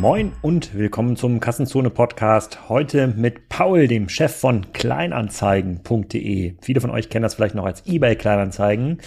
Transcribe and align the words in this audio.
Moin 0.00 0.32
und 0.40 0.74
willkommen 0.74 1.14
zum 1.14 1.40
Kassenzone 1.40 1.90
Podcast. 1.90 2.70
Heute 2.70 3.06
mit 3.06 3.50
Paul, 3.50 3.86
dem 3.86 4.08
Chef 4.08 4.34
von 4.34 4.72
Kleinanzeigen.de. 4.72 6.54
Viele 6.62 6.80
von 6.80 6.88
euch 6.88 7.10
kennen 7.10 7.22
das 7.22 7.34
vielleicht 7.34 7.54
noch 7.54 7.66
als 7.66 7.86
eBay 7.86 8.16
Kleinanzeigen. 8.16 9.02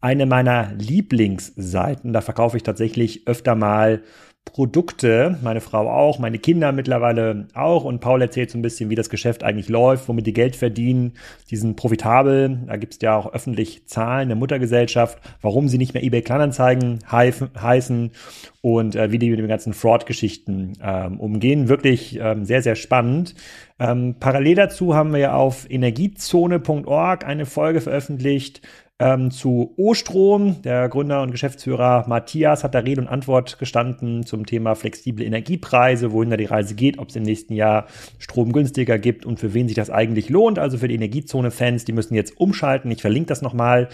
Eine 0.00 0.24
meiner 0.24 0.72
Lieblingsseiten. 0.72 2.14
Da 2.14 2.22
verkaufe 2.22 2.56
ich 2.56 2.62
tatsächlich 2.62 3.28
öfter 3.28 3.56
mal 3.56 4.00
Produkte, 4.58 5.38
meine 5.42 5.60
Frau 5.60 5.88
auch, 5.88 6.18
meine 6.18 6.38
Kinder 6.38 6.72
mittlerweile 6.72 7.46
auch 7.54 7.84
und 7.84 8.00
Paul 8.00 8.22
erzählt 8.22 8.50
so 8.50 8.58
ein 8.58 8.62
bisschen, 8.62 8.90
wie 8.90 8.96
das 8.96 9.08
Geschäft 9.08 9.44
eigentlich 9.44 9.68
läuft, 9.68 10.08
womit 10.08 10.26
die 10.26 10.32
Geld 10.32 10.56
verdienen. 10.56 11.12
Die 11.50 11.56
sind 11.56 11.76
profitabel, 11.76 12.58
da 12.66 12.76
gibt 12.76 12.94
es 12.94 13.00
ja 13.00 13.16
auch 13.16 13.32
öffentlich 13.32 13.86
Zahlen 13.86 14.28
der 14.28 14.36
Muttergesellschaft, 14.36 15.18
warum 15.42 15.68
sie 15.68 15.78
nicht 15.78 15.94
mehr 15.94 16.02
eBay 16.02 16.22
Kleinanzeigen 16.22 16.98
heißen 17.08 18.10
und 18.60 18.96
äh, 18.96 19.12
wie 19.12 19.18
die 19.18 19.30
mit 19.30 19.38
den 19.38 19.46
ganzen 19.46 19.74
Fraud-Geschichten 19.74 20.72
ähm, 20.82 21.20
umgehen. 21.20 21.68
Wirklich 21.68 22.18
ähm, 22.20 22.44
sehr, 22.44 22.62
sehr 22.62 22.74
spannend. 22.74 23.36
Ähm, 23.78 24.16
parallel 24.18 24.56
dazu 24.56 24.94
haben 24.94 25.12
wir 25.12 25.20
ja 25.20 25.34
auf 25.34 25.70
energiezone.org 25.70 27.24
eine 27.24 27.46
Folge 27.46 27.80
veröffentlicht 27.80 28.62
ähm, 28.98 29.30
zu 29.30 29.74
O-Strom. 29.76 30.62
Der 30.62 30.88
Gründer 30.88 31.22
und 31.22 31.30
Geschäftsführer 31.30 32.04
Matthias 32.08 32.64
hat 32.64 32.74
da 32.74 32.80
Rede 32.80 33.00
und 33.00 33.08
Antwort 33.08 33.58
gestanden 33.58 34.26
zum 34.26 34.46
Thema 34.46 34.74
flexible 34.74 35.24
Energiepreise, 35.24 36.12
wohin 36.12 36.30
da 36.30 36.36
die 36.36 36.46
Reise 36.46 36.74
geht, 36.74 36.98
ob 36.98 37.10
es 37.10 37.16
im 37.16 37.22
nächsten 37.22 37.54
Jahr 37.54 37.86
Strom 38.18 38.52
günstiger 38.52 38.98
gibt 38.98 39.24
und 39.24 39.38
für 39.38 39.54
wen 39.54 39.68
sich 39.68 39.76
das 39.76 39.90
eigentlich 39.90 40.28
lohnt. 40.28 40.58
Also 40.58 40.78
für 40.78 40.88
die 40.88 40.96
Energiezone-Fans, 40.96 41.84
die 41.84 41.92
müssen 41.92 42.14
jetzt 42.14 42.38
umschalten. 42.38 42.90
Ich 42.90 43.00
verlinke 43.00 43.28
das 43.28 43.42
nochmal 43.42 43.88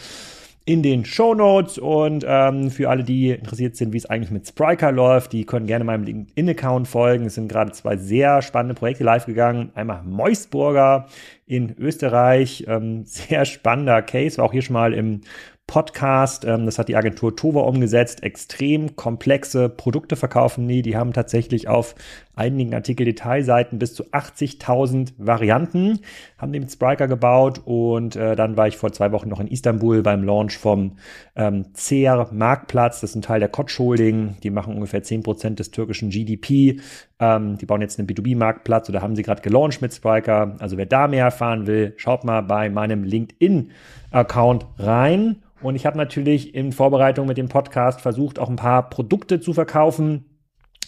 in 0.66 0.82
den 0.82 1.04
Show 1.04 1.34
Notes 1.34 1.76
und 1.76 2.24
ähm, 2.26 2.70
für 2.70 2.88
alle, 2.88 3.04
die 3.04 3.30
interessiert 3.30 3.76
sind, 3.76 3.92
wie 3.92 3.98
es 3.98 4.06
eigentlich 4.06 4.30
mit 4.30 4.48
Spriker 4.48 4.92
läuft, 4.92 5.32
die 5.32 5.44
können 5.44 5.66
gerne 5.66 5.84
meinem 5.84 6.04
LinkedIn-Account 6.04 6.88
folgen. 6.88 7.26
Es 7.26 7.34
sind 7.34 7.48
gerade 7.48 7.72
zwei 7.72 7.98
sehr 7.98 8.40
spannende 8.40 8.74
Projekte 8.74 9.04
live 9.04 9.26
gegangen. 9.26 9.72
Einmal 9.74 10.02
Moisburger 10.04 11.06
in 11.46 11.74
Österreich, 11.78 12.64
ähm, 12.66 13.02
sehr 13.04 13.44
spannender 13.44 14.00
Case, 14.00 14.38
war 14.38 14.46
auch 14.46 14.52
hier 14.52 14.62
schon 14.62 14.74
mal 14.74 14.94
im 14.94 15.20
Podcast. 15.66 16.44
Ähm, 16.44 16.66
das 16.66 16.78
hat 16.78 16.88
die 16.88 16.96
Agentur 16.96 17.36
Tova 17.36 17.60
umgesetzt. 17.60 18.22
Extrem 18.22 18.96
komplexe 18.96 19.68
Produkte 19.68 20.16
verkaufen 20.16 20.66
die. 20.66 20.80
Die 20.80 20.96
haben 20.96 21.12
tatsächlich 21.12 21.68
auf 21.68 21.94
einigen 22.36 22.74
Artikel-Detailseiten 22.74 23.78
bis 23.78 23.94
zu 23.94 24.04
80.000 24.04 25.12
Varianten, 25.18 26.00
haben 26.38 26.52
die 26.52 26.60
mit 26.60 26.70
Spriker 26.70 27.08
gebaut 27.08 27.60
und 27.64 28.16
äh, 28.16 28.36
dann 28.36 28.56
war 28.56 28.68
ich 28.68 28.76
vor 28.76 28.92
zwei 28.92 29.12
Wochen 29.12 29.28
noch 29.28 29.40
in 29.40 29.46
Istanbul 29.46 30.02
beim 30.02 30.24
Launch 30.24 30.58
vom 30.58 30.96
ähm, 31.36 31.66
CR 31.74 32.28
Marktplatz. 32.32 33.00
Das 33.00 33.10
ist 33.10 33.16
ein 33.16 33.22
Teil 33.22 33.40
der 33.40 33.48
Koch 33.48 33.70
Holding. 33.78 34.36
Die 34.42 34.50
machen 34.50 34.74
ungefähr 34.74 35.02
10% 35.02 35.54
des 35.54 35.70
türkischen 35.70 36.10
GDP. 36.10 36.80
Ähm, 37.18 37.58
die 37.58 37.66
bauen 37.66 37.80
jetzt 37.80 37.98
einen 37.98 38.08
B2B-Marktplatz 38.08 38.88
oder 38.88 39.02
haben 39.02 39.16
sie 39.16 39.22
gerade 39.22 39.42
gelauncht 39.42 39.80
mit 39.80 39.94
Spriker. 39.94 40.56
Also 40.58 40.76
wer 40.76 40.86
da 40.86 41.08
mehr 41.08 41.24
erfahren 41.24 41.66
will, 41.66 41.94
schaut 41.96 42.24
mal 42.24 42.42
bei 42.42 42.68
meinem 42.68 43.04
LinkedIn-Account 43.04 44.66
rein. 44.78 45.36
Und 45.62 45.76
ich 45.76 45.86
habe 45.86 45.96
natürlich 45.96 46.54
in 46.54 46.72
Vorbereitung 46.72 47.26
mit 47.26 47.38
dem 47.38 47.48
Podcast 47.48 48.02
versucht, 48.02 48.38
auch 48.38 48.50
ein 48.50 48.56
paar 48.56 48.90
Produkte 48.90 49.40
zu 49.40 49.54
verkaufen 49.54 50.26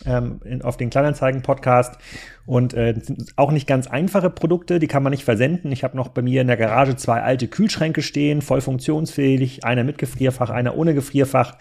ähm, 0.05 0.41
in, 0.45 0.63
auf 0.63 0.77
den 0.77 0.91
Kleinanzeigen-Podcast. 0.91 1.99
Und 2.45 2.75
äh, 2.75 2.95
sind 3.01 3.33
auch 3.37 3.51
nicht 3.51 3.67
ganz 3.67 3.89
einfache 3.89 4.31
Produkte, 4.31 4.79
die 4.79 4.87
kann 4.87 5.03
man 5.03 5.11
nicht 5.11 5.25
versenden. 5.25 5.73
Ich 5.73 5.83
habe 5.83 5.97
noch 5.97 6.09
bei 6.09 6.23
mir 6.23 6.43
in 6.43 6.47
der 6.47 6.57
Garage 6.57 6.95
zwei 6.97 7.23
alte 7.23 7.49
Kühlschränke 7.49 8.03
stehen, 8.03 8.41
voll 8.41 8.61
funktionsfähig, 8.61 9.65
einer 9.65 9.83
mit 9.83 9.99
Gefrierfach, 9.99 10.51
einer 10.51 10.77
ohne 10.77 10.95
Gefrierfach. 10.95 11.57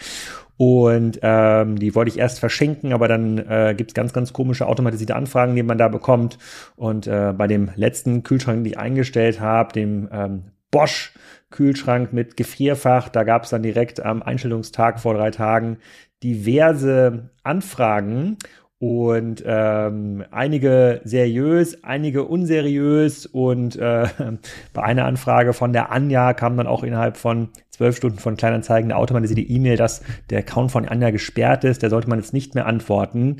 Und 0.57 1.19
ähm, 1.21 1.79
die 1.79 1.95
wollte 1.95 2.09
ich 2.09 2.19
erst 2.19 2.39
verschenken, 2.39 2.93
aber 2.93 3.07
dann 3.07 3.37
äh, 3.39 3.73
gibt 3.75 3.91
es 3.91 3.95
ganz, 3.95 4.13
ganz 4.13 4.31
komische 4.31 4.67
automatisierte 4.67 5.15
Anfragen, 5.15 5.55
die 5.55 5.63
man 5.63 5.77
da 5.77 5.89
bekommt. 5.89 6.37
Und 6.75 7.07
äh, 7.07 7.33
bei 7.35 7.47
dem 7.47 7.71
letzten 7.75 8.23
Kühlschrank, 8.23 8.63
den 8.63 8.71
ich 8.71 8.77
eingestellt 8.77 9.41
habe, 9.41 9.73
dem 9.73 10.07
ähm, 10.11 10.43
Bosch 10.71 11.13
Kühlschrank 11.51 12.11
mit 12.11 12.35
Gefrierfach. 12.35 13.07
Da 13.09 13.23
gab 13.23 13.43
es 13.43 13.49
dann 13.49 13.63
direkt 13.63 14.03
am 14.03 14.21
Einstellungstag 14.21 14.99
vor 14.99 15.13
drei 15.13 15.31
Tagen 15.31 15.77
diverse 16.25 17.29
Anfragen 17.43 18.37
und 18.77 19.41
ähm, 19.45 20.25
einige 20.31 20.99
seriös, 21.05 21.83
einige 21.83 22.23
unseriös 22.23 23.25
und 23.25 23.77
äh, 23.77 24.07
bei 24.73 24.83
einer 24.83 25.05
Anfrage 25.05 25.53
von 25.53 25.71
der 25.71 25.91
Anja 25.91 26.33
kam 26.33 26.57
dann 26.57 26.67
auch 26.67 26.83
innerhalb 26.83 27.15
von 27.15 27.49
zwölf 27.69 27.95
Stunden 27.95 28.19
von 28.19 28.37
Kleinanzeigen 28.37 28.91
eine 28.91 28.99
automatisierte 28.99 29.41
E-Mail, 29.41 29.77
dass 29.77 30.01
der 30.29 30.39
Account 30.39 30.71
von 30.71 30.87
Anja 30.87 31.11
gesperrt 31.11 31.63
ist, 31.63 31.83
der 31.83 31.89
sollte 31.89 32.09
man 32.09 32.19
jetzt 32.19 32.33
nicht 32.33 32.55
mehr 32.55 32.65
antworten 32.65 33.37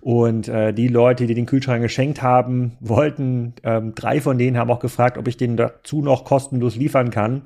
und 0.00 0.48
äh, 0.48 0.74
die 0.74 0.88
Leute, 0.88 1.26
die 1.26 1.34
den 1.34 1.46
Kühlschrank 1.46 1.82
geschenkt 1.82 2.20
haben, 2.20 2.72
wollten, 2.80 3.54
ähm, 3.62 3.94
drei 3.94 4.20
von 4.20 4.38
denen 4.38 4.58
haben 4.58 4.70
auch 4.70 4.80
gefragt, 4.80 5.16
ob 5.18 5.28
ich 5.28 5.36
den 5.36 5.56
dazu 5.56 6.02
noch 6.02 6.24
kostenlos 6.24 6.76
liefern 6.76 7.10
kann. 7.10 7.42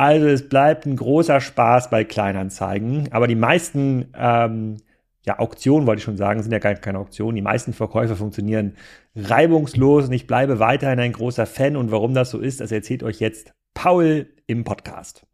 Also 0.00 0.28
es 0.28 0.48
bleibt 0.48 0.86
ein 0.86 0.96
großer 0.96 1.42
Spaß 1.42 1.90
bei 1.90 2.04
Kleinanzeigen, 2.04 3.12
aber 3.12 3.26
die 3.26 3.34
meisten 3.34 4.06
ähm, 4.16 4.78
ja, 5.26 5.38
Auktionen 5.38 5.86
wollte 5.86 5.98
ich 5.98 6.04
schon 6.04 6.16
sagen, 6.16 6.42
sind 6.42 6.52
ja 6.52 6.58
gar 6.58 6.72
keine 6.76 6.98
Auktionen. 6.98 7.36
Die 7.36 7.42
meisten 7.42 7.74
Verkäufe 7.74 8.16
funktionieren 8.16 8.76
reibungslos 9.14 10.06
und 10.06 10.14
ich 10.14 10.26
bleibe 10.26 10.58
weiterhin 10.58 11.00
ein 11.00 11.12
großer 11.12 11.44
Fan. 11.44 11.76
Und 11.76 11.90
warum 11.90 12.14
das 12.14 12.30
so 12.30 12.38
ist, 12.38 12.62
das 12.62 12.72
erzählt 12.72 13.02
euch 13.02 13.20
jetzt 13.20 13.52
Paul 13.74 14.28
im 14.46 14.64
Podcast. 14.64 15.26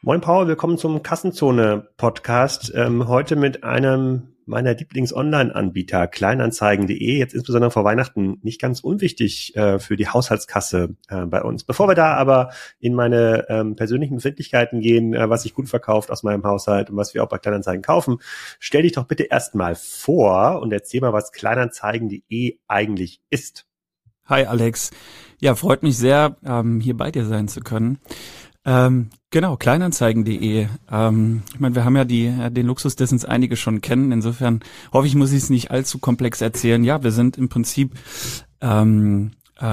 Moin 0.00 0.22
Paul, 0.22 0.48
willkommen 0.48 0.78
zum 0.78 1.02
Kassenzone 1.02 1.86
Podcast. 1.98 2.72
Ähm, 2.74 3.08
heute 3.08 3.36
mit 3.36 3.62
einem 3.62 4.31
meiner 4.46 4.74
Lieblings-Online-Anbieter, 4.74 6.06
kleinanzeigen.de, 6.06 7.18
jetzt 7.18 7.34
insbesondere 7.34 7.70
vor 7.70 7.84
Weihnachten 7.84 8.38
nicht 8.42 8.60
ganz 8.60 8.80
unwichtig 8.80 9.56
äh, 9.56 9.78
für 9.78 9.96
die 9.96 10.08
Haushaltskasse 10.08 10.96
äh, 11.08 11.26
bei 11.26 11.42
uns. 11.42 11.64
Bevor 11.64 11.88
wir 11.88 11.94
da 11.94 12.14
aber 12.14 12.50
in 12.80 12.94
meine 12.94 13.46
ähm, 13.48 13.76
persönlichen 13.76 14.16
Befindlichkeiten 14.16 14.80
gehen, 14.80 15.14
äh, 15.14 15.28
was 15.28 15.42
sich 15.42 15.54
gut 15.54 15.68
verkauft 15.68 16.10
aus 16.10 16.22
meinem 16.22 16.44
Haushalt 16.44 16.90
und 16.90 16.96
was 16.96 17.14
wir 17.14 17.22
auch 17.22 17.28
bei 17.28 17.38
Kleinanzeigen 17.38 17.82
kaufen, 17.82 18.18
stell 18.58 18.82
dich 18.82 18.92
doch 18.92 19.04
bitte 19.04 19.24
erstmal 19.24 19.74
vor 19.74 20.60
und 20.60 20.72
erzähl 20.72 21.00
mal, 21.00 21.12
was 21.12 21.32
kleinanzeigen.de 21.32 22.58
eigentlich 22.68 23.20
ist. 23.30 23.66
Hi 24.26 24.44
Alex. 24.44 24.90
Ja, 25.40 25.56
freut 25.56 25.82
mich 25.82 25.98
sehr, 25.98 26.36
ähm, 26.44 26.80
hier 26.80 26.96
bei 26.96 27.10
dir 27.10 27.24
sein 27.24 27.48
zu 27.48 27.60
können. 27.60 27.98
Ähm, 28.64 29.10
genau, 29.30 29.56
kleinanzeigen.de. 29.56 30.68
Ähm, 30.90 31.42
ich 31.52 31.60
meine, 31.60 31.74
wir 31.74 31.84
haben 31.84 31.96
ja 31.96 32.04
die, 32.04 32.26
äh, 32.26 32.50
den 32.50 32.66
Luxus, 32.66 32.96
dessen 32.96 33.16
es 33.16 33.24
einige 33.24 33.56
schon 33.56 33.80
kennen. 33.80 34.12
Insofern 34.12 34.60
hoffe 34.92 35.06
ich, 35.06 35.14
muss 35.14 35.32
ich 35.32 35.42
es 35.42 35.50
nicht 35.50 35.70
allzu 35.70 35.98
komplex 35.98 36.40
erzählen. 36.40 36.84
Ja, 36.84 37.02
wir 37.02 37.12
sind 37.12 37.36
im 37.38 37.48
Prinzip 37.48 37.94
ähm, 38.60 39.32
äh, 39.58 39.64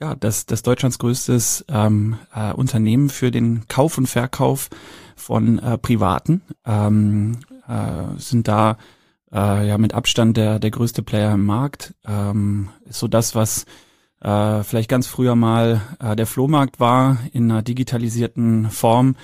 ja, 0.00 0.14
das, 0.18 0.46
das 0.46 0.62
Deutschlands 0.62 0.98
größtes 0.98 1.64
ähm, 1.68 2.16
äh, 2.34 2.52
Unternehmen 2.52 3.08
für 3.08 3.30
den 3.30 3.66
Kauf 3.68 3.98
und 3.98 4.06
Verkauf 4.06 4.70
von 5.16 5.58
äh, 5.58 5.76
Privaten. 5.76 6.42
Ähm, 6.64 7.38
äh, 7.66 8.18
sind 8.18 8.48
da 8.48 8.78
äh, 9.32 9.66
ja 9.68 9.76
mit 9.76 9.94
Abstand 9.94 10.36
der, 10.36 10.58
der 10.58 10.70
größte 10.70 11.02
Player 11.02 11.34
im 11.34 11.44
Markt. 11.44 11.94
Ähm, 12.06 12.70
ist 12.88 13.00
so 13.00 13.08
das, 13.08 13.34
was 13.34 13.66
äh, 14.20 14.62
vielleicht 14.62 14.90
ganz 14.90 15.06
früher 15.06 15.36
mal 15.36 15.80
äh, 16.00 16.16
der 16.16 16.26
Flohmarkt 16.26 16.80
war 16.80 17.18
in 17.32 17.50
einer 17.50 17.62
digitalisierten 17.62 18.70
Form. 18.70 19.16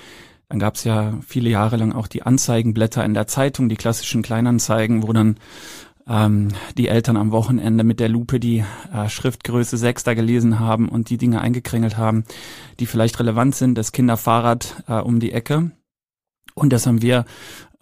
Dann 0.49 0.59
gab 0.59 0.77
es 0.77 0.85
ja 0.85 1.15
viele 1.27 1.51
Jahre 1.51 1.77
lang 1.77 1.93
auch 1.93 2.07
die 2.07 2.23
Anzeigenblätter 2.23 3.05
in 3.05 3.15
der 3.15 3.27
Zeitung, 3.27 3.69
die 3.69 3.77
klassischen 3.77 4.23
Kleinanzeigen, 4.23 5.03
wo 5.03 5.13
dann 5.13 5.37
ähm, 6.07 6.49
die 6.77 6.89
Eltern 6.89 7.17
am 7.17 7.33
Wochenende 7.33 7.83
mit 7.83 7.99
der 7.99 8.09
Lupe 8.09 8.39
die 8.39 8.65
äh, 8.93 9.09
Schriftgröße 9.09 9.77
6 9.77 10.05
da 10.05 10.15
gelesen 10.15 10.61
haben 10.61 10.89
und 10.89 11.11
die 11.11 11.19
Dinge 11.19 11.41
eingekringelt 11.41 11.97
haben, 11.97 12.25
die 12.79 12.87
vielleicht 12.87 13.19
relevant 13.21 13.55
sind, 13.55 13.77
das 13.77 13.93
Kinderfahrrad 13.93 14.85
äh, 14.87 14.95
um 14.95 15.19
die 15.19 15.33
Ecke. 15.33 15.71
Und 16.55 16.73
das 16.73 16.87
haben 16.87 17.03
wir 17.03 17.25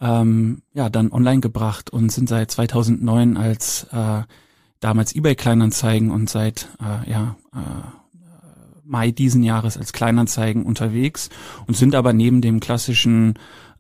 ähm, 0.01 0.63
ja 0.73 0.89
dann 0.89 1.13
online 1.13 1.41
gebracht 1.41 1.91
und 1.91 2.11
sind 2.11 2.29
seit 2.29 2.51
2009 2.51 3.37
als 3.37 3.87
äh, 3.93 4.23
damals 4.83 5.15
eBay 5.15 5.35
Kleinanzeigen 5.35 6.11
und 6.11 6.29
seit 6.29 6.69
äh, 6.81 7.11
ja, 7.11 7.37
äh, 7.55 7.59
Mai 8.85 9.11
diesen 9.11 9.43
Jahres 9.43 9.79
als 9.79 9.93
Kleinanzeigen 9.93 10.65
unterwegs 10.65 11.31
und 11.67 11.77
sind 11.77 11.95
aber 11.95 12.13
neben 12.13 12.43
dem 12.43 12.61
klassischen 12.61 13.39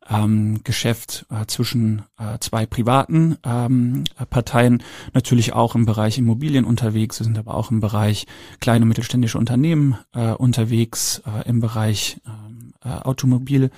ähm, 0.09 0.61
Geschäft 0.65 1.27
äh, 1.31 1.47
zwischen 1.47 2.03
äh, 2.19 2.39
zwei 2.41 2.67
privaten 2.67 3.37
ähm, 3.45 4.05
Parteien 4.31 4.83
natürlich 5.13 5.53
auch 5.53 5.75
im 5.75 5.87
Bereich 5.87 6.19
Immobilien 6.19 6.65
unterwegs, 6.65 7.21
wir 7.21 7.25
sind 7.25 7.39
aber 7.39 7.55
auch 7.55 7.71
im 7.71 7.81
Bereich 7.81 8.27
kleine 8.61 8.87
mittelständische 8.87 9.39
Unternehmen 9.39 9.99
äh, 10.15 10.33
unterwegs, 10.33 11.23
äh, 11.27 11.49
im 11.49 11.61
Bereich 11.61 12.21
ähm, 12.27 12.73
äh, 12.85 12.89
Automobil 12.89 13.71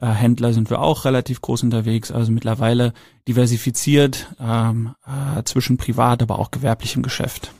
äh, 0.00 0.06
Händler 0.06 0.52
sind 0.52 0.70
wir 0.70 0.80
auch 0.80 1.04
relativ 1.04 1.40
groß 1.40 1.62
unterwegs, 1.62 2.10
also 2.10 2.32
mittlerweile 2.32 2.92
diversifiziert 3.28 4.34
ähm, 4.40 4.94
äh, 5.06 5.42
zwischen 5.44 5.76
privat, 5.76 6.22
aber 6.22 6.38
auch 6.38 6.50
gewerblichem 6.50 7.02
Geschäft. 7.02 7.52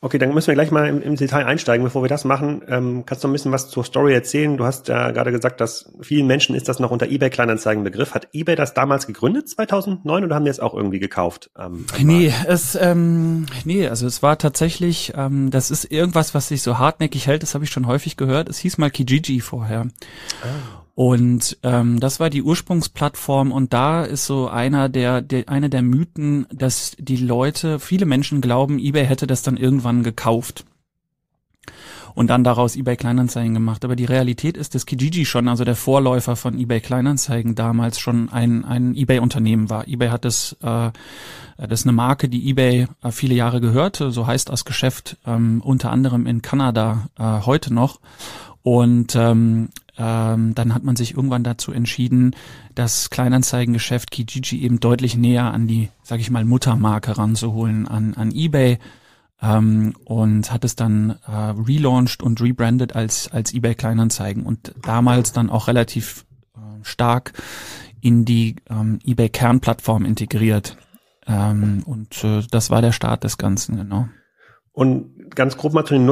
Okay, 0.00 0.18
dann 0.18 0.32
müssen 0.32 0.46
wir 0.46 0.54
gleich 0.54 0.70
mal 0.70 0.88
im, 0.88 1.02
im 1.02 1.16
Detail 1.16 1.44
einsteigen. 1.44 1.82
Bevor 1.82 2.04
wir 2.04 2.08
das 2.08 2.24
machen, 2.24 2.62
ähm, 2.68 3.04
kannst 3.04 3.24
du 3.24 3.28
ein 3.28 3.32
bisschen 3.32 3.50
was 3.50 3.68
zur 3.68 3.82
Story 3.82 4.14
erzählen? 4.14 4.56
Du 4.56 4.64
hast 4.64 4.86
ja 4.86 5.10
gerade 5.10 5.32
gesagt, 5.32 5.60
dass 5.60 5.92
vielen 6.00 6.28
Menschen 6.28 6.54
ist 6.54 6.68
das 6.68 6.78
noch 6.78 6.92
unter 6.92 7.08
eBay 7.08 7.30
Kleinanzeigen 7.30 7.82
Begriff. 7.82 8.14
Hat 8.14 8.28
eBay 8.32 8.54
das 8.54 8.74
damals 8.74 9.08
gegründet, 9.08 9.48
2009, 9.48 10.24
oder 10.24 10.36
haben 10.36 10.44
die 10.44 10.52
es 10.52 10.60
auch 10.60 10.74
irgendwie 10.74 11.00
gekauft? 11.00 11.50
Ähm, 11.58 11.84
nee, 11.98 12.32
es, 12.46 12.78
ähm, 12.80 13.46
nee, 13.64 13.88
also 13.88 14.06
es 14.06 14.22
war 14.22 14.38
tatsächlich, 14.38 15.14
ähm, 15.16 15.50
das 15.50 15.72
ist 15.72 15.90
irgendwas, 15.90 16.32
was 16.32 16.46
sich 16.46 16.62
so 16.62 16.78
hartnäckig 16.78 17.26
hält, 17.26 17.42
das 17.42 17.54
habe 17.54 17.64
ich 17.64 17.70
schon 17.70 17.88
häufig 17.88 18.16
gehört. 18.16 18.48
Es 18.48 18.58
hieß 18.58 18.78
mal 18.78 18.90
Kijiji 18.92 19.40
vorher. 19.40 19.88
Ah. 20.42 20.84
Und 20.98 21.58
ähm, 21.62 22.00
das 22.00 22.18
war 22.18 22.28
die 22.28 22.42
Ursprungsplattform 22.42 23.52
und 23.52 23.72
da 23.72 24.02
ist 24.02 24.26
so 24.26 24.48
einer 24.48 24.88
der, 24.88 25.22
der 25.22 25.48
einer 25.48 25.68
der 25.68 25.82
Mythen, 25.82 26.48
dass 26.52 26.96
die 26.98 27.18
Leute, 27.18 27.78
viele 27.78 28.04
Menschen 28.04 28.40
glauben, 28.40 28.80
eBay 28.80 29.06
hätte 29.06 29.28
das 29.28 29.42
dann 29.42 29.56
irgendwann 29.56 30.02
gekauft 30.02 30.64
und 32.16 32.30
dann 32.30 32.42
daraus 32.42 32.74
eBay 32.74 32.96
Kleinanzeigen 32.96 33.54
gemacht. 33.54 33.84
Aber 33.84 33.94
die 33.94 34.06
Realität 34.06 34.56
ist, 34.56 34.74
dass 34.74 34.86
Kijiji 34.86 35.24
schon, 35.24 35.46
also 35.46 35.62
der 35.62 35.76
Vorläufer 35.76 36.34
von 36.34 36.58
eBay 36.58 36.80
Kleinanzeigen 36.80 37.54
damals 37.54 38.00
schon 38.00 38.28
ein, 38.28 38.64
ein 38.64 38.96
eBay-Unternehmen 38.96 39.70
war. 39.70 39.86
eBay 39.86 40.08
hat 40.08 40.24
das, 40.24 40.56
äh, 40.64 40.90
das 41.58 41.80
ist 41.80 41.86
eine 41.86 41.92
Marke, 41.92 42.28
die 42.28 42.50
eBay 42.50 42.88
äh, 43.04 43.12
viele 43.12 43.36
Jahre 43.36 43.60
gehörte, 43.60 44.10
so 44.10 44.26
heißt 44.26 44.48
das 44.48 44.64
Geschäft, 44.64 45.16
ähm, 45.24 45.62
unter 45.64 45.92
anderem 45.92 46.26
in 46.26 46.42
Kanada 46.42 47.06
äh, 47.16 47.46
heute 47.46 47.72
noch. 47.72 48.00
Und 48.64 49.14
ähm, 49.14 49.68
ähm, 49.98 50.54
dann 50.54 50.74
hat 50.74 50.84
man 50.84 50.96
sich 50.96 51.14
irgendwann 51.14 51.44
dazu 51.44 51.72
entschieden, 51.72 52.36
das 52.74 53.10
Kleinanzeigengeschäft 53.10 54.10
Kijiji 54.10 54.62
eben 54.62 54.80
deutlich 54.80 55.16
näher 55.16 55.52
an 55.52 55.66
die, 55.66 55.90
sag 56.02 56.20
ich 56.20 56.30
mal, 56.30 56.44
Muttermarke 56.44 57.18
ranzuholen, 57.18 57.88
an, 57.88 58.14
an 58.14 58.30
eBay 58.30 58.78
ähm, 59.42 59.94
und 60.04 60.52
hat 60.52 60.64
es 60.64 60.76
dann 60.76 61.18
äh, 61.26 61.32
relaunched 61.32 62.22
und 62.22 62.40
rebrandet 62.40 62.94
als, 62.94 63.28
als 63.28 63.52
eBay 63.52 63.74
Kleinanzeigen 63.74 64.44
und 64.44 64.72
damals 64.82 65.32
dann 65.32 65.50
auch 65.50 65.68
relativ 65.68 66.24
äh, 66.54 66.60
stark 66.82 67.32
in 68.00 68.24
die 68.24 68.56
ähm, 68.70 69.00
eBay 69.04 69.28
Kernplattform 69.28 70.04
integriert. 70.04 70.76
Ähm, 71.26 71.82
und 71.84 72.22
äh, 72.24 72.42
das 72.50 72.70
war 72.70 72.82
der 72.82 72.92
Start 72.92 73.24
des 73.24 73.38
Ganzen, 73.38 73.76
genau. 73.76 74.08
Und 74.72 75.34
ganz 75.34 75.56
grob 75.56 75.72
mal 75.72 75.84
zu 75.84 75.94
den 75.94 76.06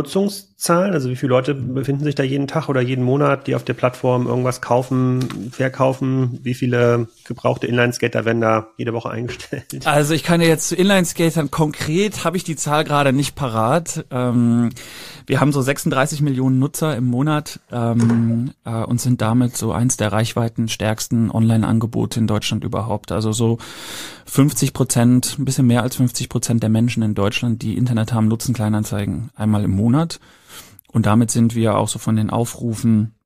Nutzungszahlen, 0.56 0.94
also 0.94 1.10
wie 1.10 1.16
viele 1.16 1.30
Leute 1.30 1.54
befinden 1.54 2.04
sich 2.04 2.14
da 2.14 2.22
jeden 2.22 2.46
Tag 2.46 2.68
oder 2.68 2.80
jeden 2.80 3.04
Monat, 3.04 3.46
die 3.46 3.54
auf 3.54 3.64
der 3.64 3.74
Plattform 3.74 4.26
irgendwas 4.26 4.60
kaufen, 4.60 5.50
verkaufen? 5.50 6.38
Wie 6.42 6.54
viele 6.54 7.08
gebrauchte 7.24 7.66
Inlineskater 7.66 8.24
werden 8.24 8.40
da 8.40 8.68
jede 8.76 8.92
Woche 8.92 9.10
eingestellt? 9.10 9.66
Also 9.84 10.14
ich 10.14 10.24
kann 10.24 10.40
ja 10.40 10.48
jetzt 10.48 10.68
zu 10.68 10.74
Inlineskatern 10.76 11.50
konkret, 11.50 12.24
habe 12.24 12.36
ich 12.36 12.44
die 12.44 12.56
Zahl 12.56 12.84
gerade 12.84 13.12
nicht 13.12 13.34
parat. 13.34 14.04
Ähm, 14.10 14.70
wir 15.26 15.40
haben 15.40 15.52
so 15.52 15.60
36 15.60 16.22
Millionen 16.22 16.58
Nutzer 16.58 16.96
im 16.96 17.04
Monat 17.04 17.60
ähm, 17.70 18.52
äh, 18.64 18.70
und 18.70 19.00
sind 19.00 19.20
damit 19.20 19.56
so 19.56 19.72
eins 19.72 19.96
der 19.96 20.12
reichweitenstärksten 20.12 21.30
Online-Angebote 21.30 22.18
in 22.20 22.26
Deutschland 22.26 22.64
überhaupt. 22.64 23.12
Also 23.12 23.32
so 23.32 23.58
50 24.26 24.72
Prozent, 24.72 25.36
ein 25.38 25.44
bisschen 25.44 25.66
mehr 25.66 25.82
als 25.82 25.96
50 25.96 26.28
Prozent 26.28 26.62
der 26.62 26.70
Menschen 26.70 27.02
in 27.02 27.14
Deutschland, 27.14 27.62
die 27.62 27.76
Internet 27.76 28.12
haben, 28.12 28.28
nutzen 28.28 28.54
Kleinanzeigen 28.54 29.30
einmal 29.36 29.64
im 29.64 29.70
Monat. 29.70 30.20
Und 30.96 31.04
damit 31.04 31.30
sind 31.30 31.54
wir 31.54 31.76
auch 31.76 31.88
so 31.88 31.98
von 31.98 32.16
den 32.16 32.30
Aufrufen 32.30 33.16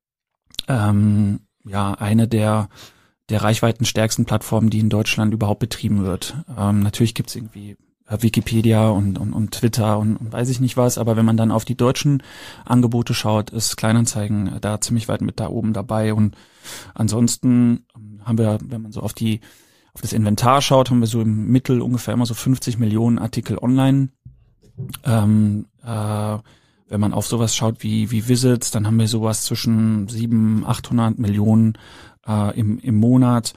ähm, 0.67 1.39
ja 1.65 1.93
eine 1.93 2.27
der 2.27 2.69
der 3.29 3.45
reichweitenstärksten 3.45 4.25
Plattformen, 4.25 4.71
die 4.71 4.81
in 4.81 4.89
Deutschland 4.89 5.33
überhaupt 5.33 5.61
betrieben 5.61 6.03
wird. 6.03 6.35
Ähm, 6.59 6.83
natürlich 6.83 7.15
gibt's 7.15 7.37
irgendwie 7.37 7.77
Wikipedia 8.09 8.89
und, 8.89 9.21
und, 9.21 9.33
und 9.33 9.53
Twitter 9.53 10.01
und, 10.01 10.17
und 10.17 10.33
weiß 10.33 10.49
ich 10.49 10.59
nicht 10.59 10.77
was, 10.77 10.99
aber 10.99 11.15
wenn 11.15 11.25
man 11.25 11.37
dann 11.37 11.53
auf 11.53 11.65
die 11.65 11.77
deutschen 11.77 12.25
Angebote 12.65 13.15
schaut, 13.15 13.51
ist 13.51 13.77
Kleinanzeigen 13.77 14.59
da 14.61 14.81
ziemlich 14.81 15.07
weit 15.07 15.21
mit 15.21 15.39
da 15.39 15.49
oben 15.49 15.73
dabei 15.73 16.13
und 16.13 16.37
ansonsten 16.95 17.87
haben 18.25 18.39
wir, 18.39 18.59
wenn 18.65 18.83
man 18.83 18.91
so 18.91 19.01
auf 19.01 19.13
die 19.13 19.43
auf 19.95 20.01
das 20.01 20.13
Inventar 20.13 20.61
schaut, 20.61 20.91
haben 20.91 20.99
wir 20.99 21.07
so 21.07 21.21
im 21.21 21.53
Mittel 21.53 21.83
ungefähr 21.83 22.15
immer 22.15 22.27
so 22.27 22.35
50 22.35 22.79
Millionen 22.79 23.21
Artikel 23.21 23.59
online. 23.59 24.09
Ähm, 25.05 25.67
äh, 25.85 26.39
wenn 26.91 27.01
man 27.01 27.15
auf 27.15 27.27
sowas 27.27 27.57
schaut 27.57 27.83
wie, 27.83 28.11
wie 28.11 28.29
Visits, 28.29 28.71
dann 28.71 28.87
haben 28.87 28.99
wir 28.99 29.09
sowas 29.09 29.45
zwischen 29.45 30.09
700, 30.09 30.69
800 30.69 31.19
Millionen 31.19 31.79
äh, 32.27 32.59
im, 32.59 32.79
im 32.81 32.97
Monat 32.97 33.55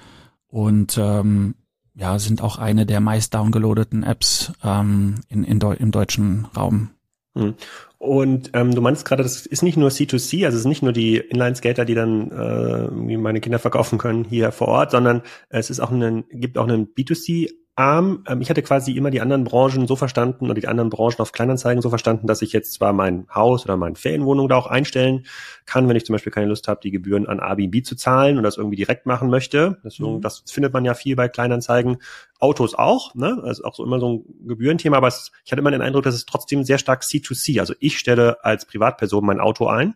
und 0.48 0.98
ähm, 0.98 1.56
ja, 1.96 2.18
sind 2.20 2.42
auch 2.42 2.58
eine 2.58 2.86
der 2.86 3.02
meist 3.02 3.34
downgeloadeten 3.34 4.04
Apps 4.04 4.54
ähm, 4.64 5.16
in, 5.30 5.44
in 5.44 5.60
Deu 5.60 5.74
im 5.74 5.92
deutschen 5.92 6.48
Raum. 6.56 6.92
Hm. 7.36 7.56
Und 7.98 8.52
ähm, 8.54 8.76
du 8.76 8.82
meinst 8.82 9.06
gerade, 9.06 9.24
das 9.24 9.46
ist 9.46 9.64
nicht 9.64 9.78
nur 9.78 9.90
C2C, 9.90 10.46
also 10.46 10.58
es 10.58 10.64
sind 10.64 10.70
nicht 10.70 10.84
nur 10.84 10.94
die 10.94 11.18
Inline-Skater, 11.18 11.86
die 11.86 11.96
dann 11.96 12.30
äh, 12.32 13.18
meine 13.18 13.42
Kinder 13.42 13.60
verkaufen 13.60 13.98
können 13.98 14.26
hier 14.26 14.52
vor 14.52 14.68
Ort, 14.68 14.92
sondern 14.92 15.24
es 15.50 15.70
ist 15.70 15.80
auch 15.80 15.90
ein, 15.90 16.26
gibt 16.30 16.58
auch 16.58 16.68
einen 16.68 16.88
B2C 16.94 17.50
arm. 17.76 18.24
Ähm, 18.28 18.42
ich 18.42 18.50
hatte 18.50 18.62
quasi 18.62 18.92
immer 18.92 19.10
die 19.10 19.22
anderen 19.22 19.44
Branchen 19.44 19.88
so 19.88 19.96
verstanden 19.96 20.46
oder 20.46 20.54
die 20.54 20.68
anderen 20.68 20.90
Branchen 20.90 21.20
auf 21.20 21.32
Kleinanzeigen 21.32 21.82
so 21.82 21.90
verstanden, 21.90 22.28
dass 22.28 22.42
ich 22.42 22.54
jetzt 22.54 22.74
zwar 22.74 22.94
mein 22.94 23.28
Haus 23.34 23.66
oder 23.66 23.78
meine 23.78 23.96
Ferienwohnung 23.96 24.48
da 24.48 24.58
auch 24.58 24.68
einstellen 24.68 25.26
kann, 25.66 25.90
wenn 25.90 25.96
ich 25.96 26.06
zum 26.06 26.14
Beispiel 26.14 26.32
keine 26.32 26.48
Lust 26.48 26.68
habe, 26.68 26.82
die 26.84 26.92
Gebühren 26.92 27.28
an 27.28 27.40
Airbnb 27.40 27.86
zu 27.86 27.96
zahlen 27.96 28.38
und 28.38 28.44
das 28.44 28.58
irgendwie 28.58 28.76
direkt 28.76 29.06
machen 29.06 29.30
möchte. 29.30 29.80
Deswegen, 29.84 30.18
mhm. 30.18 30.22
Das 30.22 30.44
findet 30.48 30.74
man 30.74 30.86
ja 30.86 30.94
viel 30.94 31.16
bei 31.16 31.28
Kleinanzeigen. 31.28 31.98
Autos 32.40 32.76
auch, 32.76 33.16
ne? 33.16 33.40
Das 33.42 33.60
ist 33.60 33.66
auch 33.66 33.74
so 33.74 33.86
immer 33.86 34.00
so 34.00 34.10
ein 34.10 34.48
Gebührenthema, 34.48 34.98
aber 34.98 35.08
es, 35.08 35.32
ich 35.46 35.52
hatte 35.52 35.62
immer 35.62 35.72
den 35.72 35.82
Eindruck, 35.82 36.04
dass 36.04 36.14
es 36.14 36.26
trotzdem 36.26 36.66
sehr 36.66 36.78
stark 36.78 37.04
C2C. 37.04 37.60
Also 37.60 37.74
ich 37.80 37.98
stelle 37.98 38.44
als 38.44 38.66
Privatperson 38.66 39.26
mein 39.26 39.40
Auto 39.40 39.68
ein 39.68 39.96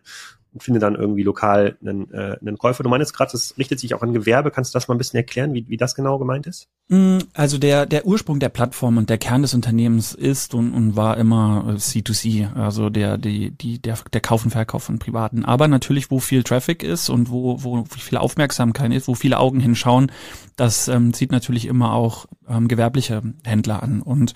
und 0.58 0.64
finde 0.64 0.80
dann 0.80 0.96
irgendwie 0.96 1.22
lokal 1.22 1.76
einen, 1.80 2.12
äh, 2.12 2.36
einen 2.40 2.58
Käufer. 2.58 2.82
Du 2.82 2.88
meinst 2.90 3.14
gerade, 3.14 3.30
das 3.30 3.56
richtet 3.58 3.78
sich 3.78 3.94
auch 3.94 4.02
an 4.02 4.12
Gewerbe. 4.12 4.50
Kannst 4.50 4.74
du 4.74 4.76
das 4.76 4.88
mal 4.88 4.96
ein 4.96 4.98
bisschen 4.98 5.18
erklären, 5.18 5.54
wie, 5.54 5.68
wie 5.68 5.76
das 5.76 5.94
genau 5.94 6.18
gemeint 6.18 6.48
ist? 6.48 6.66
Mm, 6.88 7.18
also 7.32 7.58
der, 7.58 7.86
der 7.86 8.06
Ursprung 8.06 8.40
der 8.40 8.48
Plattform 8.48 8.96
und 8.96 9.08
der 9.08 9.18
Kern 9.18 9.42
des 9.42 9.54
Unternehmens 9.54 10.14
ist 10.14 10.52
und, 10.54 10.72
und 10.74 10.96
war 10.96 11.16
immer 11.16 11.64
äh, 11.68 11.72
C2C, 11.74 12.54
also 12.54 12.90
der, 12.90 13.18
die, 13.18 13.52
die, 13.52 13.80
der, 13.80 13.98
der 14.12 14.20
Kauf 14.20 14.44
und 14.44 14.50
Verkauf 14.50 14.82
von 14.82 14.98
Privaten. 14.98 15.44
Aber 15.44 15.68
natürlich, 15.68 16.10
wo 16.10 16.18
viel 16.18 16.42
Traffic 16.42 16.82
ist 16.82 17.08
und 17.08 17.30
wo, 17.30 17.62
wo 17.62 17.84
viel 17.84 18.18
Aufmerksamkeit 18.18 18.92
ist, 18.92 19.06
wo 19.06 19.14
viele 19.14 19.38
Augen 19.38 19.60
hinschauen, 19.60 20.10
das 20.56 20.88
ähm, 20.88 21.12
zieht 21.12 21.30
natürlich 21.30 21.66
immer 21.66 21.92
auch 21.92 22.26
ähm, 22.48 22.66
gewerbliche 22.66 23.22
Händler 23.44 23.82
an. 23.82 24.02
Und 24.02 24.34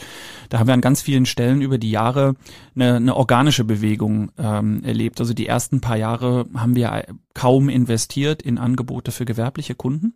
da 0.51 0.59
haben 0.59 0.69
wir 0.69 0.75
an 0.75 0.81
ganz 0.81 1.03
vielen 1.03 1.27
Stellen 1.27 1.63
über 1.63 1.79
die 1.79 1.91
Jahre 1.91 2.35
eine, 2.77 2.97
eine 2.97 3.17
organische 3.17 3.65
Bewegung 3.65 4.31
ähm, 4.39 4.85
erlebt. 4.85 5.19
Also 5.21 5.35
die 5.35 5.47
ersten 5.47 5.81
paar 5.81 5.97
Jahre 5.97 6.12
haben 6.21 6.75
wir 6.75 7.05
kaum 7.35 7.69
investiert 7.69 8.43
in 8.43 8.59
Angebote 8.59 9.13
für 9.13 9.25
gewerbliche 9.25 9.75
Kunden. 9.75 10.15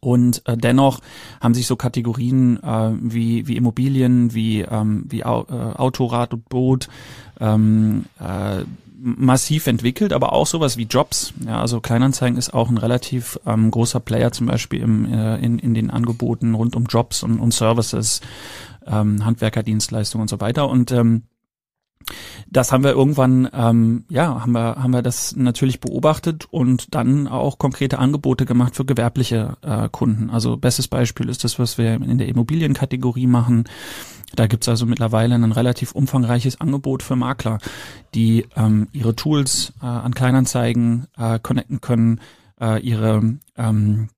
Und 0.00 0.42
äh, 0.46 0.56
dennoch 0.56 1.00
haben 1.40 1.54
sich 1.54 1.66
so 1.66 1.76
Kategorien 1.76 2.62
äh, 2.62 2.92
wie, 3.00 3.46
wie 3.46 3.56
Immobilien, 3.56 4.34
wie, 4.34 4.60
ähm, 4.60 5.04
wie 5.08 5.24
Au, 5.24 5.46
äh, 5.48 5.52
Autorad 5.52 6.34
und 6.34 6.48
Boot 6.48 6.88
ähm, 7.40 8.06
äh, 8.20 8.64
massiv 8.98 9.66
entwickelt, 9.66 10.12
aber 10.12 10.32
auch 10.32 10.46
sowas 10.46 10.76
wie 10.76 10.84
Jobs. 10.84 11.34
Ja, 11.44 11.60
also 11.60 11.80
Kleinanzeigen 11.80 12.38
ist 12.38 12.54
auch 12.54 12.70
ein 12.70 12.78
relativ 12.78 13.38
ähm, 13.46 13.70
großer 13.70 14.00
Player 14.00 14.32
zum 14.32 14.46
Beispiel 14.46 14.80
im, 14.80 15.12
äh, 15.12 15.36
in, 15.36 15.58
in 15.58 15.74
den 15.74 15.90
Angeboten 15.90 16.54
rund 16.54 16.74
um 16.76 16.86
Jobs 16.86 17.22
und, 17.22 17.38
und 17.38 17.52
Services, 17.52 18.20
ähm, 18.86 19.24
Handwerkerdienstleistungen 19.24 20.22
und 20.22 20.28
so 20.28 20.40
weiter. 20.40 20.68
Und 20.68 20.92
ähm, 20.92 21.24
das 22.48 22.72
haben 22.72 22.84
wir 22.84 22.92
irgendwann, 22.92 23.48
ähm, 23.52 24.04
ja, 24.08 24.40
haben 24.40 24.52
wir, 24.52 24.76
haben 24.76 24.92
wir 24.92 25.02
das 25.02 25.34
natürlich 25.36 25.80
beobachtet 25.80 26.46
und 26.50 26.94
dann 26.94 27.26
auch 27.28 27.58
konkrete 27.58 27.98
Angebote 27.98 28.46
gemacht 28.46 28.76
für 28.76 28.84
gewerbliche 28.84 29.56
äh, 29.62 29.88
Kunden. 29.90 30.30
Also 30.30 30.56
bestes 30.56 30.88
Beispiel 30.88 31.28
ist 31.28 31.44
das, 31.44 31.58
was 31.58 31.78
wir 31.78 31.94
in 31.94 32.18
der 32.18 32.28
Immobilienkategorie 32.28 33.26
machen. 33.26 33.64
Da 34.34 34.46
gibt's 34.46 34.68
also 34.68 34.86
mittlerweile 34.86 35.34
ein 35.34 35.52
relativ 35.52 35.92
umfangreiches 35.92 36.60
Angebot 36.60 37.02
für 37.02 37.16
Makler, 37.16 37.58
die 38.14 38.46
ähm, 38.56 38.88
ihre 38.92 39.14
Tools 39.14 39.72
äh, 39.82 39.86
an 39.86 40.14
Kleinanzeigen 40.14 41.06
äh, 41.16 41.38
connecten 41.38 41.80
können, 41.80 42.20
äh, 42.60 42.80
ihre 42.80 43.38
ähm, 43.56 44.08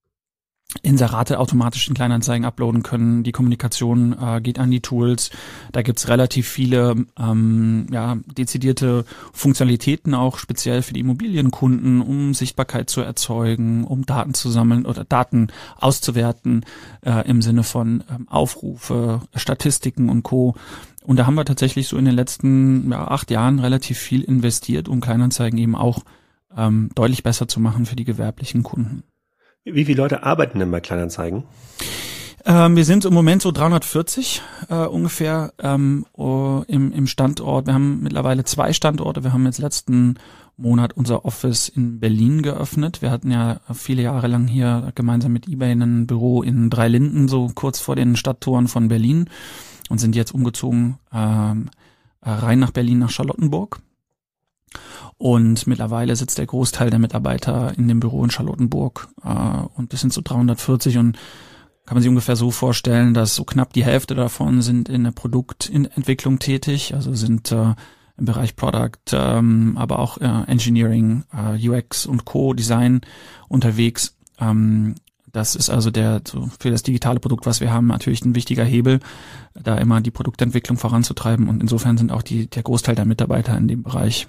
Inserate 0.83 1.39
automatisch 1.39 1.89
in 1.89 1.95
Kleinanzeigen 1.95 2.45
uploaden 2.45 2.83
können. 2.83 3.23
Die 3.23 3.33
Kommunikation 3.33 4.15
äh, 4.21 4.41
geht 4.43 4.59
an 4.59 4.71
die 4.71 4.81
Tools. 4.81 5.31
Da 5.73 5.81
gibt's 5.81 6.09
relativ 6.09 6.47
viele 6.47 7.07
ähm, 7.19 7.87
ja, 7.91 8.19
dezidierte 8.27 9.07
Funktionalitäten 9.33 10.15
auch 10.15 10.37
speziell 10.37 10.83
für 10.83 10.93
die 10.93 11.01
Immobilienkunden, 11.01 12.03
um 12.03 12.35
Sichtbarkeit 12.35 12.91
zu 12.91 13.01
erzeugen, 13.01 13.85
um 13.85 14.05
Daten 14.05 14.35
zu 14.35 14.51
sammeln 14.51 14.85
oder 14.85 15.05
Daten 15.05 15.49
auszuwerten 15.79 16.67
äh, 17.01 17.27
im 17.27 17.41
Sinne 17.41 17.63
von 17.63 18.05
ähm, 18.11 18.29
Aufrufe, 18.29 19.23
Statistiken 19.35 20.11
und 20.11 20.23
Co. 20.23 20.55
Und 21.03 21.17
da 21.17 21.25
haben 21.25 21.37
wir 21.37 21.47
tatsächlich 21.47 21.89
so 21.89 21.97
in 21.97 22.05
den 22.05 22.15
letzten 22.15 22.93
ja, 22.93 23.09
acht 23.09 23.31
Jahren 23.31 23.59
relativ 23.59 23.99
viel 23.99 24.23
investiert, 24.23 24.87
um 24.89 25.01
Kleinanzeigen 25.01 25.59
eben 25.59 25.75
auch 25.75 26.03
ähm, 26.55 26.91
deutlich 26.95 27.23
besser 27.23 27.49
zu 27.49 27.59
machen 27.59 27.87
für 27.87 27.97
die 27.97 28.05
gewerblichen 28.05 28.63
Kunden. 28.63 29.03
Wie 29.73 29.85
viele 29.85 29.99
Leute 30.03 30.23
arbeiten 30.23 30.59
denn 30.59 30.71
bei 30.71 30.81
Kleinanzeigen? 30.81 31.45
Ähm, 32.45 32.77
wir 32.77 32.85
sind 32.85 33.05
im 33.05 33.13
Moment 33.13 33.43
so 33.43 33.53
340 33.53 34.43
äh, 34.71 34.75
ungefähr 34.87 35.53
ähm, 35.59 36.07
im, 36.17 36.93
im 36.93 37.07
Standort. 37.07 37.67
Wir 37.67 37.75
haben 37.75 38.03
mittlerweile 38.03 38.45
zwei 38.45 38.73
Standorte. 38.73 39.25
Wir 39.25 39.33
haben 39.33 39.45
jetzt 39.45 39.59
letzten 39.59 40.15
Monat 40.57 40.95
unser 40.95 41.25
Office 41.25 41.69
in 41.69 42.01
Berlin 42.01 42.43
geöffnet. 42.43 43.03
Wir 43.03 43.11
hatten 43.11 43.31
ja 43.31 43.61
viele 43.75 44.03
Jahre 44.03 44.27
lang 44.27 44.47
hier 44.47 44.93
gemeinsam 44.95 45.33
mit 45.33 45.47
eBay 45.47 45.73
ein 45.73 46.07
Büro 46.07 46.43
in 46.43 46.71
Dreilinden, 46.71 47.29
so 47.29 47.51
kurz 47.55 47.81
vor 47.81 47.97
den 47.97 48.17
Stadttoren 48.17 48.67
von 48.67 48.89
Berlin 48.89 49.29
und 49.89 49.99
sind 49.99 50.17
jetzt 50.17 50.33
umgezogen 50.33 50.99
ähm, 51.13 51.69
äh, 52.23 52.31
rein 52.31 52.59
nach 52.59 52.73
Berlin, 52.73 52.99
nach 52.99 53.11
Charlottenburg. 53.11 53.81
Und 55.17 55.67
mittlerweile 55.67 56.15
sitzt 56.17 56.39
der 56.39 56.47
Großteil 56.47 56.91
der 56.91 56.99
Mitarbeiter 56.99 57.73
in 57.77 57.89
dem 57.89 58.01
Büro 58.01 58.23
in 58.25 58.31
Charlottenburg 58.31 59.09
äh, 59.25 59.29
und 59.77 59.93
das 59.93 60.01
sind 60.01 60.13
so 60.13 60.21
340 60.23 60.99
und 60.99 61.19
kann 61.89 61.95
man 61.95 62.03
sich 62.03 62.11
ungefähr 62.11 62.37
so 62.37 62.51
vorstellen, 62.51 63.15
dass 63.15 63.35
so 63.35 63.45
knapp 63.45 63.73
die 63.73 63.85
Hälfte 63.85 64.15
davon 64.15 64.61
sind 64.61 64.91
in 64.91 65.05
der 65.05 65.11
Produktentwicklung 65.11 66.39
tätig, 66.39 66.95
also 66.95 67.15
sind 67.15 67.51
äh, 67.51 67.75
im 68.19 68.25
Bereich 68.27 68.57
Product, 68.57 69.13
ähm, 69.13 69.77
aber 69.79 69.99
auch 69.99 70.19
äh, 70.19 70.43
Engineering, 70.49 71.25
äh, 71.33 71.69
UX 71.69 72.05
und 72.05 72.27
Co. 72.27 72.53
Design 72.53 73.01
unterwegs. 73.49 74.17
Ähm, 74.39 74.97
das 75.33 75.57
ist 75.57 75.71
also 75.71 75.91
der 75.91 76.21
so 76.27 76.51
für 76.59 76.71
das 76.71 76.83
digitale 76.83 77.21
Produkt, 77.21 77.47
was 77.47 77.61
wir 77.61 77.73
haben, 77.73 77.87
natürlich 77.87 78.23
ein 78.23 78.35
wichtiger 78.35 78.65
Hebel, 78.65 79.01
da 79.55 79.77
immer 79.79 80.01
die 80.01 80.11
Produktentwicklung 80.11 80.77
voranzutreiben. 80.79 81.49
Und 81.49 81.63
insofern 81.63 81.97
sind 81.97 82.13
auch 82.13 82.23
die 82.23 82.49
der 82.49 82.63
Großteil 82.63 82.97
der 82.97 83.07
Mitarbeiter 83.07 83.57
in 83.57 83.69
dem 83.69 83.83
Bereich. 83.83 84.29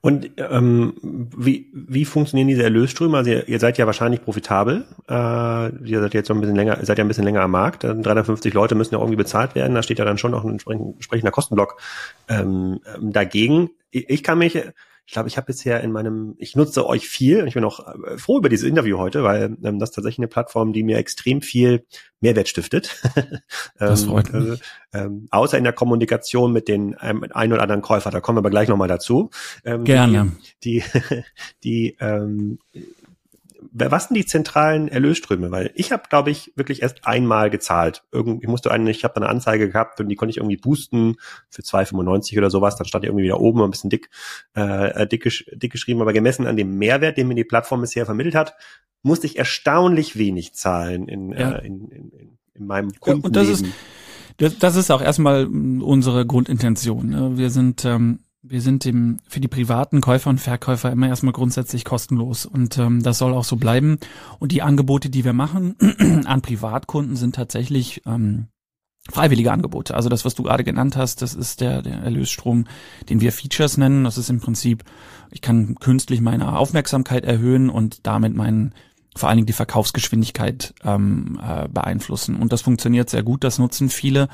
Und 0.00 0.30
ähm, 0.36 0.94
wie, 1.36 1.70
wie 1.72 2.04
funktionieren 2.04 2.48
diese 2.48 2.62
Erlösströme? 2.62 3.16
Also 3.16 3.30
ihr, 3.30 3.48
ihr 3.48 3.58
seid 3.58 3.78
ja 3.78 3.86
wahrscheinlich 3.86 4.22
profitabel. 4.22 4.84
Äh, 5.08 5.12
ihr 5.12 6.00
seid 6.00 6.14
jetzt 6.14 6.28
so 6.28 6.34
ein 6.34 6.40
bisschen 6.40 6.56
länger, 6.56 6.78
seid 6.82 6.98
ja 6.98 7.04
ein 7.04 7.08
bisschen 7.08 7.24
länger 7.24 7.40
am 7.42 7.50
Markt. 7.50 7.82
350 7.82 8.54
Leute 8.54 8.76
müssen 8.76 8.94
ja 8.94 9.00
irgendwie 9.00 9.16
bezahlt 9.16 9.54
werden. 9.54 9.74
Da 9.74 9.82
steht 9.82 9.98
ja 9.98 10.04
dann 10.04 10.18
schon 10.18 10.34
auch 10.34 10.44
ein 10.44 10.52
entsprechender 10.52 11.32
Kostenblock 11.32 11.80
ähm, 12.28 12.80
dagegen. 13.00 13.70
Ich, 13.90 14.08
ich 14.08 14.22
kann 14.22 14.38
mich 14.38 14.56
ich 15.08 15.12
glaube, 15.14 15.30
ich 15.30 15.38
habe 15.38 15.46
bisher 15.46 15.80
in 15.80 15.90
meinem, 15.90 16.34
ich 16.36 16.54
nutze 16.54 16.86
euch 16.86 17.08
viel 17.08 17.40
und 17.40 17.48
ich 17.48 17.54
bin 17.54 17.64
auch 17.64 17.80
äh, 17.80 18.18
froh 18.18 18.36
über 18.36 18.50
dieses 18.50 18.68
Interview 18.68 18.98
heute, 18.98 19.22
weil 19.22 19.56
ähm, 19.64 19.78
das 19.78 19.88
ist 19.88 19.94
tatsächlich 19.94 20.18
eine 20.18 20.28
Plattform, 20.28 20.74
die 20.74 20.82
mir 20.82 20.98
extrem 20.98 21.40
viel 21.40 21.86
Mehrwert 22.20 22.46
stiftet. 22.46 22.94
das 23.78 24.02
ähm, 24.02 24.08
freut 24.10 24.30
mich. 24.34 24.60
Äh, 24.92 24.98
ähm, 24.98 25.26
außer 25.30 25.56
in 25.56 25.64
der 25.64 25.72
Kommunikation 25.72 26.52
mit 26.52 26.68
den 26.68 26.94
ähm, 27.00 27.24
ein 27.30 27.54
oder 27.54 27.62
anderen 27.62 27.80
Käufer, 27.80 28.10
da 28.10 28.20
kommen 28.20 28.36
wir 28.36 28.40
aber 28.40 28.50
gleich 28.50 28.68
nochmal 28.68 28.88
dazu. 28.88 29.30
Ähm, 29.64 29.84
Gerne. 29.84 30.32
Die, 30.62 30.82
die, 30.82 31.24
die 31.64 31.96
ähm, 32.00 32.58
was 33.60 34.04
sind 34.04 34.16
die 34.16 34.26
zentralen 34.26 34.88
Erlösströme? 34.88 35.50
Weil 35.50 35.72
ich 35.74 35.90
habe, 35.90 36.04
glaube 36.08 36.30
ich, 36.30 36.52
wirklich 36.54 36.82
erst 36.82 37.06
einmal 37.06 37.50
gezahlt. 37.50 38.04
Irgend, 38.12 38.42
ich 38.42 38.48
musste 38.48 38.70
eine, 38.70 38.90
ich 38.90 39.04
habe 39.04 39.16
eine 39.16 39.28
Anzeige 39.28 39.68
gehabt 39.68 40.00
und 40.00 40.08
die 40.08 40.14
konnte 40.14 40.30
ich 40.30 40.36
irgendwie 40.36 40.56
boosten 40.56 41.16
für 41.50 41.62
2,95 41.62 42.38
oder 42.38 42.50
sowas. 42.50 42.76
Dann 42.76 42.86
stand 42.86 43.04
die 43.04 43.08
irgendwie 43.08 43.24
wieder 43.24 43.40
oben 43.40 43.62
ein 43.62 43.70
bisschen 43.70 43.90
dick, 43.90 44.10
äh, 44.54 45.06
dick, 45.06 45.28
dick 45.52 45.72
geschrieben. 45.72 46.00
Aber 46.00 46.12
gemessen 46.12 46.46
an 46.46 46.56
dem 46.56 46.78
Mehrwert, 46.78 47.16
den 47.16 47.28
mir 47.28 47.34
die 47.34 47.44
Plattform 47.44 47.80
bisher 47.80 48.06
vermittelt 48.06 48.34
hat, 48.34 48.54
musste 49.02 49.26
ich 49.26 49.38
erstaunlich 49.38 50.16
wenig 50.16 50.54
zahlen 50.54 51.08
in, 51.08 51.32
ja. 51.32 51.52
äh, 51.52 51.66
in, 51.66 51.88
in, 51.88 52.10
in, 52.10 52.38
in 52.54 52.66
meinem 52.66 52.92
Kundenleben. 53.00 53.24
Und 53.26 53.36
das 53.36 53.48
ist, 53.48 53.64
das, 54.36 54.58
das 54.58 54.76
ist 54.76 54.90
auch 54.90 55.02
erstmal 55.02 55.46
unsere 55.46 56.24
Grundintention. 56.26 57.08
Ne? 57.08 57.36
Wir 57.36 57.50
sind 57.50 57.84
ähm, 57.84 58.20
wir 58.42 58.60
sind 58.60 58.84
dem, 58.84 59.16
für 59.26 59.40
die 59.40 59.48
privaten 59.48 60.00
Käufer 60.00 60.30
und 60.30 60.40
Verkäufer 60.40 60.92
immer 60.92 61.08
erstmal 61.08 61.32
grundsätzlich 61.32 61.84
kostenlos 61.84 62.46
und 62.46 62.78
ähm, 62.78 63.02
das 63.02 63.18
soll 63.18 63.34
auch 63.34 63.44
so 63.44 63.56
bleiben. 63.56 63.98
Und 64.38 64.52
die 64.52 64.62
Angebote, 64.62 65.10
die 65.10 65.24
wir 65.24 65.32
machen 65.32 65.76
an 66.26 66.42
Privatkunden, 66.42 67.16
sind 67.16 67.34
tatsächlich 67.34 68.02
ähm, 68.06 68.48
freiwillige 69.10 69.52
Angebote. 69.52 69.94
Also 69.94 70.08
das, 70.08 70.24
was 70.24 70.34
du 70.34 70.44
gerade 70.44 70.64
genannt 70.64 70.96
hast, 70.96 71.22
das 71.22 71.34
ist 71.34 71.60
der, 71.60 71.82
der 71.82 71.98
Erlösstrom, 71.98 72.66
den 73.08 73.20
wir 73.20 73.32
Features 73.32 73.76
nennen. 73.76 74.04
Das 74.04 74.18
ist 74.18 74.30
im 74.30 74.40
Prinzip, 74.40 74.84
ich 75.30 75.40
kann 75.40 75.74
künstlich 75.76 76.20
meine 76.20 76.56
Aufmerksamkeit 76.56 77.24
erhöhen 77.24 77.70
und 77.70 78.06
damit 78.06 78.34
meinen 78.34 78.74
vor 79.16 79.28
allen 79.28 79.38
Dingen 79.38 79.46
die 79.46 79.52
Verkaufsgeschwindigkeit 79.52 80.74
ähm, 80.84 81.40
äh, 81.42 81.68
beeinflussen. 81.68 82.36
Und 82.36 82.52
das 82.52 82.62
funktioniert 82.62 83.10
sehr 83.10 83.24
gut, 83.24 83.42
das 83.42 83.58
nutzen 83.58 83.88
viele. 83.88 84.28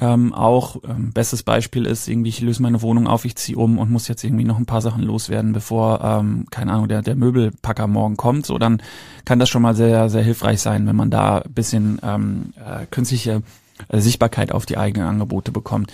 Ähm, 0.00 0.32
auch 0.32 0.76
ähm, 0.88 1.12
bestes 1.12 1.42
Beispiel 1.42 1.84
ist 1.84 2.08
irgendwie, 2.08 2.30
ich 2.30 2.40
löse 2.40 2.62
meine 2.62 2.80
Wohnung 2.80 3.06
auf, 3.06 3.26
ich 3.26 3.36
ziehe 3.36 3.58
um 3.58 3.78
und 3.78 3.90
muss 3.90 4.08
jetzt 4.08 4.24
irgendwie 4.24 4.44
noch 4.44 4.58
ein 4.58 4.64
paar 4.66 4.80
Sachen 4.80 5.02
loswerden, 5.02 5.52
bevor, 5.52 6.00
ähm, 6.02 6.46
keine 6.50 6.72
Ahnung, 6.72 6.88
der, 6.88 7.02
der 7.02 7.14
Möbelpacker 7.14 7.86
morgen 7.86 8.16
kommt. 8.16 8.46
So, 8.46 8.58
dann 8.58 8.82
kann 9.26 9.38
das 9.38 9.50
schon 9.50 9.62
mal 9.62 9.74
sehr, 9.74 10.08
sehr 10.08 10.22
hilfreich 10.22 10.62
sein, 10.62 10.86
wenn 10.86 10.96
man 10.96 11.10
da 11.10 11.42
bisschen 11.48 12.00
ähm, 12.02 12.54
äh, 12.56 12.86
künstliche 12.86 13.42
äh, 13.88 14.00
Sichtbarkeit 14.00 14.50
auf 14.50 14.64
die 14.64 14.78
eigenen 14.78 15.06
Angebote 15.06 15.52
bekommt. 15.52 15.92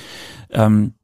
Ähm, 0.50 0.94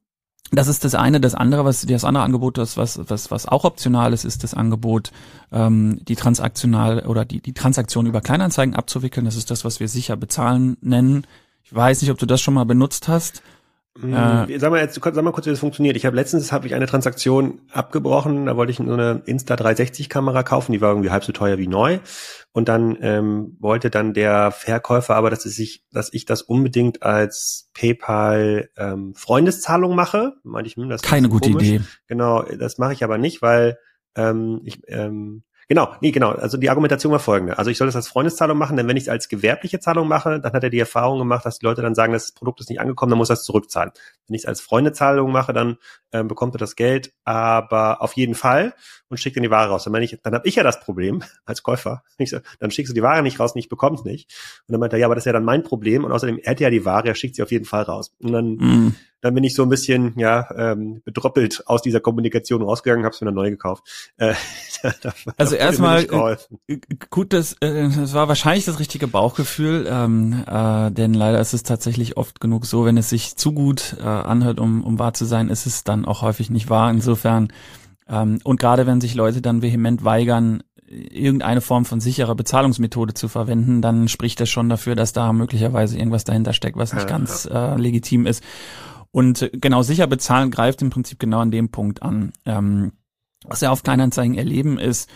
das 0.53 0.69
ist 0.69 0.85
das 0.85 0.95
eine. 0.95 1.21
Das 1.21 1.35
andere, 1.35 1.65
was 1.65 1.83
das 1.83 2.05
andere 2.05 2.23
Angebot, 2.23 2.59
das 2.59 2.77
was 2.77 3.01
was 3.09 3.31
was 3.31 3.47
auch 3.47 3.65
optional 3.65 4.13
ist, 4.13 4.25
ist 4.25 4.45
das 4.45 4.55
Angebot, 4.55 5.11
ähm, 5.51 6.01
die 6.07 6.15
transaktional 6.15 7.01
oder 7.01 7.25
die 7.25 7.41
die 7.41 7.55
Transaktion 7.55 8.07
über 8.07 8.21
Kleinanzeigen 8.21 8.77
abzuwickeln. 8.77 9.25
Das 9.25 9.37
ist 9.37 9.51
das, 9.51 9.65
was 9.65 9.81
wir 9.81 9.89
sicher 9.89 10.17
bezahlen 10.17 10.77
nennen. 10.81 11.27
Ich 11.65 11.75
weiß 11.75 12.03
nicht, 12.03 12.11
ob 12.11 12.19
du 12.19 12.27
das 12.27 12.41
schon 12.41 12.55
mal 12.55 12.65
benutzt 12.65 13.09
hast. 13.09 13.43
Mhm. 13.97 14.13
Äh, 14.13 14.59
sag 14.59 14.71
mal 14.71 14.81
jetzt, 14.81 14.95
sag 15.01 15.23
mal 15.23 15.33
kurz, 15.33 15.47
wie 15.47 15.51
das 15.51 15.61
funktioniert. 15.61 15.97
Ich 15.97 16.05
habe 16.05 16.17
letztens 16.17 16.51
habe 16.51 16.67
ich 16.67 16.75
eine 16.75 16.87
Transaktion 16.87 17.61
abgebrochen. 17.71 18.47
Da 18.47 18.57
wollte 18.57 18.73
ich 18.73 18.79
so 18.79 18.93
eine 18.93 19.23
Insta 19.25 19.55
360 19.55 20.09
Kamera 20.09 20.43
kaufen. 20.43 20.73
Die 20.73 20.81
war 20.81 20.91
irgendwie 20.91 21.11
halb 21.11 21.25
so 21.25 21.33
teuer 21.33 21.59
wie 21.59 21.69
neu. 21.69 22.01
Und 22.53 22.69
dann 22.69 22.99
ähm, 23.01 23.57
wollte 23.61 23.91
dann 23.91 24.13
der 24.13 24.51
Verkäufer 24.51 25.15
aber, 25.15 25.31
dass 25.31 25.47
ich, 25.47 25.85
dass 25.93 26.13
ich 26.13 26.25
das 26.25 26.43
unbedingt 26.43 27.03
als 27.03 27.71
PayPal 27.73 28.69
ähm, 28.77 29.15
Freundeszahlung 29.15 29.95
mache. 29.95 30.35
Meinte 30.43 30.69
ich, 30.69 30.77
hm, 30.77 30.89
das 30.89 31.03
keine 31.03 31.29
gute 31.29 31.51
komisch. 31.51 31.69
Idee. 31.69 31.81
Genau, 32.09 32.43
das 32.43 32.79
mache 32.79 32.95
ich 32.95 33.05
aber 33.05 33.19
nicht, 33.19 33.43
weil 33.43 33.79
ähm, 34.17 34.61
ich 34.65 34.81
ähm, 34.89 35.45
Genau, 35.69 35.95
nee, 36.01 36.11
genau. 36.11 36.31
Also 36.31 36.57
die 36.59 36.69
Argumentation 36.69 37.13
war 37.13 37.19
folgende. 37.19 37.59
Also 37.59 37.71
ich 37.71 37.79
soll 37.79 37.87
das 37.87 37.97
als 37.97 38.09
Freundeszahlung 38.09 38.59
machen, 38.59 38.77
denn 38.77 38.87
wenn 38.89 38.97
ich 38.97 39.05
es 39.05 39.09
als 39.09 39.29
gewerbliche 39.29 39.81
Zahlung 39.81 40.09
mache, 40.09 40.41
dann 40.41 40.53
hat 40.53 40.63
er 40.63 40.71
die 40.71 40.79
Erfahrung 40.79 41.19
gemacht, 41.19 41.45
dass 41.47 41.59
die 41.59 41.67
Leute 41.67 41.83
dann 41.83 41.95
sagen, 41.95 42.13
das 42.13 42.33
Produkt 42.33 42.61
ist 42.61 42.69
nicht 42.69 42.81
angekommen, 42.81 43.11
dann 43.11 43.19
muss 43.19 43.31
er 43.31 43.35
es 43.35 43.45
zurückzahlen. 43.45 43.93
Wenn 44.27 44.35
ich 44.35 44.43
es 44.43 44.47
als 44.47 44.61
Freundezahlung 44.61 45.33
mache, 45.33 45.53
dann 45.53 45.77
äh, 46.11 46.23
bekommt 46.23 46.55
er 46.55 46.59
das 46.59 46.77
Geld, 46.77 47.13
aber 47.25 48.03
auf 48.03 48.13
jeden 48.15 48.35
Fall 48.35 48.75
und 49.09 49.19
schickt 49.19 49.37
dann 49.37 49.43
die 49.43 49.51
Ware 49.51 49.71
raus. 49.71 49.85
Dann, 49.85 49.95
ich, 50.03 50.19
dann 50.23 50.35
habe 50.35 50.47
ich 50.47 50.57
ja 50.57 50.63
das 50.63 50.81
Problem 50.81 51.23
als 51.45 51.63
Käufer. 51.63 52.03
So, 52.25 52.39
dann 52.59 52.71
schickst 52.71 52.91
du 52.91 52.95
die 52.95 53.03
Ware 53.03 53.23
nicht 53.23 53.41
raus 53.41 53.53
und 53.53 53.59
ich 53.59 53.69
bekomm's 53.69 54.05
nicht. 54.05 54.33
Und 54.67 54.73
dann 54.73 54.81
meint 54.81 54.93
er, 54.93 54.99
ja, 54.99 55.07
aber 55.07 55.15
das 55.15 55.23
ist 55.23 55.27
ja 55.27 55.33
dann 55.33 55.45
mein 55.45 55.63
Problem 55.63 56.05
und 56.05 56.13
außerdem 56.13 56.39
er 56.39 56.51
hätte 56.53 56.65
ja 56.65 56.71
die 56.71 56.85
Ware, 56.85 57.09
er 57.09 57.15
schickt 57.15 57.37
sie 57.37 57.43
auf 57.43 57.53
jeden 57.53 57.65
Fall 57.65 57.83
raus. 57.83 58.13
Und 58.19 58.33
dann, 58.33 58.55
mm. 58.57 58.95
Dann 59.25 59.35
bin 59.35 59.43
ich 59.43 59.55
so 59.55 59.63
ein 59.63 59.71
bisschen, 59.71 60.13
ja, 60.19 60.47
ähm, 60.55 61.01
bedroppelt 61.03 61.63
aus 61.65 61.81
dieser 61.81 62.01
Kommunikation 62.01 62.61
rausgegangen, 62.61 63.07
habe 63.07 63.15
es 63.15 63.23
mir 63.23 63.25
dann 63.25 63.35
neu 63.35 63.49
gekauft. 63.49 64.13
Äh, 64.19 64.35
also 65.39 65.57
erstmal 65.57 66.05
äh, 66.69 66.77
gut, 67.09 67.33
das, 67.33 67.55
äh, 67.61 67.89
das 67.89 68.13
war 68.13 68.29
wahrscheinlich 68.29 68.67
das 68.67 68.79
richtige 68.79 69.09
Bauchgefühl, 69.09 69.89
ähm, 69.89 70.45
äh, 70.47 70.91
denn 70.91 71.15
leider 71.15 71.41
ist 71.41 71.55
es 71.55 71.63
tatsächlich 71.63 72.19
oft 72.19 72.39
genug 72.39 72.67
so, 72.67 72.85
wenn 72.85 72.99
es 72.99 73.09
sich 73.09 73.37
zu 73.37 73.53
gut 73.53 73.97
äh, 73.99 74.03
anhört, 74.03 74.61
um, 74.61 74.85
um 74.85 74.99
wahr 74.99 75.15
zu 75.15 75.25
sein, 75.25 75.49
ist 75.49 75.65
es 75.65 75.85
dann 75.85 76.05
auch 76.05 76.21
häufig 76.21 76.51
nicht 76.51 76.69
wahr. 76.69 76.91
Insofern 76.91 77.49
ähm, 78.07 78.41
und 78.45 78.61
gerade 78.61 78.87
wenn 78.87 79.01
sich 79.01 79.15
Leute 79.15 79.41
dann 79.41 79.63
vehement 79.63 80.05
weigern, 80.05 80.63
irgendeine 80.87 81.63
Form 81.63 81.87
von 81.87 82.01
sicherer 82.01 82.35
Bezahlungsmethode 82.35 83.15
zu 83.15 83.29
verwenden, 83.29 83.81
dann 83.81 84.07
spricht 84.09 84.39
das 84.39 84.51
schon 84.51 84.69
dafür, 84.69 84.95
dass 84.95 85.15
da 85.15 85.33
möglicherweise 85.33 85.97
irgendwas 85.97 86.25
dahinter 86.25 86.53
steckt, 86.53 86.77
was 86.77 86.93
nicht 86.93 87.09
ganz. 87.09 87.47
Äh, 87.47 87.77
legitim 87.77 88.27
ist. 88.27 88.45
Und 89.15 89.43
äh, 89.43 89.51
genau 89.53 89.83
sicher 89.83 90.09
bezahlen 90.09 90.51
greift 90.51 90.83
im 90.83 90.91
Prinzip 90.91 91.21
genau 91.21 91.39
an 91.39 91.53
dem 91.53 91.69
Punkt 91.69 92.03
an. 92.03 92.33
Ähm, 92.45 92.93
was 93.45 93.61
wir 93.61 93.71
auf 93.71 93.85
Kleinanzeigen 93.85 94.37
erleben, 94.37 94.77
ist, 94.77 95.09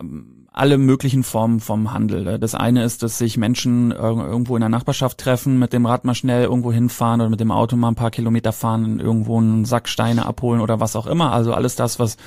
ähm, 0.00 0.48
alle 0.50 0.76
möglichen 0.76 1.22
Formen 1.22 1.60
vom 1.60 1.92
Handel. 1.92 2.38
Das 2.40 2.54
eine 2.56 2.82
ist, 2.82 3.02
dass 3.02 3.18
sich 3.18 3.38
Menschen 3.38 3.90
irgendwo 3.90 4.56
in 4.56 4.60
der 4.60 4.68
Nachbarschaft 4.68 5.18
treffen, 5.18 5.58
mit 5.58 5.72
dem 5.72 5.86
Rad 5.86 6.04
mal 6.04 6.14
schnell 6.14 6.42
irgendwo 6.42 6.72
hinfahren 6.72 7.20
oder 7.22 7.30
mit 7.30 7.40
dem 7.40 7.52
Auto 7.52 7.76
mal 7.76 7.88
ein 7.88 7.94
paar 7.94 8.10
Kilometer 8.10 8.52
fahren, 8.52 9.00
irgendwo 9.00 9.38
einen 9.38 9.64
Sack 9.64 9.88
Steine 9.88 10.26
abholen 10.26 10.60
oder 10.60 10.78
was 10.78 10.94
auch 10.94 11.06
immer. 11.06 11.32
Also 11.32 11.54
alles 11.54 11.74
das, 11.74 11.98
was 11.98 12.18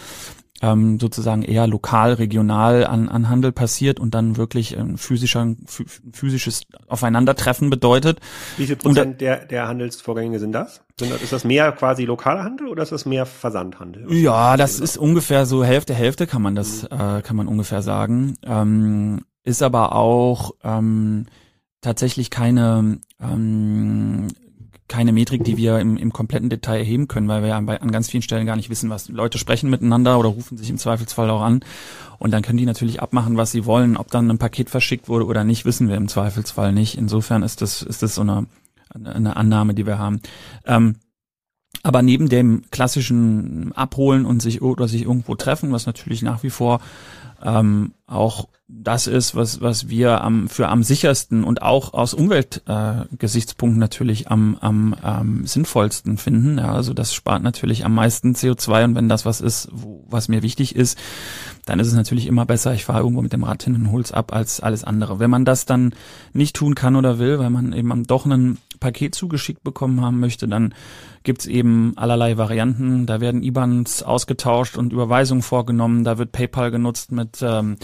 ähm, 0.61 0.99
sozusagen 0.99 1.41
eher 1.41 1.67
lokal, 1.67 2.13
regional 2.13 2.85
an, 2.85 3.09
an 3.09 3.29
Handel 3.29 3.51
passiert 3.51 3.99
und 3.99 4.15
dann 4.15 4.37
wirklich 4.37 4.77
ein 4.77 4.97
physischer, 4.97 5.55
physisches 6.11 6.63
Aufeinandertreffen 6.87 7.69
bedeutet. 7.69 8.19
Wie 8.57 8.65
viel 8.65 8.77
Prozent 8.77 9.13
und, 9.13 9.21
der, 9.21 9.45
der 9.45 9.67
Handelsvorgänge 9.67 10.39
sind 10.39 10.53
das? 10.53 10.81
Ist 11.21 11.33
das 11.33 11.43
mehr 11.43 11.71
quasi 11.73 12.05
lokaler 12.05 12.43
Handel 12.43 12.69
oder 12.69 12.83
ist 12.83 12.93
das 12.93 13.05
mehr 13.05 13.25
Versandhandel? 13.25 14.11
Ja, 14.13 14.55
das 14.55 14.79
ist 14.79 14.97
ungefähr 14.97 15.45
so 15.45 15.63
Hälfte, 15.63 15.93
Hälfte 15.93 16.25
kann 16.25 16.41
man 16.41 16.55
das, 16.55 16.83
mhm. 16.83 16.99
äh, 16.99 17.21
kann 17.21 17.35
man 17.35 17.47
ungefähr 17.47 17.81
sagen. 17.81 18.35
Ähm, 18.43 19.21
ist 19.43 19.61
aber 19.61 19.93
auch 19.93 20.51
ähm, 20.63 21.25
tatsächlich 21.81 22.29
keine 22.31 22.99
ähm, 23.21 24.27
keine 24.87 25.11
Metrik, 25.11 25.43
die 25.43 25.57
wir 25.57 25.79
im, 25.79 25.97
im 25.97 26.13
kompletten 26.13 26.49
Detail 26.49 26.77
erheben 26.77 27.07
können, 27.07 27.27
weil 27.27 27.41
wir 27.41 27.49
ja 27.49 27.59
bei, 27.61 27.81
an 27.81 27.91
ganz 27.91 28.09
vielen 28.09 28.21
Stellen 28.21 28.45
gar 28.45 28.55
nicht 28.55 28.69
wissen, 28.69 28.89
was 28.89 29.09
Leute 29.09 29.37
sprechen 29.37 29.69
miteinander 29.69 30.19
oder 30.19 30.29
rufen 30.29 30.57
sich 30.57 30.69
im 30.69 30.77
Zweifelsfall 30.77 31.29
auch 31.29 31.41
an. 31.41 31.61
Und 32.19 32.31
dann 32.31 32.43
können 32.43 32.57
die 32.57 32.65
natürlich 32.65 33.01
abmachen, 33.01 33.35
was 33.35 33.51
sie 33.51 33.65
wollen. 33.65 33.97
Ob 33.97 34.11
dann 34.11 34.29
ein 34.29 34.37
Paket 34.37 34.69
verschickt 34.69 35.09
wurde 35.09 35.25
oder 35.25 35.43
nicht, 35.43 35.65
wissen 35.65 35.89
wir 35.89 35.95
im 35.95 36.07
Zweifelsfall 36.07 36.71
nicht. 36.71 36.97
Insofern 36.97 37.41
ist 37.41 37.61
das, 37.61 37.81
ist 37.81 38.03
das 38.03 38.15
so 38.15 38.21
eine, 38.21 38.45
eine 38.93 39.35
Annahme, 39.35 39.73
die 39.73 39.87
wir 39.87 39.97
haben. 39.97 40.21
Ähm, 40.65 40.97
aber 41.83 42.01
neben 42.01 42.29
dem 42.29 42.63
klassischen 42.71 43.71
Abholen 43.73 44.25
und 44.25 44.41
sich 44.41 44.61
oder 44.61 44.87
sich 44.87 45.03
irgendwo 45.03 45.35
treffen, 45.35 45.71
was 45.71 45.85
natürlich 45.85 46.21
nach 46.21 46.43
wie 46.43 46.49
vor 46.49 46.79
ähm, 47.43 47.93
auch 48.07 48.47
das 48.67 49.05
ist, 49.05 49.35
was, 49.35 49.61
was 49.61 49.89
wir 49.89 50.21
am, 50.21 50.49
für 50.49 50.69
am 50.69 50.81
sichersten 50.81 51.43
und 51.43 51.61
auch 51.61 51.93
aus 51.93 52.15
Umweltgesichtspunkten 52.15 53.79
äh, 53.79 53.83
natürlich 53.83 54.31
am, 54.31 54.57
am 54.59 54.95
ähm, 55.03 55.45
sinnvollsten 55.45 56.17
finden. 56.17 56.57
Ja, 56.57 56.73
also 56.73 56.95
das 56.95 57.13
spart 57.13 57.43
natürlich 57.43 57.85
am 57.85 57.93
meisten 57.93 58.33
CO2 58.33 58.85
und 58.85 58.95
wenn 58.95 59.07
das 59.07 59.23
was 59.23 59.39
ist, 59.39 59.69
wo, 59.71 60.03
was 60.07 60.29
mir 60.29 60.41
wichtig 60.41 60.75
ist, 60.75 60.97
dann 61.65 61.79
ist 61.79 61.87
es 61.87 61.93
natürlich 61.93 62.25
immer 62.25 62.45
besser, 62.45 62.73
ich 62.73 62.85
fahre 62.85 63.01
irgendwo 63.01 63.21
mit 63.21 63.33
dem 63.33 63.43
Rad 63.43 63.63
hin 63.63 63.75
und 63.75 63.91
hol's 63.91 64.11
ab 64.11 64.33
als 64.33 64.59
alles 64.59 64.83
andere. 64.83 65.19
Wenn 65.19 65.29
man 65.29 65.45
das 65.45 65.65
dann 65.65 65.93
nicht 66.33 66.55
tun 66.55 66.73
kann 66.73 66.95
oder 66.95 67.19
will, 67.19 67.37
weil 67.37 67.51
man 67.51 67.71
eben 67.71 68.05
doch 68.07 68.25
ein 68.25 68.57
Paket 68.79 69.15
zugeschickt 69.15 69.63
bekommen 69.63 70.01
haben 70.01 70.19
möchte, 70.19 70.47
dann 70.47 70.73
gibt's 71.23 71.47
eben 71.47 71.93
allerlei 71.95 72.37
Varianten. 72.37 73.05
Da 73.05 73.19
werden 73.19 73.41
IBANs 73.41 74.03
ausgetauscht 74.03 74.77
und 74.77 74.93
Überweisungen 74.93 75.41
vorgenommen. 75.41 76.03
Da 76.03 76.17
wird 76.17 76.31
PayPal 76.31 76.71
genutzt 76.71 77.11
mit 77.11 77.24
ähm, 77.41 77.77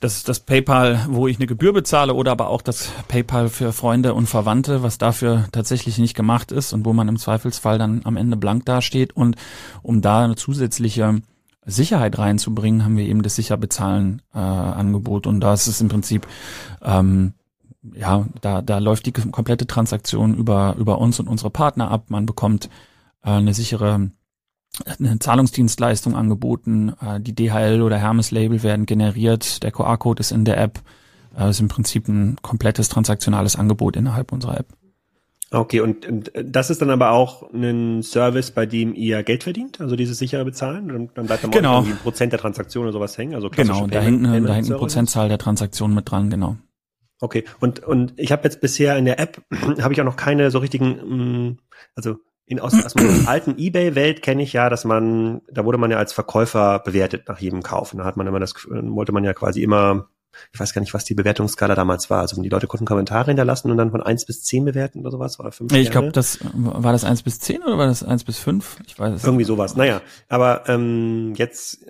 das, 0.00 0.24
das 0.24 0.40
PayPal, 0.40 1.06
wo 1.08 1.28
ich 1.28 1.36
eine 1.36 1.46
Gebühr 1.46 1.72
bezahle 1.72 2.14
oder 2.14 2.32
aber 2.32 2.48
auch 2.48 2.62
das 2.62 2.90
PayPal 3.08 3.48
für 3.48 3.72
Freunde 3.72 4.14
und 4.14 4.26
Verwandte, 4.26 4.82
was 4.82 4.98
dafür 4.98 5.46
tatsächlich 5.52 5.98
nicht 5.98 6.14
gemacht 6.14 6.50
ist 6.50 6.72
und 6.72 6.84
wo 6.84 6.92
man 6.92 7.08
im 7.08 7.18
Zweifelsfall 7.18 7.78
dann 7.78 8.02
am 8.04 8.16
Ende 8.16 8.36
blank 8.36 8.66
dasteht. 8.66 9.14
Und 9.14 9.36
um 9.82 10.02
da 10.02 10.24
eine 10.24 10.34
zusätzliche 10.34 11.22
Sicherheit 11.64 12.18
reinzubringen, 12.18 12.84
haben 12.84 12.96
wir 12.96 13.04
eben 13.04 13.22
das 13.22 13.36
sicher 13.36 13.56
bezahlen 13.56 14.22
äh, 14.34 14.38
Angebot 14.38 15.28
und 15.28 15.40
da 15.40 15.54
ist 15.54 15.68
es 15.68 15.80
im 15.80 15.88
Prinzip 15.88 16.26
ähm, 16.82 17.34
ja, 17.94 18.26
da, 18.40 18.62
da 18.62 18.78
läuft 18.78 19.06
die 19.06 19.12
komplette 19.12 19.66
Transaktion 19.66 20.36
über, 20.36 20.76
über 20.78 20.98
uns 20.98 21.18
und 21.18 21.28
unsere 21.28 21.50
Partner 21.50 21.90
ab. 21.90 22.06
Man 22.08 22.26
bekommt 22.26 22.66
äh, 23.24 23.30
eine 23.30 23.54
sichere 23.54 24.10
eine 24.98 25.18
Zahlungsdienstleistung 25.18 26.14
angeboten, 26.14 26.94
äh, 27.00 27.20
die 27.20 27.34
DHL 27.34 27.82
oder 27.82 27.98
Hermes 27.98 28.30
Label 28.30 28.62
werden 28.62 28.86
generiert, 28.86 29.62
der 29.62 29.70
QR-Code 29.70 30.20
ist 30.20 30.32
in 30.32 30.44
der 30.44 30.58
App. 30.58 30.80
Äh, 31.36 31.50
ist 31.50 31.60
im 31.60 31.68
Prinzip 31.68 32.08
ein 32.08 32.36
komplettes 32.42 32.88
transaktionales 32.88 33.56
Angebot 33.56 33.96
innerhalb 33.96 34.32
unserer 34.32 34.58
App. 34.58 34.66
Okay, 35.50 35.80
und, 35.80 36.06
und 36.06 36.32
das 36.42 36.70
ist 36.70 36.80
dann 36.80 36.88
aber 36.88 37.10
auch 37.10 37.52
ein 37.52 38.02
Service, 38.02 38.50
bei 38.52 38.64
dem 38.64 38.94
ihr 38.94 39.22
Geld 39.22 39.42
verdient, 39.42 39.82
also 39.82 39.96
dieses 39.96 40.18
sichere 40.18 40.46
Bezahlen? 40.46 40.90
Und 40.90 41.10
dann 41.18 41.26
bleibt 41.26 41.44
dann 41.44 41.50
genau. 41.50 41.80
irgendwie 41.80 41.92
ein 41.92 41.98
Prozent 41.98 42.32
der 42.32 42.40
Transaktion 42.40 42.84
oder 42.84 42.92
sowas 42.92 43.18
hängen? 43.18 43.34
Also 43.34 43.50
genau, 43.50 43.86
da 43.86 44.00
hängt, 44.00 44.26
eine, 44.26 44.40
da 44.46 44.54
hängt 44.54 44.68
eine 44.68 44.78
Prozentzahl 44.78 45.28
der 45.28 45.36
Transaktionen 45.36 45.94
mit 45.94 46.10
dran, 46.10 46.30
genau. 46.30 46.56
Okay, 47.20 47.44
und, 47.60 47.80
und 47.80 48.14
ich 48.16 48.32
habe 48.32 48.44
jetzt 48.44 48.62
bisher 48.62 48.96
in 48.96 49.04
der 49.04 49.20
App, 49.20 49.42
habe 49.80 49.92
ich 49.92 50.00
auch 50.00 50.06
noch 50.06 50.16
keine 50.16 50.50
so 50.50 50.58
richtigen, 50.58 51.50
mm, 51.50 51.58
also 51.94 52.16
in, 52.52 52.60
aus, 52.60 52.74
aus 52.84 52.94
meiner 52.94 53.10
alten 53.28 53.58
Ebay-Welt 53.58 54.22
kenne 54.22 54.42
ich 54.42 54.52
ja, 54.52 54.70
dass 54.70 54.84
man, 54.84 55.40
da 55.50 55.64
wurde 55.64 55.78
man 55.78 55.90
ja 55.90 55.98
als 55.98 56.12
Verkäufer 56.12 56.78
bewertet 56.78 57.28
nach 57.28 57.38
jedem 57.38 57.62
Kauf. 57.62 57.92
Und 57.92 57.98
da 57.98 58.04
hat 58.04 58.16
man 58.16 58.26
immer 58.26 58.40
das, 58.40 58.54
wollte 58.68 59.12
man 59.12 59.24
ja 59.24 59.32
quasi 59.32 59.62
immer, 59.62 60.08
ich 60.52 60.60
weiß 60.60 60.72
gar 60.72 60.80
nicht, 60.80 60.94
was 60.94 61.04
die 61.04 61.14
Bewertungsskala 61.14 61.74
damals 61.74 62.10
war. 62.10 62.20
Also 62.20 62.40
die 62.40 62.48
Leute 62.48 62.66
konnten 62.66 62.86
Kommentare 62.86 63.26
hinterlassen 63.26 63.70
und 63.70 63.76
dann 63.76 63.90
von 63.90 64.02
eins 64.02 64.24
bis 64.24 64.42
zehn 64.42 64.64
bewerten 64.64 65.00
oder 65.00 65.10
sowas 65.10 65.38
oder 65.40 65.52
fünf. 65.52 65.72
Ich 65.72 65.90
glaube, 65.90 66.12
das 66.12 66.38
war 66.54 66.92
das 66.92 67.04
eins 67.04 67.22
bis 67.22 67.40
zehn 67.40 67.62
oder 67.62 67.78
war 67.78 67.86
das 67.86 68.02
eins 68.02 68.24
bis 68.24 68.38
fünf? 68.38 68.78
Ich 68.86 68.98
weiß 68.98 69.14
es. 69.14 69.24
Irgendwie 69.24 69.44
sowas. 69.44 69.76
Naja, 69.76 70.00
aber 70.28 70.68
ähm, 70.68 71.34
jetzt 71.36 71.84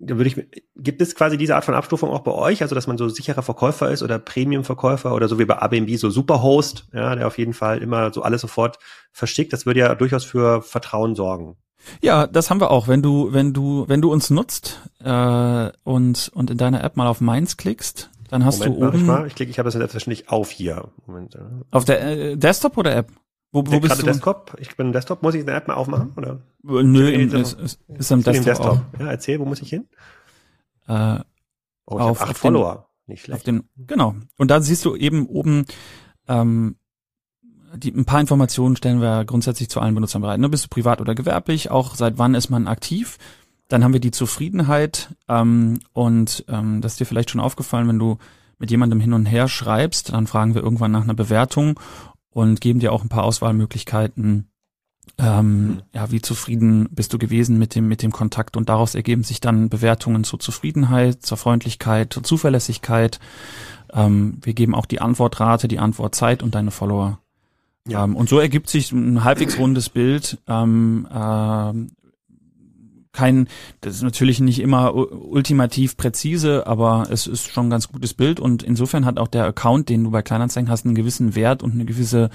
da 0.00 0.16
würde 0.16 0.28
ich, 0.28 0.62
gibt 0.76 1.00
es 1.00 1.14
quasi 1.14 1.36
diese 1.36 1.54
Art 1.54 1.64
von 1.64 1.74
Abstufung 1.74 2.10
auch 2.10 2.20
bei 2.20 2.32
euch, 2.32 2.62
also 2.62 2.74
dass 2.74 2.86
man 2.86 2.98
so 2.98 3.08
sicherer 3.08 3.42
Verkäufer 3.42 3.90
ist 3.90 4.02
oder 4.02 4.18
Premium-Verkäufer 4.18 5.14
oder 5.14 5.28
so 5.28 5.38
wie 5.38 5.44
bei 5.44 5.54
Airbnb 5.54 5.96
so 5.96 6.10
Superhost, 6.10 6.88
ja, 6.92 7.14
der 7.14 7.26
auf 7.26 7.38
jeden 7.38 7.54
Fall 7.54 7.82
immer 7.82 8.12
so 8.12 8.22
alles 8.22 8.40
sofort 8.40 8.78
verschickt. 9.12 9.52
Das 9.52 9.66
würde 9.66 9.80
ja 9.80 9.94
durchaus 9.94 10.24
für 10.24 10.62
Vertrauen 10.62 11.14
sorgen. 11.14 11.56
Ja, 12.02 12.26
das 12.26 12.50
haben 12.50 12.60
wir 12.60 12.70
auch. 12.70 12.88
Wenn 12.88 13.02
du, 13.02 13.32
wenn 13.32 13.52
du, 13.52 13.84
wenn 13.88 14.00
du 14.00 14.12
uns 14.12 14.30
nutzt 14.30 14.80
äh, 15.00 15.70
und 15.84 16.30
und 16.34 16.50
in 16.50 16.58
deiner 16.58 16.82
App 16.82 16.96
mal 16.96 17.06
auf 17.06 17.20
Mainz 17.20 17.56
klickst, 17.56 18.10
dann 18.28 18.44
hast 18.44 18.60
Moment, 18.60 18.80
du 18.80 18.86
oben. 18.86 18.98
Ich, 18.98 19.04
mal. 19.04 19.26
ich 19.26 19.34
klicke, 19.34 19.50
ich 19.50 19.58
habe 19.58 19.66
das 19.66 19.74
jetzt 19.74 19.80
selbstverständlich 19.80 20.28
auf 20.28 20.50
hier. 20.50 20.88
Moment. 21.06 21.36
Auf 21.70 21.84
der 21.84 22.02
äh, 22.02 22.36
Desktop 22.36 22.76
oder 22.76 22.94
App? 22.94 23.10
Wo, 23.52 23.64
wo 23.66 23.80
bist 23.80 23.98
du? 23.98 24.04
Desktop. 24.04 24.56
Ich 24.58 24.76
bin 24.76 24.92
Desktop. 24.92 25.22
Muss 25.22 25.34
ich 25.34 25.42
eine 25.42 25.52
App 25.52 25.68
mal 25.68 25.74
aufmachen 25.74 26.12
oder? 26.16 26.40
Nö, 26.62 27.08
im, 27.10 27.32
ist, 27.34 27.58
ist, 27.58 27.80
ist 27.88 28.12
am 28.12 28.22
Desktop. 28.22 28.44
Desktop. 28.44 28.80
Ja, 28.98 29.06
erzähl, 29.06 29.38
wo 29.38 29.44
muss 29.44 29.62
ich 29.62 29.70
hin? 29.70 29.88
Äh, 30.88 31.20
oh, 31.86 31.98
auf, 31.98 32.20
acht 32.20 32.30
auf 32.30 32.36
Follower. 32.36 32.74
Den, 33.06 33.12
Nicht 33.12 33.24
schlecht. 33.24 33.40
Auf 33.40 33.44
den, 33.44 33.68
genau. 33.76 34.14
Und 34.36 34.50
da 34.50 34.60
siehst 34.60 34.84
du 34.84 34.96
eben 34.96 35.26
oben 35.26 35.64
ähm, 36.28 36.76
die, 37.74 37.92
ein 37.92 38.04
paar 38.04 38.20
Informationen 38.20 38.76
stellen 38.76 39.00
wir 39.00 39.24
grundsätzlich 39.24 39.68
zu 39.68 39.80
allen 39.80 39.94
Benutzern 39.94 40.22
bereit. 40.22 40.40
Ne? 40.40 40.48
Bist 40.48 40.64
du 40.64 40.68
privat 40.68 41.00
oder 41.00 41.14
gewerblich? 41.14 41.70
Auch 41.70 41.94
seit 41.94 42.18
wann 42.18 42.34
ist 42.34 42.50
man 42.50 42.66
aktiv? 42.66 43.18
Dann 43.68 43.82
haben 43.82 43.92
wir 43.92 44.00
die 44.00 44.12
Zufriedenheit 44.12 45.14
ähm, 45.28 45.80
und 45.92 46.44
ähm, 46.48 46.80
das 46.80 46.92
ist 46.92 47.00
dir 47.00 47.06
vielleicht 47.06 47.30
schon 47.30 47.40
aufgefallen, 47.40 47.88
wenn 47.88 47.98
du 47.98 48.18
mit 48.58 48.70
jemandem 48.70 49.00
hin 49.00 49.12
und 49.12 49.26
her 49.26 49.48
schreibst, 49.48 50.12
dann 50.12 50.26
fragen 50.26 50.54
wir 50.54 50.62
irgendwann 50.62 50.92
nach 50.92 51.02
einer 51.02 51.14
Bewertung 51.14 51.78
und 52.30 52.60
geben 52.60 52.80
dir 52.80 52.92
auch 52.92 53.02
ein 53.02 53.08
paar 53.08 53.24
Auswahlmöglichkeiten. 53.24 54.48
Ähm, 55.18 55.82
ja, 55.94 56.10
wie 56.10 56.20
zufrieden 56.20 56.88
bist 56.90 57.12
du 57.12 57.18
gewesen 57.18 57.58
mit 57.58 57.74
dem 57.74 57.88
mit 57.88 58.02
dem 58.02 58.12
Kontakt 58.12 58.56
und 58.56 58.68
daraus 58.68 58.94
ergeben 58.94 59.24
sich 59.24 59.40
dann 59.40 59.68
Bewertungen 59.68 60.24
zur 60.24 60.38
Zufriedenheit, 60.38 61.24
zur 61.24 61.36
Freundlichkeit, 61.36 62.12
zur 62.12 62.22
Zuverlässigkeit. 62.22 63.20
Ähm, 63.92 64.38
wir 64.42 64.54
geben 64.54 64.74
auch 64.74 64.86
die 64.86 65.00
Antwortrate, 65.00 65.68
die 65.68 65.78
Antwortzeit 65.78 66.42
und 66.42 66.54
deine 66.54 66.70
Follower. 66.70 67.20
Ja. 67.86 68.04
Ähm, 68.04 68.16
und 68.16 68.28
so 68.28 68.38
ergibt 68.38 68.68
sich 68.68 68.92
ein 68.92 69.24
halbwegs 69.24 69.58
rundes 69.58 69.88
Bild. 69.88 70.38
Ähm, 70.46 71.06
äh, 71.10 71.72
kein, 73.12 73.48
das 73.80 73.96
ist 73.96 74.02
natürlich 74.02 74.40
nicht 74.40 74.60
immer 74.60 74.94
ultimativ 74.94 75.96
präzise, 75.96 76.66
aber 76.66 77.08
es 77.10 77.26
ist 77.26 77.50
schon 77.50 77.68
ein 77.68 77.70
ganz 77.70 77.88
gutes 77.88 78.12
Bild 78.12 78.38
und 78.40 78.62
insofern 78.62 79.06
hat 79.06 79.18
auch 79.18 79.28
der 79.28 79.46
Account, 79.46 79.88
den 79.88 80.04
du 80.04 80.10
bei 80.10 80.20
Kleinanzeigen 80.20 80.70
hast, 80.70 80.84
einen 80.84 80.94
gewissen 80.94 81.34
Wert 81.34 81.62
und 81.62 81.72
eine 81.72 81.86
gewisse 81.86 82.28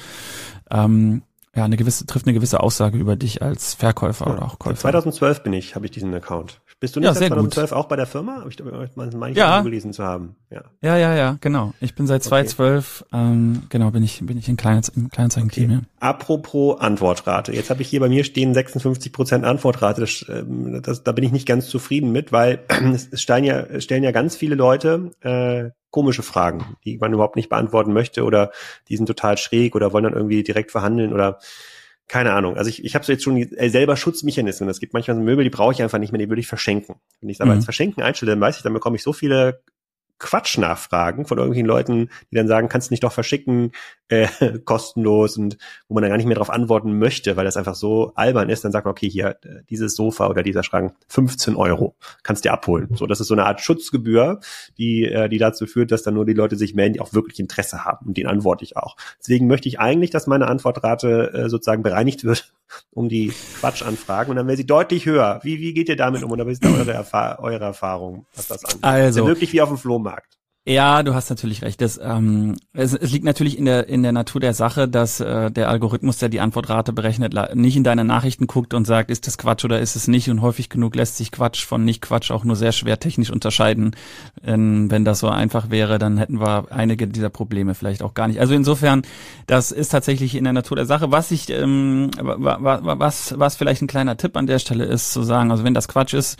ähm, 0.71 1.21
ja, 1.55 1.65
eine 1.65 1.75
gewisse, 1.75 2.05
trifft 2.05 2.25
eine 2.25 2.33
gewisse 2.33 2.61
Aussage 2.61 2.97
über 2.97 3.17
dich 3.17 3.41
als 3.41 3.73
Verkäufer 3.73 4.27
ja, 4.27 4.33
oder 4.33 4.43
auch 4.43 4.57
Käufer. 4.57 4.77
2012 4.77 5.43
bin 5.43 5.51
ich, 5.51 5.75
habe 5.75 5.85
ich 5.85 5.91
diesen 5.91 6.13
Account. 6.13 6.61
Bist 6.79 6.95
du 6.95 6.99
nicht 6.99 7.07
ja, 7.07 7.13
seit 7.13 7.27
2012 7.27 7.69
gut. 7.69 7.77
auch 7.77 7.85
bei 7.85 7.95
der 7.95 8.07
Firma? 8.07 8.41
Hab 8.41 8.47
ich 8.47 8.57
meine 8.95 9.31
ich 9.31 9.37
ja. 9.37 9.61
gelesen 9.61 9.91
zu 9.91 10.03
haben. 10.03 10.35
Ja. 10.49 10.63
ja, 10.81 10.97
ja, 10.97 11.13
ja, 11.13 11.37
genau. 11.41 11.73
Ich 11.81 11.93
bin 11.93 12.07
seit 12.07 12.23
2012, 12.23 13.05
okay. 13.05 13.21
ähm, 13.21 13.63
genau, 13.69 13.91
bin 13.91 14.01
ich 14.01 14.25
bin 14.25 14.37
ich 14.37 14.47
in 14.47 14.57
Klein, 14.57 14.81
im 14.95 15.09
Kleinanzeigen-Team. 15.09 15.65
Okay. 15.65 15.73
Ja. 15.73 15.81
Apropos 15.99 16.79
Antwortrate. 16.79 17.53
Jetzt 17.53 17.69
habe 17.69 17.81
ich 17.81 17.89
hier 17.89 17.99
bei 17.99 18.09
mir 18.09 18.23
stehen 18.23 18.53
56 18.53 19.11
Prozent 19.11 19.45
Antwortrate. 19.45 20.01
Das, 20.01 20.25
ähm, 20.29 20.81
das, 20.81 21.03
da 21.03 21.11
bin 21.11 21.25
ich 21.25 21.31
nicht 21.31 21.47
ganz 21.47 21.67
zufrieden 21.67 22.11
mit, 22.11 22.31
weil 22.31 22.63
es 22.93 23.21
stellen 23.21 23.43
ja, 23.43 23.79
stellen 23.81 24.03
ja 24.03 24.11
ganz 24.11 24.35
viele 24.35 24.55
Leute 24.55 25.11
äh, 25.21 25.69
komische 25.91 26.23
Fragen, 26.23 26.77
die 26.85 26.97
man 26.97 27.13
überhaupt 27.13 27.35
nicht 27.35 27.49
beantworten 27.49 27.93
möchte 27.93 28.23
oder 28.23 28.51
die 28.89 28.97
sind 28.97 29.05
total 29.05 29.37
schräg 29.37 29.75
oder 29.75 29.93
wollen 29.93 30.05
dann 30.05 30.13
irgendwie 30.13 30.43
direkt 30.43 30.71
verhandeln 30.71 31.13
oder 31.13 31.39
keine 32.07 32.33
Ahnung. 32.33 32.57
Also 32.57 32.69
ich, 32.69 32.83
ich 32.83 32.95
habe 32.95 33.05
so 33.05 33.11
jetzt 33.13 33.23
schon 33.23 33.37
äh, 33.37 33.69
selber 33.69 33.95
Schutzmechanismen. 33.95 34.67
Es 34.69 34.79
gibt 34.79 34.93
manchmal 34.93 35.15
so 35.15 35.23
Möbel, 35.23 35.45
die 35.45 35.49
brauche 35.49 35.73
ich 35.73 35.81
einfach 35.81 35.97
nicht 35.97 36.11
mehr, 36.11 36.19
die 36.19 36.29
würde 36.29 36.41
ich 36.41 36.47
verschenken. 36.47 36.95
Wenn 37.21 37.29
ich 37.29 37.37
es 37.37 37.41
aber 37.41 37.51
mhm. 37.51 37.57
als 37.57 37.65
Verschenken 37.65 38.03
einstelle, 38.03 38.31
dann 38.31 38.41
weiß 38.41 38.57
ich, 38.57 38.63
dann 38.63 38.73
bekomme 38.73 38.97
ich 38.97 39.03
so 39.03 39.13
viele 39.13 39.61
Quatschnachfragen 40.21 41.25
von 41.25 41.37
irgendwelchen 41.39 41.67
Leuten, 41.67 42.09
die 42.31 42.35
dann 42.35 42.47
sagen, 42.47 42.69
kannst 42.69 42.89
du 42.89 42.93
nicht 42.93 43.03
doch 43.03 43.11
verschicken, 43.11 43.71
äh, 44.07 44.27
kostenlos 44.65 45.35
und 45.37 45.57
wo 45.87 45.95
man 45.95 46.03
dann 46.03 46.11
gar 46.11 46.17
nicht 46.17 46.27
mehr 46.27 46.35
darauf 46.35 46.51
antworten 46.51 46.97
möchte, 46.97 47.35
weil 47.35 47.45
das 47.45 47.57
einfach 47.57 47.75
so 47.75 48.13
albern 48.15 48.49
ist, 48.49 48.63
dann 48.63 48.71
sagt 48.71 48.85
man, 48.85 48.91
okay, 48.91 49.09
hier, 49.09 49.37
äh, 49.43 49.63
dieses 49.69 49.95
Sofa 49.95 50.27
oder 50.27 50.43
dieser 50.43 50.63
Schrank, 50.63 50.93
15 51.07 51.55
Euro, 51.55 51.95
kannst 52.23 52.45
dir 52.45 52.53
abholen. 52.53 52.89
So, 52.95 53.07
das 53.07 53.19
ist 53.19 53.27
so 53.27 53.33
eine 53.33 53.45
Art 53.45 53.61
Schutzgebühr, 53.61 54.39
die, 54.77 55.05
äh, 55.05 55.27
die 55.27 55.39
dazu 55.39 55.65
führt, 55.65 55.91
dass 55.91 56.03
dann 56.03 56.13
nur 56.13 56.25
die 56.25 56.33
Leute 56.33 56.55
sich 56.55 56.75
melden, 56.75 56.93
die 56.93 57.01
auch 57.01 57.13
wirklich 57.13 57.39
Interesse 57.39 57.83
haben 57.83 58.07
und 58.07 58.17
den 58.17 58.27
antworte 58.27 58.63
ich 58.63 58.77
auch. 58.77 58.95
Deswegen 59.19 59.47
möchte 59.47 59.67
ich 59.67 59.79
eigentlich, 59.79 60.11
dass 60.11 60.27
meine 60.27 60.47
Antwortrate 60.47 61.33
äh, 61.33 61.49
sozusagen 61.49 61.81
bereinigt 61.81 62.23
wird 62.23 62.53
um 62.91 63.09
die 63.09 63.33
Quatschanfragen 63.59 64.31
und 64.31 64.37
dann 64.37 64.47
wäre 64.47 64.57
sie 64.57 64.65
deutlich 64.65 65.05
höher. 65.05 65.39
Wie, 65.43 65.59
wie 65.59 65.73
geht 65.73 65.89
ihr 65.89 65.95
damit 65.95 66.23
um 66.23 66.31
oder 66.31 66.45
was 66.45 66.53
ist 66.53 66.65
da 66.65 66.69
eure, 66.69 66.93
Erfahr 66.93 67.39
eure 67.39 67.65
Erfahrung, 67.65 68.25
was 68.35 68.47
das 68.47 68.65
angeht? 68.65 68.83
Also. 68.83 69.25
Wirklich 69.25 69.53
wie 69.53 69.61
auf 69.61 69.69
dem 69.69 69.77
Flohmarkt. 69.77 70.40
Ja, 70.63 71.01
du 71.01 71.15
hast 71.15 71.31
natürlich 71.31 71.63
recht. 71.63 71.81
Das, 71.81 71.99
ähm, 72.03 72.55
es, 72.73 72.93
es 72.93 73.11
liegt 73.11 73.25
natürlich 73.25 73.57
in 73.57 73.65
der 73.65 73.89
in 73.89 74.03
der 74.03 74.11
Natur 74.11 74.39
der 74.39 74.53
Sache, 74.53 74.87
dass 74.87 75.19
äh, 75.19 75.49
der 75.49 75.69
Algorithmus, 75.69 76.19
der 76.19 76.29
die 76.29 76.39
Antwortrate 76.39 76.93
berechnet, 76.93 77.33
nicht 77.55 77.75
in 77.77 77.83
deine 77.83 78.05
Nachrichten 78.05 78.45
guckt 78.45 78.75
und 78.75 78.85
sagt, 78.85 79.09
ist 79.09 79.25
das 79.25 79.39
Quatsch 79.39 79.65
oder 79.65 79.79
ist 79.79 79.95
es 79.95 80.07
nicht. 80.07 80.29
Und 80.29 80.43
häufig 80.43 80.69
genug 80.69 80.93
lässt 80.93 81.17
sich 81.17 81.31
Quatsch 81.31 81.65
von 81.65 81.83
nicht 81.83 82.03
Quatsch 82.03 82.29
auch 82.29 82.43
nur 82.43 82.55
sehr 82.55 82.73
schwer 82.73 82.99
technisch 82.99 83.31
unterscheiden. 83.31 83.95
Ähm, 84.45 84.91
wenn 84.91 85.03
das 85.03 85.17
so 85.17 85.29
einfach 85.29 85.71
wäre, 85.71 85.97
dann 85.97 86.19
hätten 86.19 86.39
wir 86.39 86.67
einige 86.69 87.07
dieser 87.07 87.31
Probleme 87.31 87.73
vielleicht 87.73 88.03
auch 88.03 88.13
gar 88.13 88.27
nicht. 88.27 88.39
Also 88.39 88.53
insofern, 88.53 89.01
das 89.47 89.71
ist 89.71 89.89
tatsächlich 89.89 90.35
in 90.35 90.43
der 90.43 90.53
Natur 90.53 90.77
der 90.77 90.85
Sache. 90.85 91.11
Was 91.11 91.31
ich, 91.31 91.49
ähm, 91.49 92.11
was 92.19 93.33
was 93.39 93.55
vielleicht 93.55 93.81
ein 93.81 93.87
kleiner 93.87 94.15
Tipp 94.15 94.37
an 94.37 94.45
der 94.45 94.59
Stelle 94.59 94.85
ist, 94.85 95.11
zu 95.11 95.23
sagen, 95.23 95.49
also 95.49 95.63
wenn 95.63 95.73
das 95.73 95.87
Quatsch 95.87 96.13
ist, 96.13 96.37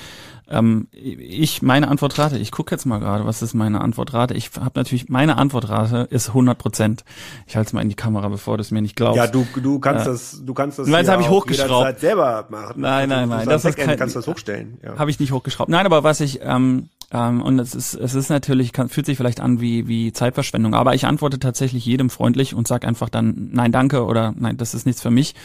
ähm, 0.50 0.88
ich, 0.92 1.62
meine 1.62 1.88
Antwortrate, 1.88 2.38
ich 2.38 2.52
gucke 2.52 2.74
jetzt 2.74 2.86
mal 2.86 3.00
gerade, 3.00 3.26
was 3.26 3.42
ist 3.42 3.54
meine 3.54 3.82
Antwortrate? 3.82 4.34
Ich 4.34 4.52
habe 4.60 4.72
natürlich, 4.76 5.10
meine 5.10 5.38
Antwortrate 5.38 6.08
ist 6.10 6.30
100 6.30 6.58
Prozent. 6.58 7.04
Ich 7.48 7.56
halte 7.56 7.68
es 7.68 7.74
mal 7.74 7.82
in 7.82 7.90
die 7.90 7.96
Kamera, 7.96 8.28
bevor 8.30 8.58
du 8.58 8.62
es 8.62 8.72
mir 8.72 8.82
nicht 8.82 8.96
glaubst. 8.96 9.18
Ja, 9.18 9.28
du, 9.28 9.46
du 9.62 9.80
kannst 9.80 10.06
äh, 10.06 10.10
das, 10.10 10.42
du 10.46 10.54
kannst 10.54 10.80
das 10.80 10.88
nein, 10.88 11.06
das 11.06 11.12
habe 11.12 11.22
ich 11.22 11.30
hochgeschraubt. 11.30 12.00
selber 12.00 12.48
machen. 12.50 12.82
Nein, 12.82 13.10
nein, 13.10 13.30
nein. 13.30 13.48
Das 13.48 13.66
ist 13.66 13.78
kein, 13.78 13.98
kannst 13.98 14.16
du 14.16 14.20
das 14.20 14.28
hochstellen. 14.28 14.80
Ja. 14.84 14.98
Habe 14.98 15.10
ich 15.10 15.20
nicht 15.20 15.32
hochgeschraubt. 15.32 15.70
Nein, 15.70 15.86
aber 15.86 16.04
was 16.04 16.20
ich, 16.20 16.40
ähm, 16.44 16.90
ähm, 17.14 17.42
und 17.42 17.60
es 17.60 17.76
ist, 17.76 17.94
es 17.94 18.14
ist 18.14 18.30
natürlich, 18.30 18.74
kann, 18.74 18.90
fühlt 18.90 19.06
sich 19.06 19.18
vielleicht 19.18 19.42
an 19.42 19.62
wie, 19.62 19.88
wie 19.88 20.14
Zeitverschwendung, 20.14 20.74
aber 20.74 20.96
ich 20.96 21.06
antworte 21.06 21.40
tatsächlich 21.40 21.86
jedem 21.86 22.10
freundlich 22.10 22.56
und 22.56 22.68
sag 22.68 22.86
einfach 22.86 23.10
dann, 23.10 23.50
nein, 23.52 23.72
danke 23.72 24.06
oder 24.06 24.34
nein, 24.38 24.58
das 24.58 24.74
ist 24.74 24.86
nichts 24.86 25.02
für 25.02 25.12
mich. 25.12 25.36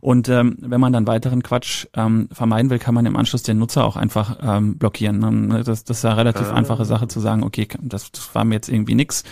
Und 0.00 0.28
ähm, 0.28 0.56
wenn 0.60 0.80
man 0.80 0.92
dann 0.92 1.06
weiteren 1.06 1.42
Quatsch 1.42 1.86
ähm, 1.94 2.28
vermeiden 2.32 2.70
will, 2.70 2.78
kann 2.78 2.94
man 2.94 3.06
im 3.06 3.16
Anschluss 3.16 3.42
den 3.42 3.58
Nutzer 3.58 3.84
auch 3.84 3.96
einfach 3.96 4.38
ähm, 4.42 4.78
blockieren. 4.78 5.18
Ne? 5.18 5.62
Das, 5.64 5.84
das 5.84 5.98
ist 5.98 6.04
eine 6.04 6.16
relativ 6.16 6.48
ah. 6.48 6.54
einfache 6.54 6.84
Sache 6.84 7.08
zu 7.08 7.20
sagen, 7.20 7.42
okay, 7.42 7.68
das, 7.80 8.12
das 8.12 8.34
war 8.34 8.44
mir 8.44 8.54
jetzt 8.54 8.68
irgendwie 8.68 8.94
nix. 8.94 9.24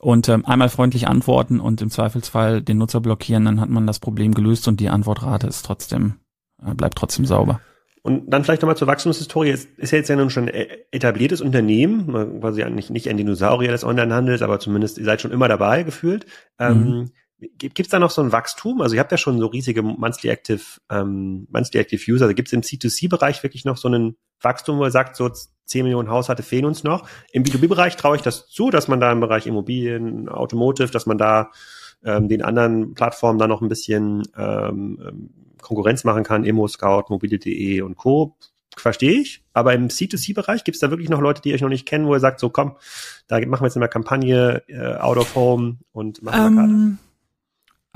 Und 0.00 0.28
ähm, 0.28 0.44
einmal 0.46 0.68
freundlich 0.68 1.08
antworten 1.08 1.58
und 1.58 1.82
im 1.82 1.90
Zweifelsfall 1.90 2.62
den 2.62 2.78
Nutzer 2.78 3.00
blockieren, 3.00 3.44
dann 3.44 3.60
hat 3.60 3.70
man 3.70 3.86
das 3.86 3.98
Problem 3.98 4.34
gelöst 4.34 4.68
und 4.68 4.80
die 4.80 4.88
Antwortrate 4.88 5.46
ist 5.46 5.64
trotzdem, 5.64 6.14
äh, 6.64 6.74
bleibt 6.74 6.98
trotzdem 6.98 7.24
sauber. 7.24 7.60
Und 8.06 8.32
dann 8.32 8.44
vielleicht 8.44 8.62
nochmal 8.62 8.76
zur 8.76 8.86
Wachstumshistorie. 8.86 9.50
Es 9.50 9.64
ist 9.64 9.90
ja 9.90 9.98
jetzt 9.98 10.08
ja 10.08 10.14
nun 10.14 10.30
schon 10.30 10.48
ein 10.48 10.66
etabliertes 10.92 11.40
Unternehmen, 11.40 12.06
quasi 12.40 12.64
nicht, 12.70 12.88
nicht 12.90 13.08
ein 13.08 13.16
Dinosaurier 13.16 13.72
des 13.72 13.82
Onlinehandels, 13.82 14.42
aber 14.42 14.60
zumindest 14.60 14.98
ihr 14.98 15.04
seid 15.04 15.20
schon 15.20 15.32
immer 15.32 15.48
dabei 15.48 15.82
gefühlt. 15.82 16.24
Ähm, 16.60 16.78
mhm. 16.78 16.86
Ähm, 16.86 17.10
Gibt 17.38 17.80
es 17.80 17.88
da 17.88 17.98
noch 17.98 18.10
so 18.10 18.22
ein 18.22 18.32
Wachstum? 18.32 18.80
Also 18.80 18.94
ihr 18.94 19.00
habt 19.00 19.12
ja 19.12 19.18
schon 19.18 19.38
so 19.38 19.46
riesige 19.46 19.82
Monthly 19.82 20.30
Active, 20.30 20.62
ähm, 20.88 21.46
Monthly 21.50 21.80
Active 21.80 22.10
User. 22.10 22.24
Also 22.24 22.34
gibt 22.34 22.48
es 22.48 22.52
im 22.54 22.62
C2C-Bereich 22.62 23.42
wirklich 23.42 23.66
noch 23.66 23.76
so 23.76 23.88
ein 23.88 24.16
Wachstum, 24.40 24.78
wo 24.78 24.84
ihr 24.84 24.90
sagt, 24.90 25.16
so 25.16 25.30
10 25.66 25.84
Millionen 25.84 26.08
Haushalte 26.08 26.42
fehlen 26.42 26.64
uns 26.64 26.82
noch? 26.82 27.06
Im 27.32 27.44
B2B-Bereich 27.44 27.96
traue 27.96 28.16
ich 28.16 28.22
das 28.22 28.48
zu, 28.48 28.70
dass 28.70 28.88
man 28.88 29.00
da 29.00 29.12
im 29.12 29.20
Bereich 29.20 29.46
Immobilien, 29.46 30.30
Automotive, 30.30 30.90
dass 30.90 31.04
man 31.04 31.18
da 31.18 31.50
ähm, 32.04 32.28
den 32.28 32.42
anderen 32.42 32.94
Plattformen 32.94 33.38
da 33.38 33.46
noch 33.46 33.60
ein 33.60 33.68
bisschen 33.68 34.22
ähm, 34.36 34.98
ähm 35.06 35.30
Konkurrenz 35.60 36.04
machen 36.04 36.22
kann, 36.22 36.44
Immo-Scout, 36.44 37.06
mobile.de 37.08 37.80
und 37.80 37.96
Co. 37.96 38.36
Verstehe 38.76 39.20
ich. 39.20 39.42
Aber 39.52 39.74
im 39.74 39.88
C2C-Bereich 39.88 40.62
gibt 40.62 40.76
es 40.76 40.80
da 40.80 40.90
wirklich 40.90 41.08
noch 41.08 41.20
Leute, 41.20 41.42
die 41.42 41.52
euch 41.52 41.62
noch 41.62 41.68
nicht 41.68 41.86
kennen, 41.86 42.06
wo 42.06 42.14
ihr 42.14 42.20
sagt, 42.20 42.38
so 42.38 42.50
komm, 42.50 42.76
da 43.26 43.40
machen 43.40 43.62
wir 43.62 43.66
jetzt 43.66 43.76
eine 43.76 43.88
Kampagne 43.88 44.62
äh, 44.68 44.96
out 44.96 45.16
of 45.16 45.34
home 45.34 45.78
und 45.92 46.22
machen 46.22 46.54
wir 46.54 46.62
ähm, 46.62 46.98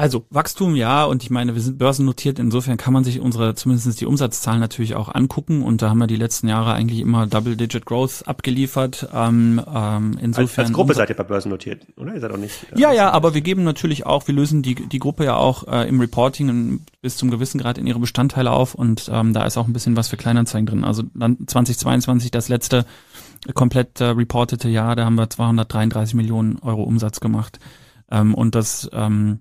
also 0.00 0.24
Wachstum 0.30 0.76
ja, 0.76 1.04
und 1.04 1.22
ich 1.22 1.30
meine, 1.30 1.54
wir 1.54 1.60
sind 1.60 1.76
börsennotiert, 1.76 2.38
insofern 2.38 2.78
kann 2.78 2.94
man 2.94 3.04
sich 3.04 3.20
unsere, 3.20 3.54
zumindest 3.54 4.00
die 4.00 4.06
Umsatzzahlen 4.06 4.58
natürlich 4.58 4.94
auch 4.94 5.14
angucken 5.14 5.62
und 5.62 5.82
da 5.82 5.90
haben 5.90 5.98
wir 5.98 6.06
die 6.06 6.16
letzten 6.16 6.48
Jahre 6.48 6.72
eigentlich 6.72 7.00
immer 7.00 7.26
Double-Digit 7.26 7.84
Growth 7.84 8.22
abgeliefert. 8.26 9.08
Ähm, 9.12 9.60
ähm, 9.72 10.18
insofern 10.20 10.38
als, 10.38 10.58
als 10.58 10.72
Gruppe 10.72 10.94
seid 10.94 11.10
ihr 11.10 11.16
bei 11.16 11.24
börsennotiert, 11.24 11.86
oder? 11.96 12.14
Ihr 12.14 12.20
seid 12.20 12.32
auch 12.32 12.38
nicht. 12.38 12.66
Äh, 12.72 12.80
ja, 12.80 12.92
ja, 12.92 13.10
aber 13.10 13.34
wir 13.34 13.42
geben 13.42 13.62
natürlich 13.62 14.06
auch, 14.06 14.26
wir 14.26 14.34
lösen 14.34 14.62
die, 14.62 14.74
die 14.74 14.98
Gruppe 14.98 15.26
ja 15.26 15.36
auch 15.36 15.68
äh, 15.68 15.86
im 15.86 16.00
Reporting 16.00 16.80
bis 17.02 17.18
zum 17.18 17.30
gewissen 17.30 17.58
Grad 17.58 17.76
in 17.76 17.86
ihre 17.86 17.98
Bestandteile 17.98 18.50
auf 18.50 18.74
und 18.74 19.10
ähm, 19.12 19.34
da 19.34 19.44
ist 19.44 19.58
auch 19.58 19.66
ein 19.66 19.74
bisschen 19.74 19.96
was 19.96 20.08
für 20.08 20.16
Kleinanzeigen 20.16 20.64
drin. 20.64 20.84
Also 20.84 21.02
dann 21.14 21.46
2022 21.46 22.30
das 22.30 22.48
letzte 22.48 22.86
komplett 23.52 24.00
äh, 24.00 24.04
reportete 24.06 24.70
Jahr, 24.70 24.96
da 24.96 25.04
haben 25.04 25.16
wir 25.16 25.28
233 25.28 26.14
Millionen 26.14 26.58
Euro 26.60 26.84
Umsatz 26.84 27.20
gemacht. 27.20 27.58
Ähm, 28.10 28.34
und 28.34 28.54
das 28.54 28.88
ähm, 28.92 29.40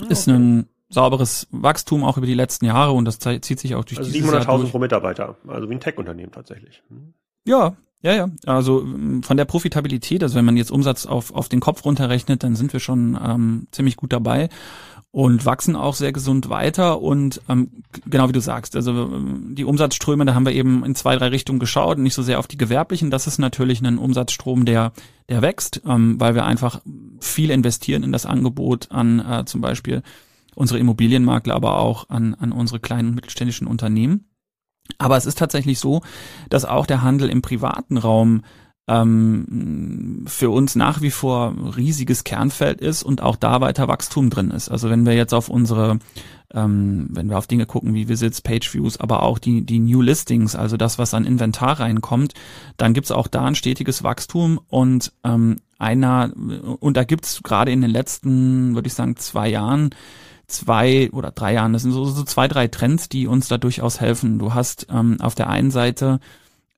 Ah, 0.00 0.06
ist 0.08 0.28
okay. 0.28 0.36
ein 0.36 0.68
sauberes 0.88 1.48
Wachstum 1.50 2.04
auch 2.04 2.16
über 2.16 2.26
die 2.26 2.34
letzten 2.34 2.66
Jahre 2.66 2.92
und 2.92 3.04
das 3.04 3.18
zieht 3.18 3.58
sich 3.58 3.74
auch 3.74 3.84
durch 3.84 3.98
also 3.98 4.10
700.000 4.10 4.70
pro 4.70 4.78
Mitarbeiter, 4.78 5.36
also 5.46 5.68
wie 5.68 5.74
ein 5.74 5.80
Tech-Unternehmen 5.80 6.32
tatsächlich. 6.32 6.82
Hm. 6.88 7.14
Ja, 7.44 7.76
ja, 8.02 8.12
ja. 8.12 8.30
Also 8.46 8.82
mm, 8.82 9.22
von 9.22 9.36
der 9.36 9.44
Profitabilität, 9.44 10.22
also 10.22 10.34
wenn 10.34 10.44
man 10.44 10.56
jetzt 10.56 10.70
Umsatz 10.70 11.06
auf, 11.06 11.32
auf 11.34 11.48
den 11.48 11.60
Kopf 11.60 11.84
runterrechnet, 11.84 12.42
dann 12.42 12.56
sind 12.56 12.72
wir 12.72 12.80
schon 12.80 13.18
ähm, 13.22 13.66
ziemlich 13.70 13.96
gut 13.96 14.12
dabei 14.12 14.48
und 15.12 15.44
wachsen 15.44 15.76
auch 15.76 15.94
sehr 15.94 16.10
gesund 16.10 16.48
weiter 16.48 17.00
und 17.02 17.42
ähm, 17.48 17.70
genau 18.06 18.28
wie 18.28 18.32
du 18.32 18.40
sagst, 18.40 18.74
also 18.74 18.92
ähm, 18.92 19.54
die 19.54 19.64
Umsatzströme, 19.64 20.24
da 20.24 20.34
haben 20.34 20.46
wir 20.46 20.54
eben 20.54 20.84
in 20.86 20.94
zwei, 20.94 21.16
drei 21.16 21.28
Richtungen 21.28 21.58
geschaut, 21.58 21.98
nicht 21.98 22.14
so 22.14 22.22
sehr 22.22 22.38
auf 22.38 22.48
die 22.48 22.56
gewerblichen, 22.56 23.10
das 23.10 23.26
ist 23.26 23.38
natürlich 23.38 23.82
ein 23.82 23.98
Umsatzstrom, 23.98 24.64
der, 24.64 24.92
der 25.28 25.42
wächst, 25.42 25.82
ähm, 25.86 26.18
weil 26.18 26.34
wir 26.34 26.46
einfach 26.46 26.80
viel 27.20 27.50
investieren 27.50 28.02
in 28.02 28.10
das 28.12 28.24
Angebot 28.24 28.90
an 28.90 29.20
äh, 29.20 29.44
zum 29.44 29.60
Beispiel 29.60 30.02
unsere 30.54 30.80
Immobilienmakler, 30.80 31.54
aber 31.54 31.78
auch 31.78 32.08
an, 32.08 32.34
an 32.34 32.50
unsere 32.50 32.80
kleinen 32.80 33.10
und 33.10 33.14
mittelständischen 33.14 33.66
Unternehmen. 33.66 34.30
Aber 34.96 35.18
es 35.18 35.26
ist 35.26 35.38
tatsächlich 35.38 35.78
so, 35.78 36.00
dass 36.48 36.64
auch 36.64 36.86
der 36.86 37.02
Handel 37.02 37.28
im 37.28 37.42
privaten 37.42 37.98
Raum 37.98 38.42
ähm, 38.88 40.24
für 40.26 40.50
uns 40.50 40.74
nach 40.74 41.00
wie 41.00 41.10
vor 41.10 41.54
riesiges 41.76 42.24
Kernfeld 42.24 42.80
ist 42.80 43.02
und 43.02 43.22
auch 43.22 43.36
da 43.36 43.60
weiter 43.60 43.88
Wachstum 43.88 44.28
drin 44.28 44.50
ist. 44.50 44.68
Also 44.68 44.90
wenn 44.90 45.06
wir 45.06 45.14
jetzt 45.14 45.34
auf 45.34 45.48
unsere, 45.48 45.98
ähm, 46.52 47.06
wenn 47.10 47.30
wir 47.30 47.38
auf 47.38 47.46
Dinge 47.46 47.66
gucken 47.66 47.94
wie 47.94 48.08
Visits, 48.08 48.40
Page 48.40 48.74
Views, 48.74 48.98
aber 48.98 49.22
auch 49.22 49.38
die, 49.38 49.64
die 49.64 49.78
New 49.78 50.02
Listings, 50.02 50.56
also 50.56 50.76
das, 50.76 50.98
was 50.98 51.14
an 51.14 51.24
Inventar 51.24 51.78
reinkommt, 51.78 52.34
dann 52.76 52.92
gibt's 52.92 53.12
auch 53.12 53.28
da 53.28 53.44
ein 53.44 53.54
stetiges 53.54 54.02
Wachstum 54.02 54.60
und 54.68 55.12
ähm, 55.22 55.58
einer, 55.78 56.32
und 56.80 56.96
da 56.96 57.04
gibt's 57.04 57.42
gerade 57.42 57.72
in 57.72 57.80
den 57.80 57.90
letzten, 57.90 58.74
würde 58.74 58.88
ich 58.88 58.94
sagen, 58.94 59.16
zwei 59.16 59.48
Jahren 59.48 59.90
zwei 60.48 61.08
oder 61.12 61.30
drei 61.30 61.54
Jahren, 61.54 61.72
das 61.72 61.82
sind 61.82 61.92
so, 61.92 62.04
so 62.04 62.24
zwei, 62.24 62.46
drei 62.46 62.68
Trends, 62.68 63.08
die 63.08 63.26
uns 63.26 63.48
da 63.48 63.56
durchaus 63.56 64.00
helfen. 64.00 64.38
Du 64.38 64.52
hast 64.52 64.86
ähm, 64.90 65.16
auf 65.20 65.34
der 65.34 65.48
einen 65.48 65.70
Seite 65.70 66.20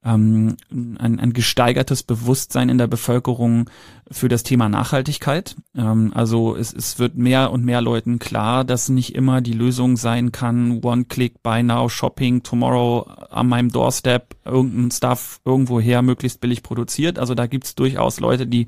ähm, 0.05 0.57
ein, 0.71 1.19
ein 1.19 1.33
gesteigertes 1.33 2.03
Bewusstsein 2.03 2.69
in 2.69 2.79
der 2.79 2.87
Bevölkerung 2.87 3.71
für 4.11 4.29
das 4.29 4.43
Thema 4.43 4.69
Nachhaltigkeit. 4.69 5.57
Ähm, 5.75 6.13
also 6.15 6.57
es, 6.57 6.73
es 6.75 6.99
wird 6.99 7.17
mehr 7.17 7.51
und 7.51 7.65
mehr 7.65 7.81
Leuten 7.81 8.19
klar, 8.19 8.65
dass 8.65 8.89
nicht 8.89 9.15
immer 9.15 9.41
die 9.41 9.53
Lösung 9.53 9.97
sein 9.97 10.31
kann, 10.31 10.81
One-Click, 10.83 11.43
Buy 11.43 11.63
Now, 11.63 11.89
Shopping, 11.89 12.43
Tomorrow 12.43 13.09
an 13.31 13.49
meinem 13.49 13.71
Doorstep, 13.71 14.37
irgendein 14.45 14.91
Stuff 14.91 15.41
irgendwoher 15.45 16.03
möglichst 16.03 16.41
billig 16.41 16.63
produziert. 16.63 17.19
Also 17.19 17.35
da 17.35 17.47
gibt's 17.47 17.75
durchaus 17.75 18.21
Leute, 18.21 18.47
die 18.47 18.67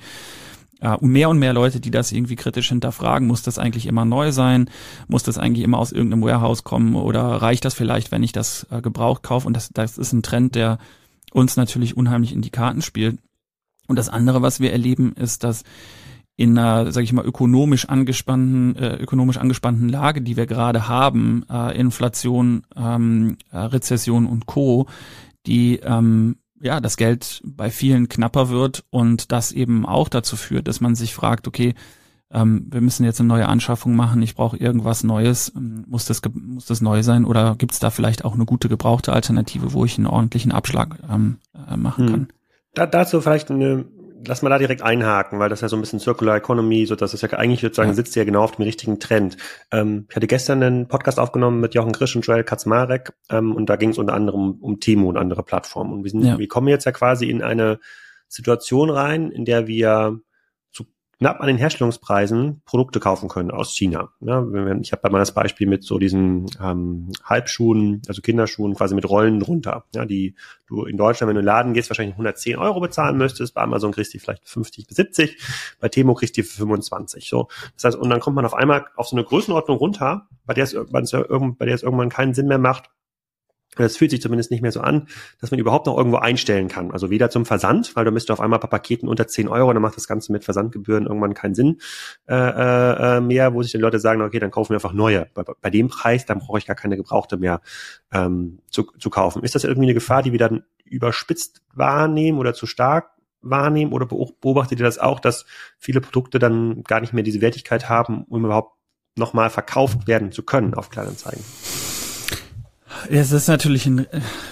äh, 0.81 0.97
mehr 1.01 1.29
und 1.29 1.39
mehr 1.39 1.53
Leute, 1.53 1.81
die 1.81 1.91
das 1.91 2.13
irgendwie 2.13 2.37
kritisch 2.37 2.69
hinterfragen, 2.69 3.29
muss 3.29 3.43
das 3.43 3.59
eigentlich 3.59 3.87
immer 3.87 4.05
neu 4.07 4.33
sein? 4.33 4.71
Muss 5.07 5.23
das 5.23 5.37
eigentlich 5.37 5.65
immer 5.65 5.79
aus 5.79 5.93
irgendeinem 5.93 6.23
Warehouse 6.23 6.65
kommen? 6.65 6.95
Oder 6.97 7.23
reicht 7.23 7.65
das 7.67 7.75
vielleicht, 7.75 8.11
wenn 8.11 8.23
ich 8.23 8.33
das 8.33 8.67
äh, 8.71 8.81
gebraucht 8.81 9.23
kaufe? 9.23 9.47
Und 9.47 9.55
das, 9.55 9.71
das 9.73 9.99
ist 9.99 10.13
ein 10.13 10.23
Trend, 10.23 10.55
der 10.55 10.79
uns 11.37 11.59
natürlich 11.59 11.97
unheimlich 11.97 12.33
in 12.33 12.41
die 12.41 12.51
Karten 12.51 12.81
spielt. 12.81 13.19
Und 13.87 13.97
das 13.97 14.09
andere, 14.09 14.41
was 14.41 14.59
wir 14.59 14.73
erleben, 14.73 15.13
ist, 15.13 15.45
dass 15.45 15.65
in 16.35 16.59
einer, 16.59 16.91
sage 16.93 17.05
ich 17.05 17.13
mal, 17.13 17.27
ökonomisch 17.27 17.89
angespannten, 17.89 18.75
äh, 18.77 18.97
ökonomisch 18.97 19.37
angespannten 19.37 19.89
Lage, 19.89 20.23
die 20.23 20.37
wir 20.37 20.47
gerade 20.47 20.89
haben, 20.89 21.45
äh, 21.51 21.79
Inflation, 21.79 22.63
ähm, 22.75 23.37
äh, 23.51 23.59
Rezession 23.59 24.27
und 24.27 24.47
Co., 24.47 24.87
die 25.47 25.77
ähm, 25.77 26.37
ja 26.61 26.81
das 26.81 26.97
Geld 26.97 27.43
bei 27.45 27.71
vielen 27.71 28.09
knapper 28.09 28.49
wird 28.49 28.85
und 28.91 29.31
das 29.31 29.53
eben 29.53 29.85
auch 29.85 30.09
dazu 30.09 30.37
führt, 30.37 30.69
dass 30.69 30.81
man 30.81 30.95
sich 30.95 31.15
fragt, 31.15 31.47
okay, 31.47 31.75
ähm, 32.33 32.67
wir 32.71 32.81
müssen 32.81 33.05
jetzt 33.05 33.21
eine 33.21 33.29
neue 33.29 33.47
Anschaffung 33.47 33.95
machen, 33.95 34.21
ich 34.23 34.35
brauche 34.35 34.57
irgendwas 34.57 35.05
Neues, 35.05 35.53
ähm, 35.57 35.85
muss 35.87 36.07
das, 36.07 36.21
muss 36.35 36.67
das 36.67 36.81
neu 36.81 37.03
sein 37.03 37.25
oder 37.25 37.55
gibt 37.57 37.73
es 37.73 37.79
da 37.79 37.91
vielleicht 37.91 38.25
auch 38.25 38.35
eine 38.35 38.45
gute 38.45 38.69
gebrauchte 38.69 39.13
Alternative, 39.13 39.73
wo 39.73 39.85
ich 39.85 39.97
einen 39.97 40.09
ordentlichen 40.09 40.53
Abschlag 40.53 40.99
ähm, 41.11 41.39
äh, 41.55 41.77
machen 41.77 42.07
hm. 42.07 42.13
kann? 42.13 42.29
Da, 42.75 42.87
dazu 42.87 43.21
vielleicht 43.21 43.51
eine, 43.51 43.85
lass 44.27 44.43
mal 44.43 44.51
da 44.51 44.59
direkt 44.59 44.83
einhaken, 44.83 45.39
weil 45.39 45.49
das 45.49 45.61
ja 45.61 45.69
so 45.69 45.77
ein 45.77 45.81
bisschen 45.81 46.01
Circular 46.01 46.37
Economy, 46.37 46.85
so 46.87 46.97
dass 46.97 47.15
es 47.15 47.23
ja 47.23 47.31
eigentlich 47.31 47.61
sozusagen 47.61 47.91
ja. 47.91 47.95
sitzt 47.95 48.17
ja 48.17 48.25
genau 48.25 48.43
auf 48.43 48.57
dem 48.57 48.65
richtigen 48.65 48.99
Trend. 48.99 49.37
Ähm, 49.71 50.07
ich 50.11 50.17
hatte 50.17 50.27
gestern 50.27 50.63
einen 50.63 50.89
Podcast 50.89 51.21
aufgenommen 51.21 51.61
mit 51.61 51.75
Jochen 51.75 51.93
Krisch 51.93 52.17
und 52.17 52.27
Joel 52.27 52.43
Kaczmarek 52.43 53.13
ähm, 53.31 53.55
und 53.55 53.71
da 53.71 53.77
ging 53.77 53.91
es 53.91 53.99
unter 53.99 54.15
anderem 54.15 54.41
um, 54.41 54.59
um 54.61 54.81
Timo 54.81 55.09
und 55.09 55.17
andere 55.17 55.45
Plattformen. 55.45 55.93
Und 55.93 56.05
wir, 56.05 56.11
sind, 56.11 56.25
ja. 56.25 56.39
wir 56.39 56.49
kommen 56.49 56.69
jetzt 56.69 56.87
ja 56.87 56.93
quasi 56.93 57.31
in 57.31 57.41
eine 57.41 57.79
Situation 58.29 58.91
rein, 58.91 59.31
in 59.31 59.45
der 59.45 59.69
wir 59.69 60.21
knapp 61.19 61.41
an 61.41 61.47
den 61.47 61.57
Herstellungspreisen 61.57 62.63
Produkte 62.67 63.01
kaufen 63.01 63.29
können 63.29 63.51
aus 63.51 63.75
China. 63.75 64.11
Ja, 64.21 64.45
ich 64.81 64.93
habe 64.93 65.11
mal 65.11 65.19
das 65.19 65.33
Beispiel 65.33 65.67
mit 65.67 65.83
so 65.83 65.99
diesen 65.99 66.47
ähm, 66.63 67.11
Halbschuhen, 67.25 68.03
also 68.07 68.21
Kinderschuhen 68.21 68.75
quasi 68.75 68.95
mit 68.95 69.09
Rollen 69.09 69.41
drunter, 69.41 69.85
ja, 69.95 70.05
die 70.05 70.35
du 70.67 70.85
in 70.85 70.97
Deutschland, 70.97 71.29
wenn 71.29 71.37
du 71.37 71.41
in 71.41 71.45
den 71.45 71.53
Laden 71.53 71.75
gehst, 71.75 71.89
wahrscheinlich 71.89 72.15
110 72.15 72.57
Euro 72.57 72.81
bezahlen 72.81 73.17
müsstest. 73.17 73.55
Bei 73.55 73.63
Amazon 73.63 73.93
kriegst 73.93 74.13
du 74.13 74.19
vielleicht 74.19 74.47
50 74.47 74.87
bis 74.87 74.97
70, 74.97 75.39
bei 75.81 75.89
Temo 75.89 76.15
kriegst 76.15 76.37
du 76.37 76.43
25. 76.43 77.29
So, 77.29 77.49
das 77.75 77.85
heißt, 77.85 77.97
und 77.97 78.11
dann 78.11 78.21
kommt 78.21 78.37
man 78.37 78.45
auf 78.45 78.55
einmal 78.55 78.87
auf 78.97 79.09
so 79.09 79.17
eine 79.17 79.25
Größenordnung 79.25 79.79
runter, 79.79 80.29
bei 80.45 80.53
der 80.53 80.65
es, 80.65 80.75
bei 80.75 81.01
der 81.01 81.75
es 81.75 81.83
irgendwann 81.83 82.11
keinen 82.11 82.35
Sinn 82.35 82.49
mehr 82.49 82.59
macht, 82.59 82.91
es 83.85 83.97
fühlt 83.97 84.11
sich 84.11 84.23
zumindest 84.23 84.51
nicht 84.51 84.63
mehr 84.63 84.73
so 84.73 84.81
an, 84.81 85.09
dass 85.41 85.51
man 85.51 85.61
überhaupt 85.61 85.87
noch 85.87 85.97
irgendwo 85.97 86.17
einstellen 86.19 86.69
kann. 86.69 86.91
Also 86.91 87.11
weder 87.11 87.31
zum 87.31 87.45
Versand, 87.45 87.95
weil 87.95 88.05
du 88.05 88.11
müsst 88.11 88.31
auf 88.31 88.41
einmal 88.41 88.59
bei 88.59 88.69
Paketen 88.69 89.09
unter 89.09 89.27
10 89.27 89.49
Euro, 89.49 89.73
dann 89.73 89.83
macht 89.83 89.97
das 89.97 90.09
Ganze 90.09 90.33
mit 90.33 90.45
Versandgebühren 90.45 91.07
irgendwann 91.07 91.35
keinen 91.35 91.55
Sinn 91.55 91.79
äh, 92.29 92.35
äh, 92.35 93.21
mehr, 93.21 93.55
wo 93.55 93.63
sich 93.63 93.73
die 93.73 93.79
Leute 93.79 93.99
sagen, 93.99 94.23
okay, 94.23 94.39
dann 94.39 94.51
kaufen 94.51 94.71
wir 94.71 94.77
einfach 94.77 94.93
neue. 94.93 95.27
Bei, 95.35 95.45
bei 95.61 95.71
dem 95.71 95.89
Preis, 95.89 96.27
dann 96.27 96.39
brauche 96.39 96.59
ich 96.59 96.67
gar 96.67 96.77
keine 96.77 96.97
gebrauchte 96.97 97.37
mehr 97.37 97.61
ähm, 98.13 98.59
zu, 98.71 98.85
zu 98.99 99.11
kaufen. 99.11 99.43
Ist 99.43 99.55
das 99.55 99.65
irgendwie 99.65 99.87
eine 99.87 99.95
Gefahr, 99.95 100.23
die 100.23 100.33
wir 100.33 100.39
dann 100.39 100.65
überspitzt 100.85 101.63
wahrnehmen 101.75 102.39
oder 102.39 102.55
zu 102.55 102.67
stark 102.67 103.11
wahrnehmen? 103.41 103.93
Oder 103.93 104.07
beobachtet 104.07 104.81
ihr 104.81 104.87
das 104.87 104.99
auch, 104.99 105.21
dass 105.21 105.47
viele 105.79 106.01
Produkte 106.01 106.39
dann 106.39 106.83
gar 106.85 107.01
nicht 107.01 107.13
mehr 107.13 107.25
diese 107.25 107.41
Wertigkeit 107.41 107.89
haben, 107.89 108.25
um 108.25 108.45
überhaupt 108.45 108.77
nochmal 109.17 109.51
verkauft 109.51 110.07
werden 110.07 110.33
zu 110.33 110.43
können 110.43 110.75
auf 110.75 110.91
Kleinanzeigen? 110.91 111.43
Es 113.11 113.33
ist 113.33 113.49
natürlich 113.49 113.87
ein, 113.87 114.07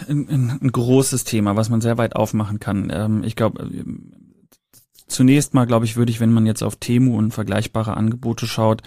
ein, 0.08 0.58
ein, 0.60 0.72
großes 0.72 1.24
Thema, 1.24 1.56
was 1.56 1.70
man 1.70 1.80
sehr 1.80 1.98
weit 1.98 2.16
aufmachen 2.16 2.60
kann. 2.60 2.90
Ähm, 2.94 3.22
ich 3.24 3.36
glaube, 3.36 3.68
zunächst 5.06 5.54
mal, 5.54 5.66
glaube 5.66 5.84
ich, 5.84 5.96
würde 5.96 6.10
ich, 6.10 6.20
wenn 6.20 6.32
man 6.32 6.46
jetzt 6.46 6.62
auf 6.62 6.76
Temu 6.76 7.16
und 7.16 7.32
vergleichbare 7.32 7.96
Angebote 7.96 8.46
schaut, 8.46 8.82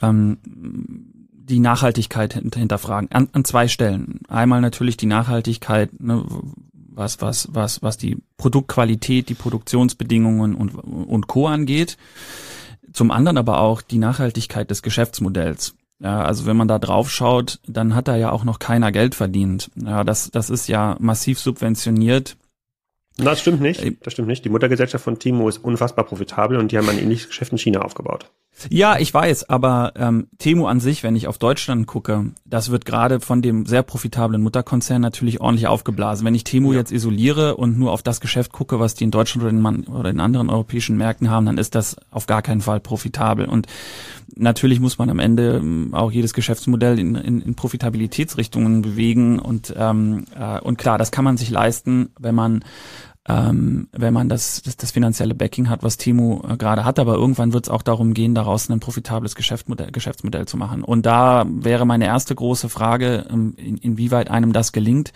ähm, 0.00 0.38
die 0.44 1.60
Nachhaltigkeit 1.60 2.34
hinterfragen. 2.34 3.10
An, 3.10 3.28
an 3.32 3.44
zwei 3.44 3.68
Stellen. 3.68 4.20
Einmal 4.28 4.60
natürlich 4.60 4.96
die 4.96 5.06
Nachhaltigkeit, 5.06 5.98
ne, 6.00 6.24
was, 6.72 7.20
was, 7.22 7.48
was, 7.52 7.82
was 7.82 7.96
die 7.96 8.18
Produktqualität, 8.36 9.28
die 9.28 9.34
Produktionsbedingungen 9.34 10.54
und, 10.54 10.74
und 10.74 11.26
Co. 11.26 11.46
angeht. 11.46 11.96
Zum 12.92 13.10
anderen 13.10 13.38
aber 13.38 13.60
auch 13.60 13.80
die 13.80 13.98
Nachhaltigkeit 13.98 14.70
des 14.70 14.82
Geschäftsmodells. 14.82 15.74
Ja, 16.00 16.22
also 16.22 16.46
wenn 16.46 16.56
man 16.56 16.68
da 16.68 16.78
drauf 16.78 17.10
schaut, 17.10 17.58
dann 17.66 17.94
hat 17.94 18.06
da 18.06 18.16
ja 18.16 18.30
auch 18.30 18.44
noch 18.44 18.58
keiner 18.60 18.92
Geld 18.92 19.14
verdient. 19.14 19.70
Ja, 19.74 20.04
das, 20.04 20.30
das 20.30 20.48
ist 20.48 20.68
ja 20.68 20.96
massiv 21.00 21.40
subventioniert. 21.40 22.36
Das 23.16 23.40
stimmt 23.40 23.60
nicht. 23.60 23.84
Das 24.06 24.12
stimmt 24.12 24.28
nicht. 24.28 24.44
Die 24.44 24.48
Muttergesellschaft 24.48 25.02
von 25.02 25.18
Timo 25.18 25.48
ist 25.48 25.58
unfassbar 25.58 26.04
profitabel 26.04 26.56
und 26.56 26.70
die 26.70 26.78
haben 26.78 26.88
ein 26.88 26.98
ähnliches 26.98 27.26
Geschäft 27.26 27.50
in 27.50 27.58
China 27.58 27.80
aufgebaut. 27.80 28.30
Ja, 28.70 28.98
ich 28.98 29.12
weiß, 29.12 29.48
aber 29.48 29.92
ähm, 29.96 30.26
Temu 30.38 30.66
an 30.66 30.80
sich, 30.80 31.02
wenn 31.02 31.14
ich 31.16 31.28
auf 31.28 31.38
Deutschland 31.38 31.86
gucke, 31.86 32.32
das 32.44 32.70
wird 32.70 32.84
gerade 32.84 33.20
von 33.20 33.40
dem 33.40 33.66
sehr 33.66 33.82
profitablen 33.82 34.42
Mutterkonzern 34.42 35.00
natürlich 35.00 35.40
ordentlich 35.40 35.66
aufgeblasen. 35.66 36.26
Wenn 36.26 36.34
ich 36.34 36.44
Temu 36.44 36.72
ja. 36.72 36.78
jetzt 36.78 36.90
isoliere 36.90 37.56
und 37.56 37.78
nur 37.78 37.92
auf 37.92 38.02
das 38.02 38.20
Geschäft 38.20 38.52
gucke, 38.52 38.80
was 38.80 38.94
die 38.94 39.04
in 39.04 39.10
Deutschland 39.10 39.44
oder 39.44 39.50
in, 39.50 39.86
oder 39.86 40.10
in 40.10 40.20
anderen 40.20 40.50
europäischen 40.50 40.96
Märkten 40.96 41.30
haben, 41.30 41.46
dann 41.46 41.58
ist 41.58 41.74
das 41.74 41.96
auf 42.10 42.26
gar 42.26 42.42
keinen 42.42 42.60
Fall 42.60 42.80
profitabel. 42.80 43.46
Und 43.46 43.66
natürlich 44.34 44.80
muss 44.80 44.98
man 44.98 45.10
am 45.10 45.18
Ende 45.18 45.56
ähm, 45.56 45.90
auch 45.92 46.10
jedes 46.10 46.34
Geschäftsmodell 46.34 46.98
in, 46.98 47.14
in, 47.14 47.40
in 47.40 47.54
Profitabilitätsrichtungen 47.54 48.82
bewegen 48.82 49.38
und 49.38 49.74
ähm, 49.76 50.24
äh, 50.38 50.60
und 50.60 50.78
klar, 50.78 50.98
das 50.98 51.10
kann 51.10 51.24
man 51.24 51.36
sich 51.36 51.50
leisten, 51.50 52.10
wenn 52.18 52.34
man 52.34 52.64
ähm, 53.26 53.88
wenn 53.92 54.14
man 54.14 54.28
das, 54.28 54.62
das, 54.62 54.76
das 54.76 54.90
finanzielle 54.90 55.34
Backing 55.34 55.68
hat, 55.68 55.82
was 55.82 55.96
Timo 55.96 56.44
äh, 56.48 56.56
gerade 56.56 56.84
hat. 56.84 56.98
Aber 56.98 57.14
irgendwann 57.14 57.52
wird 57.52 57.66
es 57.66 57.70
auch 57.70 57.82
darum 57.82 58.14
gehen, 58.14 58.34
daraus 58.34 58.68
ein 58.68 58.80
profitables 58.80 59.34
Geschäftsmodell, 59.34 59.90
Geschäftsmodell 59.90 60.46
zu 60.46 60.56
machen. 60.56 60.82
Und 60.82 61.04
da 61.06 61.44
wäre 61.48 61.86
meine 61.86 62.06
erste 62.06 62.34
große 62.34 62.68
Frage, 62.68 63.26
ähm, 63.30 63.54
in, 63.56 63.76
inwieweit 63.76 64.30
einem 64.30 64.52
das 64.52 64.72
gelingt. 64.72 65.12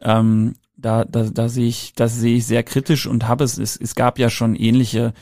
Ähm, 0.00 0.54
da, 0.76 1.04
da, 1.04 1.24
da 1.24 1.48
sehe 1.48 1.68
ich, 1.68 1.94
das 1.94 2.16
sehe 2.16 2.36
ich 2.36 2.46
sehr 2.46 2.62
kritisch 2.62 3.06
und 3.06 3.28
habe 3.28 3.44
es, 3.44 3.58
es, 3.58 3.76
es 3.76 3.94
gab 3.94 4.18
ja 4.18 4.30
schon 4.30 4.54
ähnliche 4.54 5.12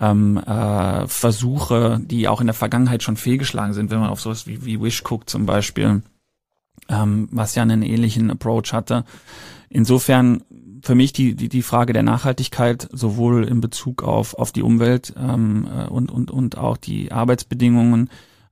ähm, 0.00 0.38
äh, 0.38 1.06
Versuche, 1.06 2.00
die 2.02 2.26
auch 2.26 2.40
in 2.40 2.46
der 2.46 2.54
Vergangenheit 2.54 3.02
schon 3.02 3.16
fehlgeschlagen 3.16 3.74
sind, 3.74 3.90
wenn 3.90 4.00
man 4.00 4.10
auf 4.10 4.20
sowas 4.20 4.46
wie, 4.46 4.64
wie 4.64 4.80
Wish 4.80 5.02
guckt 5.04 5.28
zum 5.28 5.46
Beispiel, 5.46 6.02
ähm, 6.88 7.28
was 7.30 7.54
ja 7.54 7.62
einen 7.62 7.82
ähnlichen 7.82 8.30
Approach 8.30 8.72
hatte. 8.72 9.04
Insofern 9.68 10.42
für 10.82 10.94
mich 10.94 11.12
die, 11.12 11.34
die, 11.34 11.48
die 11.48 11.62
Frage 11.62 11.92
der 11.92 12.02
Nachhaltigkeit, 12.02 12.88
sowohl 12.92 13.44
in 13.44 13.60
Bezug 13.60 14.02
auf, 14.02 14.34
auf 14.34 14.52
die 14.52 14.62
Umwelt 14.62 15.14
ähm, 15.18 15.68
äh, 15.74 15.86
und, 15.86 16.10
und, 16.10 16.30
und 16.30 16.58
auch 16.58 16.76
die 16.76 17.12
Arbeitsbedingungen 17.12 18.10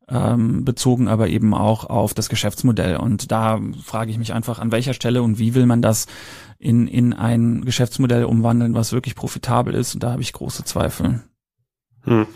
ähm, 0.09 0.64
bezogen, 0.64 1.09
aber 1.09 1.29
eben 1.29 1.55
auch 1.55 1.85
auf 1.85 2.14
das 2.14 2.29
Geschäftsmodell. 2.29 2.97
Und 2.97 3.31
da 3.31 3.61
frage 3.85 4.11
ich 4.11 4.19
mich 4.19 4.33
einfach, 4.33 4.59
an 4.59 4.73
welcher 4.73 4.95
Stelle 4.95 5.23
und 5.23 5.38
wie 5.38 5.55
will 5.55 5.67
man 5.67 5.83
das 5.83 6.07
in, 6.59 6.87
in 6.87 7.12
ein 7.12 7.64
Geschäftsmodell 7.64 8.25
umwandeln, 8.25 8.75
was 8.75 8.93
wirklich 8.93 9.14
profitabel 9.14 9.75
ist. 9.75 9.95
Und 9.95 10.03
da 10.03 10.12
habe 10.12 10.23
ich 10.23 10.33
große 10.33 10.64
Zweifel. 10.64 11.23
Hm. 12.03 12.27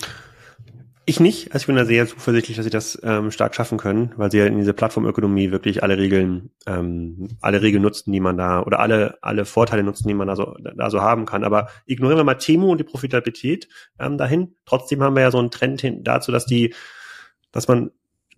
Ich 1.04 1.18
nicht. 1.18 1.52
Also 1.52 1.64
ich 1.64 1.66
bin 1.66 1.74
da 1.74 1.84
sehr 1.84 2.06
zuversichtlich, 2.06 2.56
dass 2.56 2.64
sie 2.64 2.70
das 2.70 3.00
ähm, 3.02 3.32
stark 3.32 3.56
schaffen 3.56 3.76
können, 3.76 4.12
weil 4.16 4.30
sie 4.30 4.38
ja 4.38 4.46
in 4.46 4.58
diese 4.58 4.72
Plattformökonomie 4.72 5.50
wirklich 5.50 5.82
alle 5.82 5.98
Regeln, 5.98 6.50
ähm, 6.66 7.28
alle 7.40 7.60
Regeln 7.60 7.82
nutzen, 7.82 8.12
die 8.12 8.20
man 8.20 8.36
da 8.36 8.62
oder 8.62 8.78
alle 8.78 9.18
alle 9.20 9.44
Vorteile 9.44 9.82
nutzen, 9.82 10.06
die 10.06 10.14
man 10.14 10.28
da 10.28 10.36
so 10.36 10.54
da 10.76 10.90
so 10.90 11.00
haben 11.00 11.26
kann. 11.26 11.42
Aber 11.42 11.68
ignorieren 11.86 12.20
wir 12.20 12.24
mal 12.24 12.34
Temu 12.34 12.70
und 12.70 12.78
die 12.78 12.84
Profitabilität 12.84 13.68
ähm, 13.98 14.16
dahin. 14.16 14.54
Trotzdem 14.64 15.02
haben 15.02 15.16
wir 15.16 15.22
ja 15.22 15.32
so 15.32 15.40
einen 15.40 15.50
Trend 15.50 15.80
hin 15.80 16.04
dazu, 16.04 16.30
dass 16.30 16.46
die, 16.46 16.72
dass 17.50 17.66
man 17.66 17.90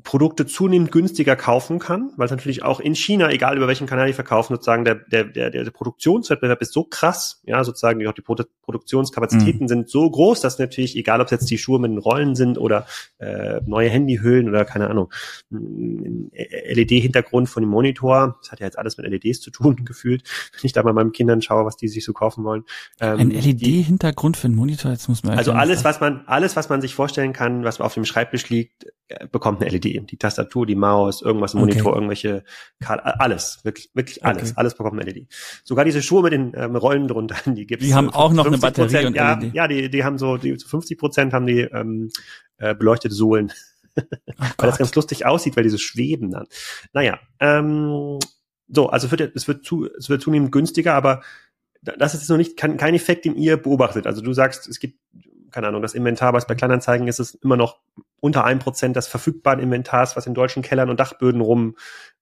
Produkte 0.04 0.46
zunehmend 0.46 0.92
günstiger 0.92 1.34
kaufen 1.34 1.78
kann, 1.78 2.12
weil 2.16 2.26
es 2.26 2.30
natürlich 2.30 2.62
auch 2.62 2.78
in 2.78 2.94
China, 2.94 3.30
egal 3.30 3.56
über 3.56 3.66
welchen 3.66 3.86
Kanal 3.86 4.06
die 4.06 4.12
verkaufen, 4.12 4.54
sozusagen 4.54 4.84
der, 4.84 4.96
der, 4.96 5.24
der, 5.24 5.50
der 5.50 5.70
Produktionswettbewerb 5.70 6.60
ist 6.60 6.74
so 6.74 6.84
krass, 6.84 7.40
ja, 7.44 7.64
sozusagen 7.64 8.06
auch 8.06 8.12
die 8.12 8.20
Produ 8.20 8.44
Produktionskapazitäten 8.62 9.64
mhm. 9.64 9.68
sind 9.68 9.90
so 9.90 10.10
groß, 10.10 10.40
dass 10.40 10.58
natürlich, 10.58 10.96
egal 10.96 11.20
ob 11.20 11.26
es 11.26 11.32
jetzt 11.32 11.50
die 11.50 11.58
Schuhe 11.58 11.78
mit 11.78 11.90
den 11.90 11.98
Rollen 11.98 12.34
sind 12.34 12.56
oder 12.56 12.86
äh, 13.18 13.60
neue 13.66 13.90
Handyhüllen 13.90 14.48
oder 14.48 14.64
keine 14.64 14.88
Ahnung, 14.88 15.12
LED-Hintergrund 15.50 17.50
von 17.50 17.62
dem 17.62 17.68
Monitor, 17.68 18.38
das 18.40 18.52
hat 18.52 18.60
ja 18.60 18.66
jetzt 18.66 18.78
alles 18.78 18.96
mit 18.96 19.06
LEDs 19.06 19.40
zu 19.40 19.50
tun, 19.50 19.76
gefühlt, 19.84 20.22
wenn 20.52 20.64
ich 20.64 20.72
da 20.72 20.82
mal 20.82 20.94
meinen 20.94 21.12
Kindern 21.12 21.42
schaue, 21.42 21.66
was 21.66 21.76
die 21.76 21.88
sich 21.88 22.04
so 22.04 22.14
kaufen 22.14 22.44
wollen. 22.44 22.64
Ähm, 23.00 23.18
Ein 23.18 23.30
LED-Hintergrund 23.30 24.36
für 24.36 24.46
einen 24.46 24.56
Monitor, 24.56 24.90
jetzt 24.90 25.08
muss 25.08 25.24
man 25.24 25.36
Also 25.36 25.52
alles, 25.52 25.84
was 25.84 26.00
man, 26.00 26.22
alles, 26.26 26.56
was 26.56 26.70
man 26.70 26.80
sich 26.80 26.94
vorstellen 26.94 27.34
kann, 27.34 27.64
was 27.64 27.80
auf 27.80 27.94
dem 27.94 28.06
Schreibtisch 28.06 28.48
liegt, 28.48 28.84
äh, 28.84 28.88
bekommt 29.30 29.60
eine 29.60 29.70
LED 29.70 30.10
die 30.10 30.16
Tastatur, 30.16 30.66
die 30.66 30.74
Maus, 30.74 31.22
irgendwas 31.22 31.54
im 31.54 31.60
okay. 31.60 31.72
Monitor, 31.72 31.94
irgendwelche 31.94 32.44
alles, 32.80 33.60
wirklich, 33.62 33.90
wirklich 33.94 34.24
alles, 34.24 34.50
okay. 34.50 34.52
alles 34.56 34.74
bekommt 34.74 35.00
eine 35.00 35.10
LED. 35.10 35.28
Sogar 35.62 35.84
diese 35.84 36.02
Schuhe 36.02 36.22
mit 36.22 36.32
den 36.32 36.52
ähm, 36.56 36.76
Rollen 36.76 37.08
drunter, 37.08 37.36
die 37.52 37.66
gibt's. 37.66 37.84
Die 37.84 37.94
haben 37.94 38.10
auch 38.10 38.32
noch 38.32 38.46
eine 38.46 38.58
Batterie 38.58 39.06
und 39.06 39.14
ja, 39.14 39.34
LED. 39.34 39.54
Ja, 39.54 39.68
die, 39.68 39.90
die 39.90 40.04
haben 40.04 40.18
so, 40.18 40.36
die 40.36 40.56
zu 40.56 40.68
50 40.68 40.98
Prozent 40.98 41.32
haben 41.32 41.46
die 41.46 41.60
ähm, 41.60 42.10
äh, 42.58 42.74
beleuchtete 42.74 43.14
Sohlen. 43.14 43.52
Oh 43.96 44.42
weil 44.58 44.70
das 44.70 44.78
ganz 44.78 44.92
lustig 44.96 45.24
aussieht, 45.24 45.56
weil 45.56 45.62
diese 45.62 45.78
schweben 45.78 46.32
dann. 46.32 46.46
Naja, 46.92 47.20
ähm, 47.38 48.18
so, 48.66 48.88
also 48.88 49.06
es 49.06 49.10
wird, 49.12 49.36
es 49.36 49.46
wird, 49.46 49.64
zu, 49.64 49.88
es 49.96 50.08
wird 50.08 50.20
zunehmend 50.20 50.50
günstiger, 50.50 50.94
aber 50.94 51.22
das 51.80 52.14
ist 52.14 52.28
noch 52.28 52.36
nicht 52.36 52.56
kein, 52.56 52.76
kein 52.76 52.94
Effekt, 52.94 53.24
den 53.24 53.36
ihr 53.36 53.56
beobachtet. 53.56 54.08
Also 54.08 54.20
du 54.20 54.32
sagst, 54.32 54.66
es 54.66 54.80
gibt 54.80 54.98
keine 55.54 55.68
Ahnung, 55.68 55.82
das 55.82 55.94
Inventar, 55.94 56.32
was 56.32 56.48
bei 56.48 56.56
Kleinanzeigen 56.56 57.06
ist, 57.06 57.20
ist 57.20 57.36
immer 57.36 57.56
noch 57.56 57.78
unter 58.18 58.44
ein 58.44 58.58
Prozent 58.58 58.96
des 58.96 59.06
verfügbaren 59.06 59.60
Inventars, 59.60 60.16
was 60.16 60.26
in 60.26 60.34
deutschen 60.34 60.64
Kellern 60.64 60.90
und 60.90 60.98
Dachböden 60.98 61.40
rum, 61.40 61.76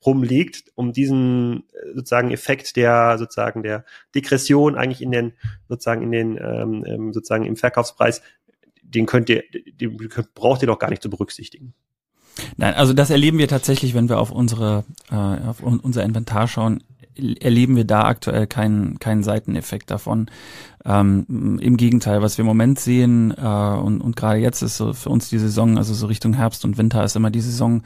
rumliegt, 0.04 0.70
um 0.74 0.92
diesen 0.92 1.64
äh, 1.72 1.94
sozusagen 1.94 2.30
Effekt 2.30 2.76
der 2.76 3.16
sozusagen 3.16 3.62
der 3.62 3.86
Degression 4.14 4.76
eigentlich 4.76 5.00
in 5.00 5.12
den 5.12 5.32
sozusagen 5.68 6.02
in 6.02 6.12
den 6.12 6.36
ähm, 6.36 6.84
ähm 6.86 7.12
sozusagen 7.14 7.46
im 7.46 7.56
Verkaufspreis, 7.56 8.20
den 8.82 9.06
könnt 9.06 9.30
ihr, 9.30 9.44
den 9.80 9.96
braucht 10.34 10.60
ihr 10.60 10.66
doch 10.66 10.78
gar 10.78 10.90
nicht 10.90 11.02
zu 11.02 11.08
berücksichtigen. 11.08 11.72
Nein, 12.58 12.74
also 12.74 12.92
das 12.92 13.08
erleben 13.08 13.38
wir 13.38 13.48
tatsächlich, 13.48 13.94
wenn 13.94 14.10
wir 14.10 14.18
auf 14.18 14.30
unsere 14.30 14.84
äh, 15.10 15.14
auf 15.14 15.62
unser 15.62 16.02
Inventar 16.02 16.48
schauen, 16.48 16.84
erleben 17.16 17.76
wir 17.76 17.84
da 17.84 18.04
aktuell 18.04 18.46
keinen 18.46 18.98
keinen 18.98 19.22
Seiteneffekt 19.22 19.90
davon. 19.90 20.26
Ähm, 20.84 21.58
Im 21.60 21.76
Gegenteil, 21.76 22.22
was 22.22 22.38
wir 22.38 22.42
im 22.42 22.48
Moment 22.48 22.80
sehen 22.80 23.32
äh, 23.36 23.44
und, 23.44 24.00
und 24.00 24.16
gerade 24.16 24.40
jetzt 24.40 24.62
ist 24.62 24.76
so 24.76 24.92
für 24.92 25.10
uns 25.10 25.28
die 25.28 25.38
Saison, 25.38 25.78
also 25.78 25.94
so 25.94 26.06
Richtung 26.06 26.34
Herbst 26.34 26.64
und 26.64 26.76
Winter 26.76 27.04
ist 27.04 27.14
immer 27.14 27.30
die 27.30 27.40
Saison, 27.40 27.82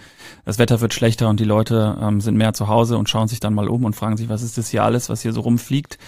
das 0.47 0.59
Wetter 0.59 0.81
wird 0.81 0.95
schlechter 0.95 1.29
und 1.29 1.39
die 1.39 1.45
Leute 1.45 1.99
ähm, 2.01 2.23
sind 2.23 2.37
mehr 2.37 2.55
zu 2.55 2.69
Hause 2.69 2.97
und 2.97 3.11
schauen 3.11 3.29
sich 3.29 3.41
dann 3.41 3.53
mal 3.53 3.69
um 3.69 3.85
und 3.85 3.95
fragen 3.95 4.17
sich, 4.17 4.31
was 4.31 4.43
ist 4.43 4.57
das 4.57 4.71
hier 4.71 4.83
alles, 4.83 5.11
was 5.11 5.21
hier 5.21 5.33
so 5.33 5.43
rumfliegt 5.43 5.99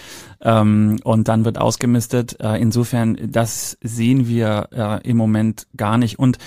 ähm, 0.41 0.99
und 1.03 1.27
dann 1.27 1.45
wird 1.45 1.59
ausgemistet. 1.59 2.39
Äh, 2.39 2.59
insofern, 2.59 3.17
das 3.27 3.77
sehen 3.81 4.27
wir 4.27 4.69
äh, 4.71 5.07
im 5.07 5.17
Moment 5.17 5.67
gar 5.77 5.99
nicht 5.99 6.17
und 6.17 6.39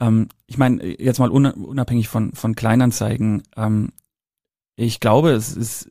ähm, 0.00 0.28
ich 0.46 0.58
meine, 0.58 0.84
jetzt 1.00 1.20
mal 1.20 1.30
unabhängig 1.30 2.08
von, 2.08 2.32
von 2.32 2.54
Kleinanzeigen, 2.54 3.42
ähm, 3.56 3.92
ich 4.80 5.00
glaube, 5.00 5.32
es 5.32 5.54
ist, 5.54 5.88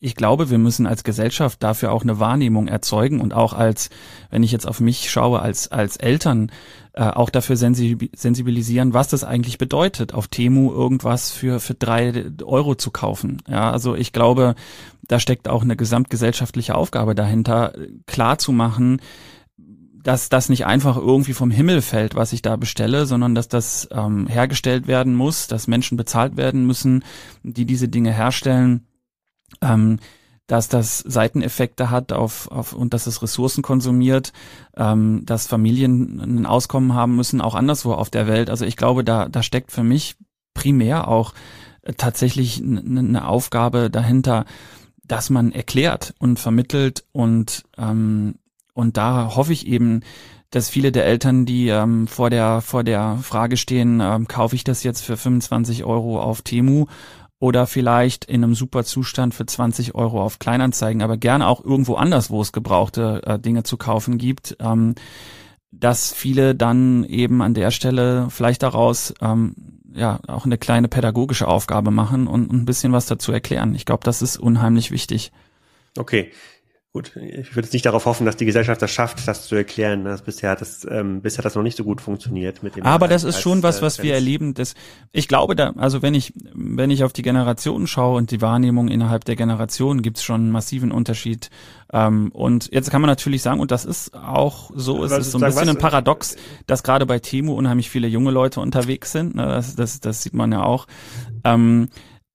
ich 0.00 0.14
glaube, 0.14 0.50
wir 0.50 0.58
müssen 0.58 0.86
als 0.86 1.04
Gesellschaft 1.04 1.62
dafür 1.62 1.92
auch 1.92 2.02
eine 2.02 2.18
Wahrnehmung 2.18 2.68
erzeugen 2.68 3.20
und 3.20 3.32
auch 3.32 3.52
als, 3.52 3.90
wenn 4.30 4.42
ich 4.42 4.52
jetzt 4.52 4.66
auf 4.66 4.80
mich 4.80 5.10
schaue, 5.10 5.40
als, 5.40 5.68
als 5.68 5.96
Eltern 5.96 6.52
äh, 6.92 7.04
auch 7.04 7.30
dafür 7.30 7.56
sensibilisieren, 7.56 8.94
was 8.94 9.08
das 9.08 9.24
eigentlich 9.24 9.58
bedeutet, 9.58 10.12
auf 10.12 10.28
Temu 10.28 10.72
irgendwas 10.72 11.30
für, 11.30 11.60
für 11.60 11.74
drei 11.74 12.24
Euro 12.42 12.74
zu 12.74 12.90
kaufen. 12.90 13.42
Ja, 13.48 13.70
also 13.70 13.94
ich 13.94 14.12
glaube, 14.12 14.54
da 15.02 15.18
steckt 15.20 15.48
auch 15.48 15.62
eine 15.62 15.76
gesamtgesellschaftliche 15.76 16.74
Aufgabe 16.74 17.14
dahinter, 17.14 17.72
klar 18.06 18.38
zu 18.38 18.52
machen, 18.52 19.00
dass 20.02 20.28
das 20.28 20.48
nicht 20.48 20.66
einfach 20.66 20.96
irgendwie 20.96 21.34
vom 21.34 21.50
Himmel 21.50 21.82
fällt, 21.82 22.14
was 22.14 22.32
ich 22.32 22.42
da 22.42 22.56
bestelle, 22.56 23.06
sondern 23.06 23.34
dass 23.34 23.48
das 23.48 23.88
ähm, 23.92 24.26
hergestellt 24.26 24.86
werden 24.86 25.14
muss, 25.14 25.46
dass 25.46 25.66
Menschen 25.66 25.96
bezahlt 25.96 26.36
werden 26.36 26.66
müssen, 26.66 27.04
die 27.42 27.64
diese 27.64 27.88
Dinge 27.88 28.12
herstellen 28.12 28.86
ähm, 29.60 29.98
dass 30.46 30.68
das 30.68 30.98
Seiteneffekte 30.98 31.90
hat 31.90 32.12
auf, 32.12 32.50
auf 32.50 32.72
und 32.72 32.92
dass 32.92 33.06
es 33.06 33.22
Ressourcen 33.22 33.62
konsumiert, 33.62 34.32
ähm, 34.76 35.24
dass 35.24 35.46
Familien 35.46 36.20
ein 36.20 36.46
Auskommen 36.46 36.94
haben 36.94 37.14
müssen, 37.14 37.40
auch 37.40 37.54
anderswo 37.54 37.92
auf 37.92 38.10
der 38.10 38.26
Welt. 38.26 38.50
Also 38.50 38.64
ich 38.64 38.76
glaube, 38.76 39.04
da, 39.04 39.28
da 39.28 39.44
steckt 39.44 39.70
für 39.70 39.84
mich 39.84 40.16
primär 40.52 41.06
auch 41.06 41.34
äh, 41.82 41.92
tatsächlich 41.92 42.60
eine 42.60 43.28
Aufgabe 43.28 43.90
dahinter, 43.90 44.44
dass 45.04 45.30
man 45.30 45.52
erklärt 45.52 46.14
und 46.18 46.38
vermittelt 46.38 47.04
und 47.12 47.64
ähm, 47.78 48.34
und 48.74 48.96
da 48.96 49.34
hoffe 49.36 49.52
ich 49.52 49.66
eben, 49.66 50.00
dass 50.50 50.68
viele 50.68 50.90
der 50.92 51.06
Eltern, 51.06 51.46
die 51.46 51.68
ähm, 51.68 52.08
vor 52.08 52.28
der 52.28 52.60
vor 52.60 52.82
der 52.82 53.18
Frage 53.22 53.56
stehen, 53.56 54.00
ähm, 54.00 54.26
kaufe 54.26 54.56
ich 54.56 54.64
das 54.64 54.82
jetzt 54.82 55.02
für 55.02 55.16
25 55.16 55.84
Euro 55.84 56.20
auf 56.20 56.42
Temu 56.42 56.86
oder 57.38 57.66
vielleicht 57.66 58.26
in 58.26 58.44
einem 58.44 58.54
super 58.54 58.84
Zustand 58.84 59.34
für 59.34 59.46
20 59.46 59.94
Euro 59.94 60.22
auf 60.22 60.38
Kleinanzeigen, 60.38 61.02
aber 61.02 61.16
gerne 61.16 61.46
auch 61.46 61.64
irgendwo 61.64 61.94
anders, 61.94 62.30
wo 62.30 62.42
es 62.42 62.52
gebrauchte 62.52 63.22
äh, 63.24 63.38
Dinge 63.38 63.62
zu 63.62 63.76
kaufen 63.76 64.18
gibt, 64.18 64.56
ähm, 64.60 64.94
dass 65.72 66.12
viele 66.12 66.54
dann 66.54 67.04
eben 67.04 67.42
an 67.42 67.54
der 67.54 67.70
Stelle 67.70 68.26
vielleicht 68.28 68.62
daraus 68.62 69.14
ähm, 69.22 69.54
ja 69.94 70.20
auch 70.26 70.44
eine 70.44 70.58
kleine 70.58 70.88
pädagogische 70.88 71.48
Aufgabe 71.48 71.90
machen 71.90 72.26
und 72.26 72.52
ein 72.52 72.64
bisschen 72.64 72.92
was 72.92 73.06
dazu 73.06 73.32
erklären. 73.32 73.74
Ich 73.74 73.86
glaube, 73.86 74.04
das 74.04 74.20
ist 74.20 74.36
unheimlich 74.36 74.90
wichtig. 74.90 75.32
Okay, 75.96 76.30
Gut, 76.92 77.14
ich 77.14 77.54
würde 77.54 77.66
jetzt 77.66 77.72
nicht 77.72 77.86
darauf 77.86 78.04
hoffen, 78.04 78.26
dass 78.26 78.36
die 78.36 78.46
Gesellschaft 78.46 78.82
das 78.82 78.90
schafft, 78.90 79.28
das 79.28 79.46
zu 79.46 79.54
erklären. 79.54 80.04
Das 80.04 80.22
bisher 80.22 80.50
hat 80.50 80.60
das 80.60 80.84
ähm, 80.90 81.22
bisher 81.22 81.38
hat 81.38 81.44
das 81.44 81.54
noch 81.54 81.62
nicht 81.62 81.76
so 81.76 81.84
gut 81.84 82.00
funktioniert 82.00 82.64
mit 82.64 82.74
dem. 82.74 82.82
Aber 82.82 83.06
das 83.06 83.22
ist 83.22 83.40
schon 83.40 83.62
was, 83.62 83.80
was 83.80 84.02
wir 84.02 84.12
erleben. 84.12 84.54
Das, 84.54 84.74
ich 85.12 85.28
glaube, 85.28 85.54
da, 85.54 85.72
also 85.76 86.02
wenn 86.02 86.14
ich 86.14 86.32
wenn 86.52 86.90
ich 86.90 87.04
auf 87.04 87.12
die 87.12 87.22
Generationen 87.22 87.86
schaue 87.86 88.16
und 88.16 88.32
die 88.32 88.40
Wahrnehmung 88.42 88.88
innerhalb 88.88 89.24
der 89.24 89.36
Generation, 89.36 90.02
gibt 90.02 90.16
es 90.16 90.24
schon 90.24 90.40
einen 90.40 90.50
massiven 90.50 90.90
Unterschied. 90.90 91.50
Ähm, 91.92 92.32
und 92.32 92.72
jetzt 92.72 92.90
kann 92.90 93.00
man 93.00 93.08
natürlich 93.08 93.42
sagen, 93.42 93.60
und 93.60 93.70
das 93.70 93.84
ist 93.84 94.12
auch 94.14 94.72
so, 94.74 95.04
es 95.04 95.12
ist 95.12 95.30
so 95.30 95.38
ein 95.38 95.44
bisschen 95.44 95.68
ein 95.68 95.78
Paradox, 95.78 96.34
dass 96.66 96.82
gerade 96.82 97.06
bei 97.06 97.20
Temu 97.20 97.54
unheimlich 97.54 97.88
viele 97.88 98.08
junge 98.08 98.32
Leute 98.32 98.58
unterwegs 98.58 99.12
sind. 99.12 99.36
Ne? 99.36 99.46
Das, 99.46 99.76
das, 99.76 100.00
das 100.00 100.22
sieht 100.24 100.34
man 100.34 100.50
ja 100.50 100.64
auch. 100.64 100.88
Ähm, 101.44 101.88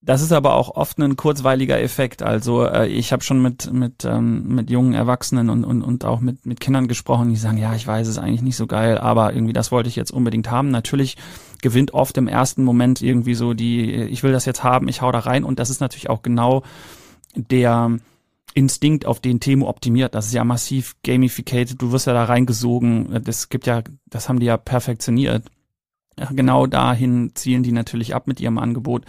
das 0.05 0.21
ist 0.21 0.31
aber 0.31 0.53
auch 0.53 0.69
oft 0.75 0.99
ein 0.99 1.15
kurzweiliger 1.15 1.81
Effekt. 1.81 2.21
Also 2.21 2.63
äh, 2.63 2.87
ich 2.87 3.11
habe 3.11 3.23
schon 3.23 3.41
mit 3.41 3.73
mit 3.73 4.05
ähm, 4.05 4.47
mit 4.47 4.69
jungen 4.69 4.93
Erwachsenen 4.93 5.49
und 5.49 5.65
und 5.65 5.81
und 5.81 6.05
auch 6.05 6.19
mit 6.19 6.45
mit 6.45 6.59
Kindern 6.59 6.87
gesprochen, 6.87 7.29
die 7.29 7.35
sagen, 7.35 7.57
ja, 7.57 7.73
ich 7.73 7.87
weiß 7.87 8.07
es 8.07 8.19
eigentlich 8.19 8.43
nicht 8.43 8.55
so 8.55 8.67
geil, 8.67 8.99
aber 8.99 9.33
irgendwie 9.33 9.53
das 9.53 9.71
wollte 9.71 9.89
ich 9.89 9.95
jetzt 9.95 10.11
unbedingt 10.11 10.51
haben. 10.51 10.69
Natürlich 10.69 11.17
gewinnt 11.61 11.95
oft 11.95 12.17
im 12.17 12.27
ersten 12.27 12.63
Moment 12.63 13.01
irgendwie 13.01 13.33
so 13.33 13.55
die, 13.55 13.91
ich 13.93 14.21
will 14.21 14.31
das 14.31 14.45
jetzt 14.45 14.63
haben, 14.63 14.87
ich 14.87 15.01
hau 15.01 15.11
da 15.11 15.19
rein 15.19 15.43
und 15.43 15.57
das 15.57 15.71
ist 15.71 15.79
natürlich 15.81 16.09
auch 16.09 16.21
genau 16.21 16.61
der 17.35 17.97
Instinkt, 18.53 19.05
auf 19.05 19.19
den 19.19 19.39
Temo 19.39 19.67
optimiert. 19.67 20.15
Das 20.15 20.27
ist 20.27 20.33
ja 20.33 20.45
massiv 20.45 20.95
gamificated. 21.03 21.81
Du 21.81 21.91
wirst 21.91 22.07
ja 22.07 22.13
da 22.13 22.23
reingesogen. 22.23 23.21
Das 23.23 23.49
gibt 23.49 23.67
ja, 23.67 23.81
das 24.05 24.29
haben 24.29 24.39
die 24.39 24.45
ja 24.45 24.55
perfektioniert. 24.55 25.43
Genau 26.31 26.65
dahin 26.65 27.31
zielen 27.35 27.63
die 27.63 27.73
natürlich 27.73 28.15
ab 28.15 28.27
mit 28.27 28.39
ihrem 28.39 28.57
Angebot 28.57 29.03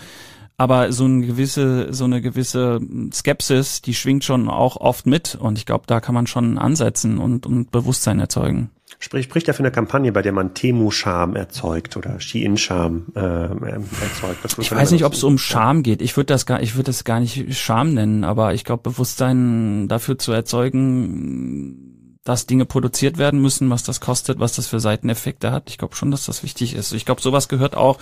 aber 0.59 0.91
so 0.93 1.05
eine 1.05 1.27
gewisse, 1.27 1.93
so 1.93 2.05
eine 2.05 2.23
gewisse 2.23 2.81
Skepsis, 3.13 3.83
die 3.83 3.95
schwingt 3.95 4.25
schon 4.25 4.49
auch 4.49 4.77
oft 4.77 5.07
mit 5.07 5.35
und 5.35 5.59
ich 5.59 5.67
glaube, 5.67 5.85
da 5.87 6.01
kann 6.01 6.15
man 6.15 6.27
schon 6.27 6.59
ansetzen 6.59 7.19
und, 7.19 7.47
und 7.47 7.71
Bewusstsein 7.71 8.19
erzeugen. 8.21 8.71
Sprich, 8.99 9.25
spricht 9.25 9.47
ja 9.47 9.53
für 9.53 9.59
eine 9.59 9.71
Kampagne, 9.71 10.11
bei 10.13 10.23
der 10.23 10.33
man 10.33 10.55
Temu-Charme 10.55 11.37
erzeugt 11.37 11.97
oder 11.99 12.19
Shein-Charme 12.19 13.07
äh, 13.15 13.21
erzeugt. 13.21 14.59
Ich 14.59 14.73
weiß 14.73 14.93
nicht, 14.93 15.05
ob 15.05 15.13
es 15.13 15.23
um 15.23 15.37
Charme 15.37 15.83
geht. 15.83 16.01
Ich 16.01 16.17
würde 16.17 16.33
das 16.33 16.47
gar, 16.47 16.63
ich 16.63 16.77
würde 16.77 16.85
das 16.85 17.05
gar 17.05 17.21
nicht 17.21 17.55
Charme 17.55 17.93
nennen, 17.93 18.25
aber 18.25 18.55
ich 18.55 18.65
glaube, 18.65 18.85
Bewusstsein 18.85 19.89
dafür 19.89 20.19
zu 20.19 20.33
erzeugen, 20.33 22.21
dass 22.25 22.47
Dinge 22.47 22.65
produziert 22.65 23.19
werden 23.19 23.41
müssen, 23.43 23.69
was 23.71 23.83
das 23.83 24.01
kostet, 24.01 24.39
was 24.39 24.55
das 24.55 24.67
für 24.67 24.81
Seiteneffekte 24.81 25.53
hat. 25.53 25.69
Ich 25.69 25.79
glaube 25.79 25.95
schon, 25.95 26.11
dass 26.11 26.25
das 26.25 26.43
wichtig 26.43 26.75
ist. 26.75 26.93
Ich 26.93 27.05
glaube, 27.05 27.21
sowas 27.21 27.49
gehört 27.49 27.77
auch 27.77 27.99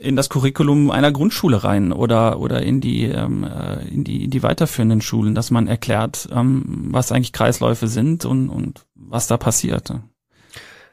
in 0.00 0.16
das 0.16 0.28
Curriculum 0.28 0.90
einer 0.90 1.12
Grundschule 1.12 1.64
rein 1.64 1.92
oder 1.92 2.40
oder 2.40 2.62
in 2.62 2.80
die 2.80 3.04
ähm, 3.04 3.44
äh, 3.44 3.86
in 3.88 4.04
die 4.04 4.24
in 4.24 4.30
die 4.30 4.42
weiterführenden 4.42 5.00
Schulen, 5.00 5.34
dass 5.34 5.50
man 5.50 5.66
erklärt, 5.66 6.28
ähm, 6.32 6.88
was 6.90 7.12
eigentlich 7.12 7.32
Kreisläufe 7.32 7.88
sind 7.88 8.24
und 8.24 8.48
und 8.48 8.86
was 8.94 9.26
da 9.26 9.36
passiert. 9.36 9.92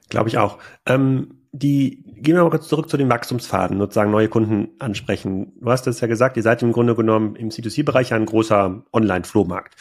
Glaube 0.10 0.30
ich 0.30 0.38
auch. 0.38 0.58
Ähm, 0.86 1.40
die 1.52 2.04
gehen 2.18 2.36
wir 2.36 2.44
mal 2.44 2.50
kurz 2.50 2.68
zurück 2.68 2.90
zu 2.90 2.98
den 2.98 3.10
Wachstumspfaden, 3.10 3.78
sozusagen 3.78 4.12
neue 4.12 4.28
Kunden 4.28 4.70
ansprechen. 4.80 5.54
Du 5.62 5.72
hast 5.72 5.88
das 5.88 6.02
ja 6.02 6.08
gesagt, 6.08 6.38
ihr 6.38 6.44
seid 6.44 6.62
im 6.64 6.72
Grunde 6.72 6.96
genommen 6.96 7.36
im 7.36 7.50
C2C-Bereich 7.50 8.14
ein 8.14 8.26
großer 8.26 8.84
Online-Flohmarkt. 8.92 9.76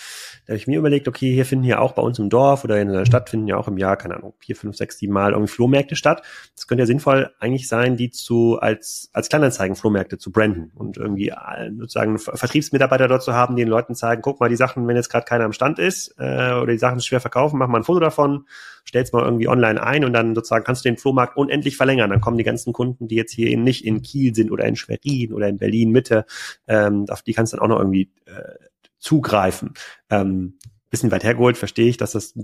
Da 0.46 0.52
habe 0.52 0.59
ich 0.59 0.66
mir 0.66 0.78
überlegt, 0.78 1.09
okay, 1.09 1.33
hier 1.33 1.46
finden 1.46 1.64
ja 1.64 1.78
auch 1.78 1.92
bei 1.92 2.02
uns 2.02 2.18
im 2.18 2.28
Dorf 2.28 2.64
oder 2.64 2.80
in 2.80 2.92
der 2.92 3.07
Stadt 3.07 3.30
finden 3.30 3.46
ja 3.46 3.57
auch 3.57 3.66
im 3.66 3.78
Jahr, 3.78 3.96
keine 3.96 4.16
Ahnung, 4.16 4.35
vier, 4.38 4.57
fünf, 4.57 4.76
sechs, 4.76 4.98
sieben 4.98 5.14
Mal 5.14 5.33
irgendwie 5.33 5.50
Flohmärkte 5.50 5.96
statt. 5.96 6.22
Das 6.54 6.66
könnte 6.66 6.83
ja 6.83 6.87
sinnvoll 6.87 7.30
eigentlich 7.40 7.66
sein, 7.66 7.96
die 7.96 8.11
zu 8.11 8.59
als 8.61 9.09
als 9.14 9.30
Kleinanzeigen-Flohmärkte 9.30 10.18
zu 10.18 10.33
branden 10.33 10.70
und 10.74 10.98
irgendwie 10.98 11.30
äh, 11.30 11.70
sozusagen 11.78 12.18
Vertriebsmitarbeiter 12.18 13.09
dort 13.09 13.22
zu 13.22 13.33
haben, 13.33 13.57
die 13.57 13.62
den 13.62 13.70
Leuten 13.70 13.94
zeigen, 13.94 14.20
guck 14.20 14.38
mal, 14.40 14.50
die 14.50 14.57
Sachen, 14.57 14.87
wenn 14.87 14.96
jetzt 14.96 15.09
gerade 15.09 15.24
keiner 15.24 15.44
am 15.44 15.52
Stand 15.52 15.78
ist 15.78 16.14
äh, 16.18 16.52
oder 16.52 16.72
die 16.72 16.78
Sachen 16.78 17.00
schwer 17.00 17.20
verkaufen, 17.20 17.59
mach 17.59 17.68
mal 17.68 17.78
ein 17.78 17.85
Foto 17.85 18.00
davon, 18.00 18.46
stell's 18.85 19.12
mal 19.12 19.24
irgendwie 19.24 19.48
online 19.48 19.83
ein 19.83 20.04
und 20.04 20.12
dann 20.12 20.35
sozusagen 20.35 20.64
kannst 20.64 20.85
du 20.85 20.90
den 20.90 20.98
Flohmarkt 20.98 21.38
unendlich 21.38 21.78
verlängern. 21.78 22.11
Dann 22.11 22.20
kommen 22.20 22.37
die 22.37 22.44
ganzen 22.44 22.74
Kunden, 22.74 23.09
die 23.09 23.16
jetzt 23.16 23.33
hier 23.33 23.57
nicht 23.57 23.85
in 23.85 24.02
Kiel 24.02 24.35
sind 24.35 24.50
oder 24.50 24.66
in 24.66 24.76
Schwerin 24.76 25.33
oder 25.33 25.48
in 25.48 25.57
Berlin 25.57 25.90
Mitte, 25.90 26.26
ähm, 26.68 27.07
auf 27.09 27.22
die 27.22 27.33
kannst 27.33 27.52
du 27.52 27.57
dann 27.57 27.64
auch 27.64 27.68
noch 27.70 27.78
irgendwie 27.78 28.11
äh, 28.26 28.64
zugreifen. 29.05 29.75
Ähm, 30.11 30.55
bisschen 30.90 31.11
weit 31.11 31.25
hergeholt, 31.25 31.57
verstehe 31.57 31.88
ich, 31.88 31.97
dass 31.97 32.12
das 32.12 32.35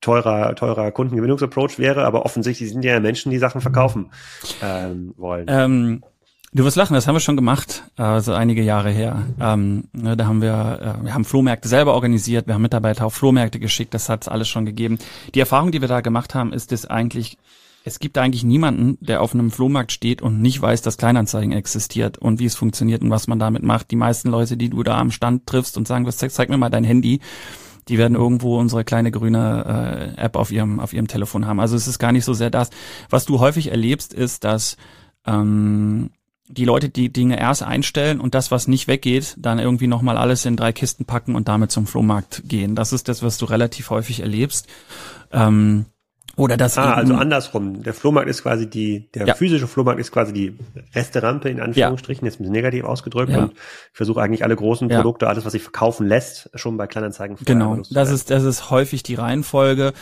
teurer, 0.00 0.54
teurer 0.54 0.90
Kundengewinnungsapproach 0.92 1.78
wäre, 1.78 2.04
aber 2.04 2.24
offensichtlich 2.24 2.70
sind 2.70 2.84
ja 2.84 2.98
Menschen, 3.00 3.30
die 3.30 3.38
Sachen 3.38 3.60
verkaufen 3.60 4.10
ähm, 4.62 5.12
wollen. 5.16 5.46
Ähm, 5.48 6.04
du 6.52 6.64
wirst 6.64 6.76
lachen, 6.76 6.94
das 6.94 7.06
haben 7.06 7.16
wir 7.16 7.20
schon 7.20 7.36
gemacht, 7.36 7.82
also 7.96 8.32
einige 8.32 8.62
Jahre 8.62 8.90
her. 8.90 9.26
Ähm, 9.40 9.84
ne, 9.92 10.16
da 10.16 10.26
haben 10.26 10.40
wir, 10.40 10.98
äh, 11.00 11.04
wir 11.04 11.14
haben 11.14 11.24
Flohmärkte 11.24 11.68
selber 11.68 11.94
organisiert, 11.94 12.46
wir 12.46 12.54
haben 12.54 12.62
Mitarbeiter 12.62 13.06
auf 13.06 13.14
Flohmärkte 13.14 13.58
geschickt, 13.58 13.94
das 13.94 14.08
hat 14.08 14.28
alles 14.28 14.48
schon 14.48 14.64
gegeben. 14.64 14.98
Die 15.34 15.40
Erfahrung, 15.40 15.72
die 15.72 15.80
wir 15.80 15.88
da 15.88 16.00
gemacht 16.00 16.34
haben, 16.34 16.52
ist 16.52 16.72
es 16.72 16.86
eigentlich 16.86 17.38
es 17.86 18.00
gibt 18.00 18.18
eigentlich 18.18 18.42
niemanden, 18.42 18.98
der 19.00 19.22
auf 19.22 19.32
einem 19.32 19.52
Flohmarkt 19.52 19.92
steht 19.92 20.20
und 20.20 20.42
nicht 20.42 20.60
weiß, 20.60 20.82
dass 20.82 20.98
Kleinanzeigen 20.98 21.52
existiert 21.52 22.18
und 22.18 22.40
wie 22.40 22.44
es 22.46 22.56
funktioniert 22.56 23.00
und 23.00 23.10
was 23.10 23.28
man 23.28 23.38
damit 23.38 23.62
macht. 23.62 23.92
Die 23.92 23.96
meisten 23.96 24.28
Leute, 24.28 24.56
die 24.56 24.70
du 24.70 24.82
da 24.82 24.98
am 24.98 25.12
Stand 25.12 25.46
triffst 25.46 25.76
und 25.76 25.86
sagen 25.86 26.04
wirst, 26.04 26.18
zeig 26.18 26.48
mir 26.48 26.58
mal 26.58 26.68
dein 26.68 26.82
Handy, 26.82 27.20
die 27.86 27.96
werden 27.96 28.16
irgendwo 28.16 28.58
unsere 28.58 28.82
kleine 28.82 29.12
grüne 29.12 30.14
äh, 30.16 30.20
App 30.20 30.34
auf 30.34 30.50
ihrem 30.50 30.80
auf 30.80 30.92
ihrem 30.92 31.06
Telefon 31.06 31.46
haben. 31.46 31.60
Also 31.60 31.76
es 31.76 31.86
ist 31.86 32.00
gar 32.00 32.10
nicht 32.10 32.24
so 32.24 32.34
sehr 32.34 32.50
das. 32.50 32.70
Was 33.08 33.24
du 33.24 33.38
häufig 33.38 33.70
erlebst, 33.70 34.12
ist, 34.12 34.42
dass 34.42 34.76
ähm, 35.24 36.10
die 36.48 36.64
Leute 36.64 36.88
die 36.88 37.12
Dinge 37.12 37.38
erst 37.38 37.62
einstellen 37.62 38.18
und 38.18 38.34
das, 38.34 38.50
was 38.50 38.66
nicht 38.66 38.88
weggeht, 38.88 39.36
dann 39.38 39.60
irgendwie 39.60 39.86
nochmal 39.86 40.16
alles 40.16 40.44
in 40.44 40.56
drei 40.56 40.72
Kisten 40.72 41.04
packen 41.04 41.36
und 41.36 41.46
damit 41.46 41.70
zum 41.70 41.86
Flohmarkt 41.86 42.42
gehen. 42.48 42.74
Das 42.74 42.92
ist 42.92 43.06
das, 43.06 43.22
was 43.22 43.38
du 43.38 43.44
relativ 43.44 43.90
häufig 43.90 44.18
erlebst. 44.18 44.66
Ähm, 45.30 45.86
oder 46.36 46.58
das 46.58 46.76
ah, 46.76 46.94
also 46.94 47.14
andersrum. 47.14 47.82
Der 47.82 47.94
Flohmarkt 47.94 48.28
ist 48.28 48.42
quasi 48.42 48.68
die, 48.68 49.08
der 49.12 49.26
ja. 49.26 49.34
physische 49.34 49.66
Flohmarkt 49.66 49.98
ist 49.98 50.12
quasi 50.12 50.34
die 50.34 50.58
Resterampe 50.94 51.48
in 51.48 51.60
Anführungsstrichen, 51.60 52.26
ja. 52.26 52.30
jetzt 52.30 52.36
ein 52.36 52.44
bisschen 52.44 52.52
negativ 52.52 52.84
ausgedrückt. 52.84 53.32
Ja. 53.32 53.44
Und 53.44 53.52
ich 53.52 53.58
versuche 53.92 54.20
eigentlich 54.20 54.44
alle 54.44 54.54
großen 54.54 54.88
Produkte, 54.88 55.28
alles, 55.28 55.46
was 55.46 55.52
sich 55.52 55.62
verkaufen 55.62 56.06
lässt, 56.06 56.50
schon 56.54 56.76
bei 56.76 56.86
Kleinanzeigen. 56.86 57.38
Genau, 57.44 57.78
das 57.90 58.10
ist, 58.10 58.30
das 58.30 58.44
ist 58.44 58.70
häufig 58.70 59.02
die 59.02 59.14
Reihenfolge. 59.14 59.94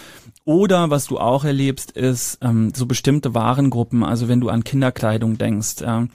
Oder 0.44 0.90
was 0.90 1.06
du 1.06 1.18
auch 1.18 1.44
erlebst, 1.44 1.92
ist 1.92 2.38
ähm, 2.42 2.72
so 2.74 2.86
bestimmte 2.86 3.32
Warengruppen. 3.34 4.02
Also 4.02 4.28
wenn 4.28 4.40
du 4.40 4.48
an 4.48 4.64
Kinderkleidung 4.64 5.38
denkst, 5.38 5.76
ähm, 5.86 6.10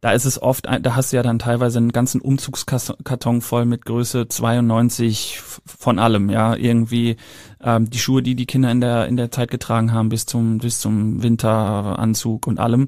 da 0.00 0.12
ist 0.12 0.24
es 0.24 0.40
oft, 0.40 0.66
da 0.66 0.94
hast 0.94 1.12
du 1.12 1.16
ja 1.16 1.22
dann 1.22 1.38
teilweise 1.38 1.78
einen 1.78 1.92
ganzen 1.92 2.20
Umzugskarton 2.20 3.40
voll 3.40 3.64
mit 3.64 3.84
Größe 3.84 4.28
92 4.28 5.40
von 5.66 5.98
allem, 5.98 6.30
ja, 6.30 6.54
irgendwie 6.54 7.16
ähm, 7.60 7.90
die 7.90 7.98
Schuhe, 7.98 8.22
die 8.22 8.36
die 8.36 8.46
Kinder 8.46 8.70
in 8.70 8.80
der 8.80 9.06
in 9.06 9.16
der 9.16 9.30
Zeit 9.30 9.50
getragen 9.50 9.92
haben 9.92 10.08
bis 10.08 10.26
zum 10.26 10.58
bis 10.58 10.80
zum 10.80 11.22
Winteranzug 11.22 12.46
und 12.46 12.60
allem. 12.60 12.86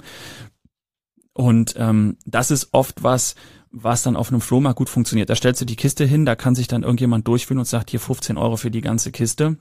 Und 1.33 1.75
ähm, 1.79 2.17
das 2.27 2.51
ist 2.51 2.69
oft 2.73 3.03
was, 3.03 3.35
was 3.71 4.03
dann 4.03 4.17
auf 4.17 4.31
einem 4.31 4.41
Flohmarkt 4.41 4.79
gut 4.79 4.89
funktioniert. 4.89 5.31
Da 5.31 5.37
stellst 5.37 5.61
du 5.61 5.65
die 5.65 5.77
Kiste 5.77 6.05
hin, 6.05 6.27
da 6.27 6.37
kann 6.37 6.55
sich 6.55 6.69
dann 6.69 6.83
irgendjemand 6.83 7.27
durchführen 7.27 7.59
und 7.59 7.67
sagt 7.67 7.91
hier 7.91 8.01
15 8.01 8.37
Euro 8.37 8.57
für 8.57 8.71
die 8.71 8.81
ganze 8.81 9.11
Kiste. 9.11 9.57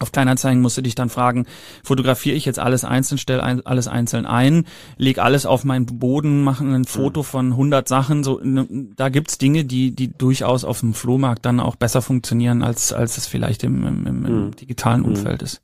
Auf 0.00 0.12
Kleinanzeigen 0.12 0.62
musst 0.62 0.78
du 0.78 0.82
dich 0.82 0.94
dann 0.94 1.10
fragen, 1.10 1.46
fotografiere 1.84 2.34
ich 2.34 2.46
jetzt 2.46 2.58
alles 2.58 2.84
einzeln, 2.84 3.18
stelle 3.18 3.42
ein, 3.42 3.64
alles 3.66 3.86
einzeln 3.86 4.24
ein, 4.24 4.64
leg 4.96 5.18
alles 5.18 5.44
auf 5.44 5.62
meinen 5.64 5.84
Boden, 5.84 6.42
mache 6.42 6.64
ein 6.64 6.86
Foto 6.86 7.22
von 7.22 7.52
100 7.52 7.86
Sachen. 7.86 8.24
So, 8.24 8.40
ne, 8.42 8.66
da 8.96 9.10
gibt's 9.10 9.36
Dinge, 9.36 9.66
die, 9.66 9.90
die 9.90 10.08
durchaus 10.08 10.64
auf 10.64 10.80
dem 10.80 10.94
Flohmarkt 10.94 11.44
dann 11.44 11.60
auch 11.60 11.76
besser 11.76 12.00
funktionieren, 12.00 12.62
als, 12.62 12.94
als 12.94 13.18
es 13.18 13.26
vielleicht 13.26 13.62
im, 13.62 13.86
im, 13.86 14.06
im, 14.06 14.24
im 14.24 14.44
mhm. 14.46 14.56
digitalen 14.56 15.04
hm. 15.04 15.10
Umfeld 15.10 15.42
ist. 15.42 15.60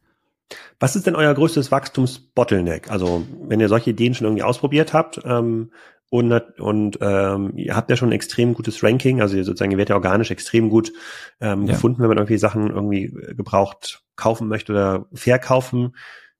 Was 0.78 0.94
ist 0.94 1.06
denn 1.06 1.16
euer 1.16 1.32
größtes 1.32 1.72
Wachstumsbottleneck? 1.72 2.90
Also 2.90 3.26
wenn 3.48 3.58
ihr 3.58 3.68
solche 3.68 3.90
Ideen 3.90 4.14
schon 4.14 4.26
irgendwie 4.26 4.44
ausprobiert 4.44 4.92
habt, 4.92 5.18
ähm, 5.24 5.70
und, 6.08 6.32
und 6.60 6.98
ähm, 7.00 7.52
ihr 7.56 7.74
habt 7.74 7.90
ja 7.90 7.96
schon 7.96 8.10
ein 8.10 8.12
extrem 8.12 8.54
gutes 8.54 8.82
Ranking, 8.82 9.20
also 9.20 9.36
ihr 9.36 9.44
sozusagen 9.44 9.72
ihr 9.72 9.76
werdet 9.76 9.90
ja 9.90 9.96
organisch 9.96 10.30
extrem 10.30 10.70
gut 10.70 10.92
ähm, 11.40 11.66
ja. 11.66 11.72
gefunden, 11.72 12.00
wenn 12.00 12.08
man 12.08 12.18
irgendwie 12.18 12.38
Sachen 12.38 12.70
irgendwie 12.70 13.12
gebraucht 13.34 14.05
kaufen 14.16 14.48
möchte 14.48 14.72
oder 14.72 15.06
verkaufen 15.12 15.94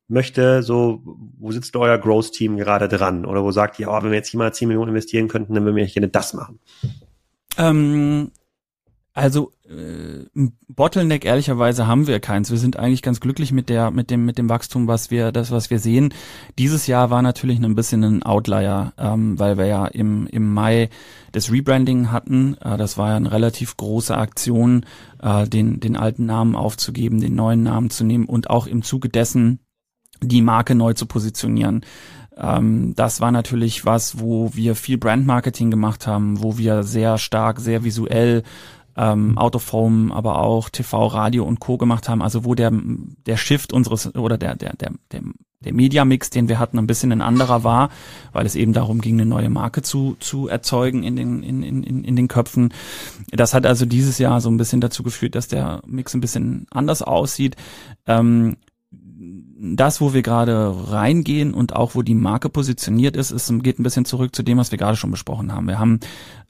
möchte. 0.08 0.62
So, 0.62 1.02
wo 1.38 1.52
sitzt 1.52 1.76
euer 1.76 1.98
Growth-Team 1.98 2.56
gerade 2.56 2.88
dran? 2.88 3.24
Oder 3.24 3.42
wo 3.42 3.52
sagt 3.52 3.78
ihr, 3.78 3.90
oh, 3.90 4.02
wenn 4.02 4.10
wir 4.10 4.18
jetzt 4.18 4.28
hier 4.28 4.38
mal 4.38 4.52
10 4.52 4.68
Millionen 4.68 4.90
investieren 4.90 5.28
könnten, 5.28 5.54
dann 5.54 5.64
würden 5.64 5.76
wir 5.76 5.86
gerne 5.86 6.08
das 6.08 6.34
machen? 6.34 6.58
Ähm, 7.58 8.30
also 9.16 9.50
äh, 9.66 10.26
Bottleneck 10.68 11.24
ehrlicherweise 11.24 11.86
haben 11.86 12.06
wir 12.06 12.20
keins. 12.20 12.50
Wir 12.50 12.58
sind 12.58 12.78
eigentlich 12.78 13.00
ganz 13.00 13.18
glücklich 13.18 13.50
mit 13.50 13.70
der 13.70 13.90
mit 13.90 14.10
dem 14.10 14.26
mit 14.26 14.36
dem 14.36 14.50
Wachstum, 14.50 14.88
was 14.88 15.10
wir 15.10 15.32
das 15.32 15.50
was 15.50 15.70
wir 15.70 15.78
sehen. 15.78 16.12
Dieses 16.58 16.86
Jahr 16.86 17.08
war 17.08 17.22
natürlich 17.22 17.58
ein 17.58 17.74
bisschen 17.74 18.04
ein 18.04 18.22
Outlier, 18.24 18.92
ähm, 18.98 19.38
weil 19.38 19.56
wir 19.56 19.64
ja 19.64 19.86
im 19.86 20.26
im 20.26 20.52
Mai 20.52 20.90
das 21.32 21.50
Rebranding 21.50 22.12
hatten. 22.12 22.58
Äh, 22.60 22.76
das 22.76 22.98
war 22.98 23.08
ja 23.10 23.16
eine 23.16 23.32
relativ 23.32 23.78
große 23.78 24.14
Aktion, 24.14 24.84
äh, 25.22 25.48
den 25.48 25.80
den 25.80 25.96
alten 25.96 26.26
Namen 26.26 26.54
aufzugeben, 26.54 27.22
den 27.22 27.34
neuen 27.34 27.62
Namen 27.62 27.88
zu 27.88 28.04
nehmen 28.04 28.26
und 28.26 28.50
auch 28.50 28.66
im 28.66 28.82
Zuge 28.82 29.08
dessen 29.08 29.60
die 30.22 30.42
Marke 30.42 30.74
neu 30.74 30.92
zu 30.92 31.06
positionieren 31.06 31.82
ähm, 32.38 32.94
das 32.94 33.20
war 33.20 33.32
natürlich 33.32 33.86
was, 33.86 34.20
wo 34.20 34.50
wir 34.54 34.74
viel 34.74 34.98
Brandmarketing 34.98 35.70
gemacht 35.70 36.06
haben, 36.06 36.42
wo 36.42 36.58
wir 36.58 36.82
sehr 36.82 37.16
stark, 37.16 37.60
sehr 37.60 37.82
visuell 37.82 38.42
ähm, 38.96 39.36
Out 39.38 39.56
of 39.56 39.72
Home, 39.72 40.14
aber 40.14 40.38
auch 40.38 40.68
TV, 40.68 41.06
Radio 41.06 41.44
und 41.44 41.60
Co. 41.60 41.76
gemacht 41.76 42.08
haben, 42.08 42.22
also 42.22 42.44
wo 42.44 42.54
der, 42.54 42.72
der 42.72 43.36
Shift 43.36 43.72
unseres 43.72 44.14
oder 44.14 44.38
der, 44.38 44.56
der, 44.56 44.74
der, 44.74 44.92
der, 45.12 45.22
der 45.60 45.74
Media-Mix, 45.74 46.30
den 46.30 46.48
wir 46.48 46.58
hatten, 46.58 46.78
ein 46.78 46.86
bisschen 46.86 47.12
ein 47.12 47.22
anderer 47.22 47.64
war, 47.64 47.90
weil 48.32 48.46
es 48.46 48.54
eben 48.54 48.72
darum 48.72 49.00
ging, 49.00 49.14
eine 49.14 49.26
neue 49.26 49.50
Marke 49.50 49.82
zu, 49.82 50.16
zu 50.20 50.48
erzeugen 50.48 51.02
in 51.02 51.16
den, 51.16 51.42
in, 51.42 51.62
in, 51.62 52.04
in 52.04 52.16
den 52.16 52.28
Köpfen. 52.28 52.72
Das 53.30 53.54
hat 53.54 53.66
also 53.66 53.84
dieses 53.86 54.18
Jahr 54.18 54.40
so 54.40 54.50
ein 54.50 54.56
bisschen 54.56 54.80
dazu 54.80 55.02
geführt, 55.02 55.34
dass 55.34 55.48
der 55.48 55.82
Mix 55.86 56.14
ein 56.14 56.20
bisschen 56.20 56.66
anders 56.70 57.02
aussieht. 57.02 57.56
Ähm, 58.06 58.56
das, 59.58 60.00
wo 60.00 60.12
wir 60.12 60.22
gerade 60.22 60.74
reingehen 60.90 61.54
und 61.54 61.74
auch 61.74 61.94
wo 61.94 62.02
die 62.02 62.14
Marke 62.14 62.48
positioniert 62.48 63.16
ist, 63.16 63.30
es 63.30 63.52
geht 63.62 63.78
ein 63.78 63.82
bisschen 63.82 64.04
zurück 64.04 64.34
zu 64.34 64.42
dem, 64.42 64.58
was 64.58 64.70
wir 64.70 64.78
gerade 64.78 64.96
schon 64.96 65.10
besprochen 65.10 65.52
haben. 65.52 65.66
Wir 65.66 65.78
haben 65.78 66.00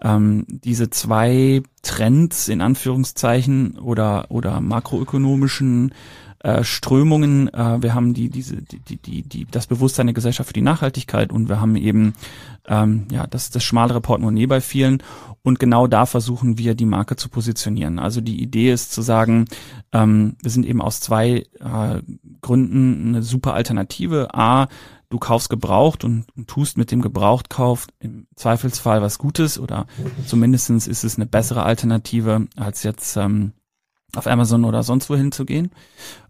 ähm, 0.00 0.44
diese 0.48 0.90
zwei 0.90 1.62
Trends 1.82 2.48
in 2.48 2.60
Anführungszeichen 2.60 3.78
oder 3.78 4.26
oder 4.30 4.60
makroökonomischen 4.60 5.92
äh, 6.40 6.64
Strömungen. 6.64 7.52
Äh, 7.52 7.82
wir 7.82 7.94
haben 7.94 8.14
die 8.14 8.28
diese 8.30 8.56
die, 8.62 8.96
die 8.96 9.22
die 9.22 9.46
das 9.50 9.66
Bewusstsein 9.66 10.06
der 10.06 10.14
Gesellschaft 10.14 10.48
für 10.48 10.54
die 10.54 10.62
Nachhaltigkeit 10.62 11.32
und 11.32 11.48
wir 11.48 11.60
haben 11.60 11.76
eben 11.76 12.14
ähm, 12.66 13.06
ja 13.10 13.26
das 13.26 13.50
das 13.50 13.64
schmalere 13.64 14.00
Portemonnaie 14.00 14.46
bei 14.46 14.60
vielen 14.60 15.02
und 15.46 15.60
genau 15.60 15.86
da 15.86 16.06
versuchen 16.06 16.58
wir, 16.58 16.74
die 16.74 16.86
Marke 16.86 17.14
zu 17.14 17.28
positionieren. 17.28 18.00
Also 18.00 18.20
die 18.20 18.42
Idee 18.42 18.72
ist 18.72 18.90
zu 18.92 19.00
sagen, 19.00 19.44
ähm, 19.92 20.34
wir 20.42 20.50
sind 20.50 20.66
eben 20.66 20.82
aus 20.82 20.98
zwei 20.98 21.44
äh, 21.60 22.02
Gründen 22.40 23.08
eine 23.08 23.22
super 23.22 23.54
Alternative. 23.54 24.34
A, 24.34 24.66
du 25.08 25.18
kaufst 25.18 25.48
gebraucht 25.48 26.02
und, 26.02 26.26
und 26.36 26.48
tust 26.48 26.76
mit 26.76 26.90
dem 26.90 27.00
Gebrauchtkauf 27.00 27.86
im 28.00 28.26
Zweifelsfall 28.34 29.02
was 29.02 29.18
Gutes 29.18 29.56
oder 29.60 29.86
zumindestens 30.26 30.88
ist 30.88 31.04
es 31.04 31.14
eine 31.14 31.26
bessere 31.26 31.62
Alternative, 31.62 32.48
als 32.56 32.82
jetzt 32.82 33.16
ähm, 33.16 33.52
auf 34.16 34.26
Amazon 34.26 34.64
oder 34.64 34.82
sonst 34.82 35.08
wohin 35.10 35.30
zu 35.30 35.44
gehen. 35.44 35.70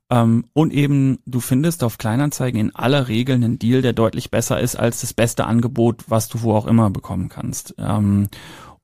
Ähm, 0.09 0.44
und 0.52 0.72
eben, 0.72 1.18
du 1.26 1.40
findest 1.40 1.82
auf 1.82 1.98
Kleinanzeigen 1.98 2.61
in 2.61 2.74
aller 2.74 3.09
Regel 3.09 3.34
einen 3.34 3.59
Deal, 3.59 3.82
der 3.82 3.92
deutlich 3.92 4.30
besser 4.30 4.61
ist 4.61 4.76
als 4.76 5.00
das 5.00 5.12
beste 5.14 5.46
Angebot, 5.46 6.04
was 6.09 6.28
du 6.28 6.42
wo 6.42 6.54
auch 6.54 6.66
immer 6.66 6.90
bekommen 6.90 7.28
kannst. 7.28 7.74
Ähm, 7.78 8.28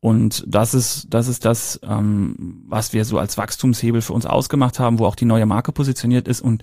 und 0.01 0.45
das 0.49 0.75
ist, 0.75 1.07
das 1.11 1.29
ist 1.29 1.45
das, 1.45 1.79
ähm, 1.85 2.65
was 2.67 2.93
wir 2.93 3.05
so 3.05 3.19
als 3.19 3.39
Wachstumshebel 3.39 4.03
für 4.03 4.15
uns 4.15 4.27
ausgemacht 4.27 4.81
haben, 4.81 4.99
wo 4.99 5.07
auch 5.07 5.15
die 5.15 5.27
neue 5.27 5.47
Marke 5.47 5.71
positioniert 5.71 6.27
ist 6.27 6.41
und 6.41 6.63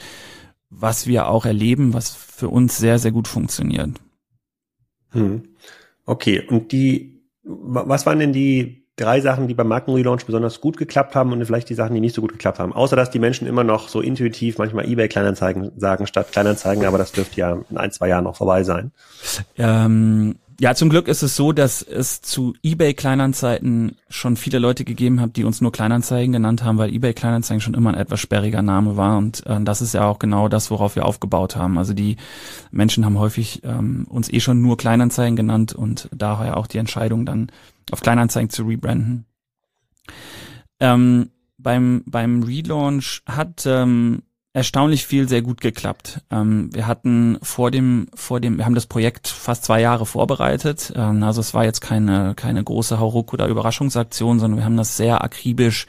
was 0.69 1.07
wir 1.07 1.29
auch 1.29 1.45
erleben, 1.45 1.93
was 1.93 2.11
für 2.11 2.49
uns 2.49 2.77
sehr, 2.77 2.99
sehr 2.99 3.11
gut 3.11 3.29
funktioniert. 3.29 3.91
Hm. 5.11 5.43
Okay, 6.05 6.45
und 6.47 6.73
die, 6.73 7.23
was 7.43 8.05
waren 8.05 8.19
denn 8.19 8.33
die 8.33 8.88
drei 8.99 9.21
Sachen, 9.21 9.47
die 9.47 9.53
beim 9.53 9.67
Markenrelaunch 9.67 10.25
besonders 10.25 10.61
gut 10.61 10.77
geklappt 10.77 11.15
haben 11.15 11.31
und 11.31 11.43
vielleicht 11.45 11.69
die 11.69 11.73
Sachen, 11.73 11.93
die 11.93 12.01
nicht 12.01 12.15
so 12.15 12.21
gut 12.21 12.31
geklappt 12.31 12.59
haben? 12.59 12.73
Außer, 12.73 12.95
dass 12.95 13.09
die 13.09 13.19
Menschen 13.19 13.47
immer 13.47 13.63
noch 13.63 13.89
so 13.89 14.01
intuitiv 14.01 14.57
manchmal 14.57 14.85
eBay-Kleinanzeigen 14.85 15.71
sagen 15.77 16.07
statt 16.07 16.31
Kleinanzeigen, 16.31 16.85
aber 16.85 16.97
das 16.97 17.11
dürfte 17.11 17.39
ja 17.39 17.57
in 17.69 17.77
ein, 17.77 17.91
zwei 17.91 18.09
Jahren 18.09 18.25
noch 18.25 18.35
vorbei 18.35 18.63
sein. 18.63 18.91
Ähm, 19.57 20.35
ja, 20.59 20.75
zum 20.75 20.89
Glück 20.89 21.07
ist 21.07 21.23
es 21.23 21.37
so, 21.37 21.53
dass 21.53 21.81
es 21.81 22.21
zu 22.21 22.53
eBay 22.61 22.93
Kleinanzeigen 22.93 23.95
schon 24.09 24.35
viele 24.35 24.59
Leute 24.59 24.83
gegeben 24.83 25.21
hat, 25.21 25.37
die 25.37 25.45
uns 25.45 25.61
nur 25.61 25.71
Kleinanzeigen 25.71 26.33
genannt 26.33 26.63
haben, 26.63 26.77
weil 26.77 26.93
eBay 26.93 27.13
Kleinanzeigen 27.13 27.61
schon 27.61 27.75
immer 27.75 27.91
ein 27.91 27.99
etwas 27.99 28.19
sperriger 28.19 28.61
Name 28.61 28.97
war 28.97 29.17
und 29.17 29.45
äh, 29.45 29.61
das 29.61 29.81
ist 29.81 29.93
ja 29.93 30.05
auch 30.05 30.19
genau 30.19 30.49
das, 30.49 30.69
worauf 30.69 30.97
wir 30.97 31.05
aufgebaut 31.05 31.55
haben. 31.55 31.77
Also 31.77 31.93
die 31.93 32.17
Menschen 32.71 33.05
haben 33.05 33.17
häufig 33.17 33.61
ähm, 33.63 34.05
uns 34.09 34.31
eh 34.31 34.41
schon 34.41 34.61
nur 34.61 34.75
Kleinanzeigen 34.75 35.37
genannt 35.37 35.71
und 35.71 36.09
daher 36.11 36.57
auch 36.57 36.67
die 36.67 36.77
Entscheidung 36.77 37.25
dann 37.25 37.51
auf 37.91 38.01
Kleinanzeigen 38.01 38.49
zu 38.49 38.63
rebranden. 38.63 39.25
Ähm, 40.81 41.29
beim 41.57 42.03
beim 42.05 42.43
Relaunch 42.43 43.21
hat 43.25 43.65
ähm, 43.65 44.23
erstaunlich 44.53 45.05
viel 45.05 45.27
sehr 45.27 45.41
gut 45.41 45.61
geklappt. 45.61 46.21
Ähm, 46.31 46.69
wir 46.73 46.87
hatten 46.87 47.37
vor 47.41 47.71
dem, 47.71 48.07
vor 48.15 48.39
dem, 48.39 48.57
wir 48.57 48.65
haben 48.65 48.75
das 48.75 48.87
Projekt 48.87 49.27
fast 49.27 49.63
zwei 49.63 49.81
Jahre 49.81 50.05
vorbereitet. 50.05 50.91
Ähm, 50.95 51.23
also 51.23 51.41
es 51.41 51.53
war 51.53 51.65
jetzt 51.65 51.81
keine, 51.81 52.33
keine 52.35 52.63
große 52.63 52.99
Hauruck- 52.99 53.33
oder 53.33 53.47
Überraschungsaktion, 53.47 54.39
sondern 54.39 54.59
wir 54.59 54.65
haben 54.65 54.77
das 54.77 54.97
sehr 54.97 55.23
akribisch 55.23 55.85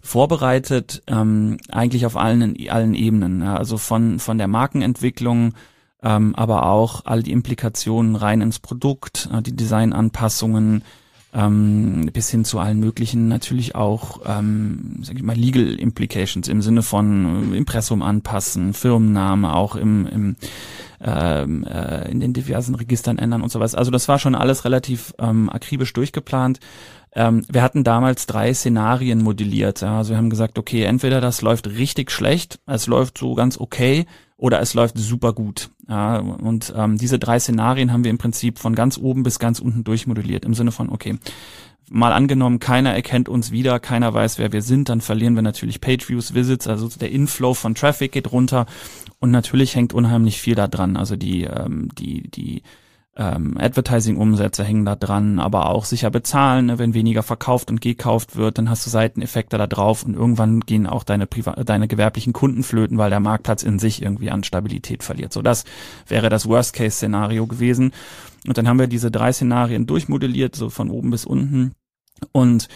vorbereitet, 0.00 1.02
ähm, 1.06 1.58
eigentlich 1.70 2.06
auf 2.06 2.16
allen, 2.16 2.56
allen 2.68 2.94
Ebenen. 2.94 3.42
Ja, 3.42 3.56
also 3.56 3.78
von, 3.78 4.18
von 4.18 4.38
der 4.38 4.48
Markenentwicklung, 4.48 5.54
ähm, 6.02 6.34
aber 6.34 6.66
auch 6.66 7.04
all 7.04 7.22
die 7.22 7.32
Implikationen 7.32 8.16
rein 8.16 8.40
ins 8.40 8.58
Produkt, 8.58 9.28
äh, 9.32 9.42
die 9.42 9.56
Designanpassungen, 9.56 10.84
ähm, 11.38 12.10
bis 12.12 12.30
hin 12.30 12.44
zu 12.44 12.58
allen 12.58 12.80
möglichen 12.80 13.28
natürlich 13.28 13.76
auch, 13.76 14.20
ähm, 14.26 14.96
sag 15.02 15.16
ich 15.16 15.22
mal, 15.22 15.36
Legal 15.36 15.74
Implications 15.74 16.48
im 16.48 16.62
Sinne 16.62 16.82
von 16.82 17.52
äh, 17.52 17.56
Impressum 17.56 18.02
anpassen, 18.02 18.74
Firmenname 18.74 19.54
auch 19.54 19.76
im, 19.76 20.06
im 20.06 20.36
ähm, 21.00 21.64
äh, 21.64 22.10
in 22.10 22.20
den 22.20 22.32
diversen 22.32 22.74
Registern 22.74 23.18
ändern 23.18 23.42
und 23.42 23.50
so 23.50 23.60
was. 23.60 23.74
Also 23.74 23.90
das 23.90 24.08
war 24.08 24.18
schon 24.18 24.34
alles 24.34 24.64
relativ 24.64 25.14
ähm, 25.18 25.48
akribisch 25.50 25.92
durchgeplant. 25.92 26.60
Ähm, 27.14 27.44
wir 27.48 27.62
hatten 27.62 27.84
damals 27.84 28.26
drei 28.26 28.52
Szenarien 28.52 29.22
modelliert. 29.22 29.80
Ja. 29.80 29.98
Also 29.98 30.10
wir 30.10 30.18
haben 30.18 30.30
gesagt, 30.30 30.58
okay, 30.58 30.84
entweder 30.84 31.20
das 31.20 31.42
läuft 31.42 31.68
richtig 31.68 32.10
schlecht, 32.10 32.60
es 32.66 32.86
läuft 32.86 33.18
so 33.18 33.34
ganz 33.34 33.58
okay 33.58 34.06
oder 34.36 34.60
es 34.60 34.74
läuft 34.74 34.98
super 34.98 35.32
gut. 35.32 35.70
Ja, 35.88 36.18
und 36.18 36.72
ähm, 36.76 36.98
diese 36.98 37.18
drei 37.18 37.40
Szenarien 37.40 37.92
haben 37.92 38.04
wir 38.04 38.10
im 38.10 38.18
Prinzip 38.18 38.58
von 38.58 38.74
ganz 38.74 38.98
oben 38.98 39.22
bis 39.22 39.38
ganz 39.38 39.58
unten 39.58 39.84
durchmodelliert. 39.84 40.44
Im 40.44 40.54
Sinne 40.54 40.70
von, 40.70 40.90
okay, 40.90 41.18
mal 41.90 42.12
angenommen, 42.12 42.60
keiner 42.60 42.94
erkennt 42.94 43.28
uns 43.28 43.50
wieder, 43.50 43.80
keiner 43.80 44.12
weiß, 44.12 44.38
wer 44.38 44.52
wir 44.52 44.62
sind, 44.62 44.90
dann 44.90 45.00
verlieren 45.00 45.34
wir 45.34 45.42
natürlich 45.42 45.80
Page 45.80 46.08
Views, 46.08 46.34
Visits, 46.34 46.66
also 46.66 46.88
der 46.88 47.10
Inflow 47.10 47.54
von 47.54 47.74
Traffic 47.74 48.12
geht 48.12 48.30
runter 48.30 48.66
und 49.20 49.30
natürlich 49.30 49.74
hängt 49.74 49.92
unheimlich 49.92 50.40
viel 50.40 50.54
da 50.54 50.68
dran. 50.68 50.96
Also 50.96 51.16
die, 51.16 51.44
ähm, 51.44 51.88
die, 51.96 52.30
die 52.30 52.62
ähm, 53.18 53.56
Advertising-Umsätze 53.58 54.62
hängen 54.62 54.84
da 54.84 54.94
dran, 54.94 55.40
aber 55.40 55.70
auch 55.70 55.84
sicher 55.84 56.08
bezahlen, 56.08 56.66
ne? 56.66 56.78
wenn 56.78 56.94
weniger 56.94 57.24
verkauft 57.24 57.68
und 57.68 57.80
gekauft 57.80 58.36
wird, 58.36 58.58
dann 58.58 58.70
hast 58.70 58.86
du 58.86 58.90
Seiteneffekte 58.90 59.58
da 59.58 59.66
drauf 59.66 60.04
und 60.04 60.14
irgendwann 60.14 60.60
gehen 60.60 60.86
auch 60.86 61.02
deine, 61.02 61.26
Priva 61.26 61.52
deine 61.64 61.88
gewerblichen 61.88 62.32
Kunden 62.32 62.62
flöten, 62.62 62.96
weil 62.96 63.10
der 63.10 63.18
Marktplatz 63.18 63.64
in 63.64 63.80
sich 63.80 64.02
irgendwie 64.02 64.30
an 64.30 64.44
Stabilität 64.44 65.02
verliert. 65.02 65.32
So, 65.32 65.42
das 65.42 65.64
wäre 66.06 66.28
das 66.28 66.48
Worst-Case-Szenario 66.48 67.48
gewesen. 67.48 67.92
Und 68.46 68.56
dann 68.56 68.68
haben 68.68 68.78
wir 68.78 68.86
diese 68.86 69.10
drei 69.10 69.32
Szenarien 69.32 69.86
durchmodelliert, 69.86 70.54
so 70.54 70.70
von 70.70 70.88
oben 70.88 71.10
bis 71.10 71.26
unten. 71.26 71.72
Und 72.30 72.68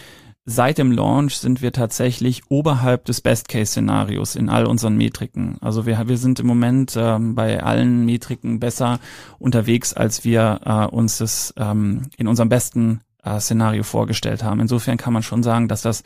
Seit 0.45 0.79
dem 0.79 0.91
Launch 0.91 1.37
sind 1.37 1.63
wir 1.63 1.71
tatsächlich 1.71 2.43
oberhalb 2.49 3.05
des 3.05 3.21
Best-Case-Szenarios 3.21 4.35
in 4.35 4.49
all 4.49 4.67
unseren 4.67 4.97
Metriken. 4.97 5.57
Also 5.61 5.87
wir, 5.87 6.09
wir 6.09 6.19
sind 6.19 6.41
im 6.41 6.49
Moment 6.49 6.95
ähm, 6.97 7.37
bei 7.37 7.63
allen 7.63 8.05
Metriken 8.05 8.59
besser 8.59 8.99
unterwegs, 9.39 9.93
als 9.95 10.25
wir 10.25 10.61
äh, 10.65 10.93
uns 10.93 11.19
das 11.19 11.55
ähm, 11.57 12.11
in 12.17 12.27
unserem 12.27 12.49
besten 12.49 13.03
äh, 13.23 13.39
Szenario 13.39 13.85
vorgestellt 13.85 14.43
haben. 14.43 14.59
Insofern 14.59 14.97
kann 14.97 15.13
man 15.13 15.23
schon 15.23 15.45
sagen, 15.45 15.69
dass 15.69 15.83
das 15.83 16.03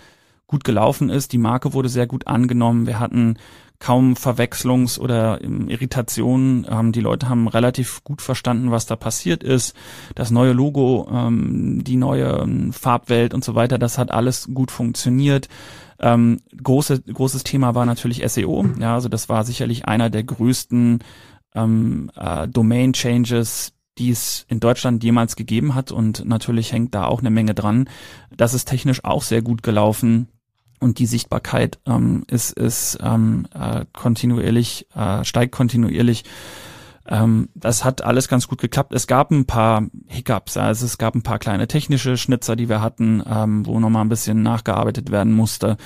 gut 0.46 0.64
gelaufen 0.64 1.08
ist. 1.08 1.32
Die 1.32 1.38
Marke 1.38 1.72
wurde 1.72 1.88
sehr 1.88 2.06
gut 2.06 2.26
angenommen. 2.26 2.86
Wir 2.86 3.00
hatten 3.00 3.38
kaum 3.78 4.14
Verwechslungs- 4.14 4.98
oder 4.98 5.42
ähm, 5.42 5.68
Irritationen. 5.68 6.66
Ähm, 6.68 6.92
die 6.92 7.00
Leute 7.00 7.28
haben 7.28 7.48
relativ 7.48 8.02
gut 8.04 8.22
verstanden, 8.22 8.70
was 8.70 8.86
da 8.86 8.96
passiert 8.96 9.42
ist. 9.42 9.74
Das 10.14 10.30
neue 10.30 10.52
Logo, 10.52 11.08
ähm, 11.12 11.82
die 11.84 11.96
neue 11.96 12.40
ähm, 12.42 12.72
Farbwelt 12.72 13.34
und 13.34 13.44
so 13.44 13.54
weiter, 13.54 13.78
das 13.78 13.98
hat 13.98 14.10
alles 14.10 14.48
gut 14.52 14.70
funktioniert. 14.70 15.48
Ähm, 15.98 16.40
große, 16.62 17.02
großes 17.02 17.44
Thema 17.44 17.74
war 17.74 17.86
natürlich 17.86 18.22
SEO. 18.26 18.66
Ja, 18.78 18.94
also 18.94 19.08
das 19.08 19.28
war 19.28 19.44
sicherlich 19.44 19.86
einer 19.86 20.10
der 20.10 20.24
größten 20.24 21.00
ähm, 21.54 22.10
äh, 22.16 22.48
Domain 22.48 22.92
Changes, 22.92 23.72
die 23.98 24.10
es 24.10 24.44
in 24.48 24.60
Deutschland 24.60 25.02
jemals 25.04 25.36
gegeben 25.36 25.74
hat. 25.74 25.92
Und 25.92 26.24
natürlich 26.26 26.72
hängt 26.72 26.94
da 26.94 27.06
auch 27.06 27.20
eine 27.20 27.30
Menge 27.30 27.54
dran. 27.54 27.88
Das 28.36 28.52
ist 28.52 28.66
technisch 28.66 29.04
auch 29.04 29.22
sehr 29.22 29.42
gut 29.42 29.62
gelaufen 29.62 30.28
und 30.80 30.98
die 30.98 31.06
Sichtbarkeit 31.06 31.78
ähm, 31.86 32.24
ist, 32.28 32.52
ist 32.52 32.98
ähm, 33.02 33.46
äh, 33.54 33.84
kontinuierlich, 33.92 34.86
äh, 34.94 35.24
steigt 35.24 35.52
kontinuierlich. 35.52 36.24
Ähm, 37.08 37.48
das 37.54 37.84
hat 37.84 38.02
alles 38.02 38.28
ganz 38.28 38.48
gut 38.48 38.60
geklappt. 38.60 38.92
Es 38.92 39.06
gab 39.06 39.30
ein 39.30 39.46
paar 39.46 39.86
Hiccups, 40.06 40.56
also 40.56 40.84
es 40.86 40.98
gab 40.98 41.14
ein 41.14 41.22
paar 41.22 41.38
kleine 41.38 41.68
technische 41.68 42.16
Schnitzer, 42.16 42.56
die 42.56 42.68
wir 42.68 42.80
hatten, 42.80 43.22
ähm, 43.28 43.66
wo 43.66 43.78
nochmal 43.78 44.04
ein 44.04 44.08
bisschen 44.08 44.42
nachgearbeitet 44.42 45.10
werden 45.10 45.32
musste. 45.32 45.76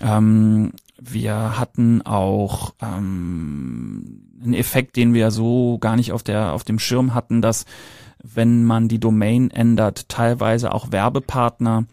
Ähm, 0.00 0.72
wir 1.00 1.58
hatten 1.58 2.02
auch 2.02 2.74
ähm, 2.80 4.22
einen 4.42 4.54
Effekt, 4.54 4.96
den 4.96 5.14
wir 5.14 5.30
so 5.30 5.78
gar 5.78 5.96
nicht 5.96 6.12
auf 6.12 6.22
der 6.22 6.52
auf 6.52 6.64
dem 6.64 6.78
Schirm 6.78 7.14
hatten, 7.14 7.42
dass 7.42 7.64
wenn 8.22 8.64
man 8.64 8.88
die 8.88 9.00
Domain 9.00 9.50
ändert, 9.50 10.08
teilweise 10.08 10.72
auch 10.72 10.92
Werbepartner 10.92 11.86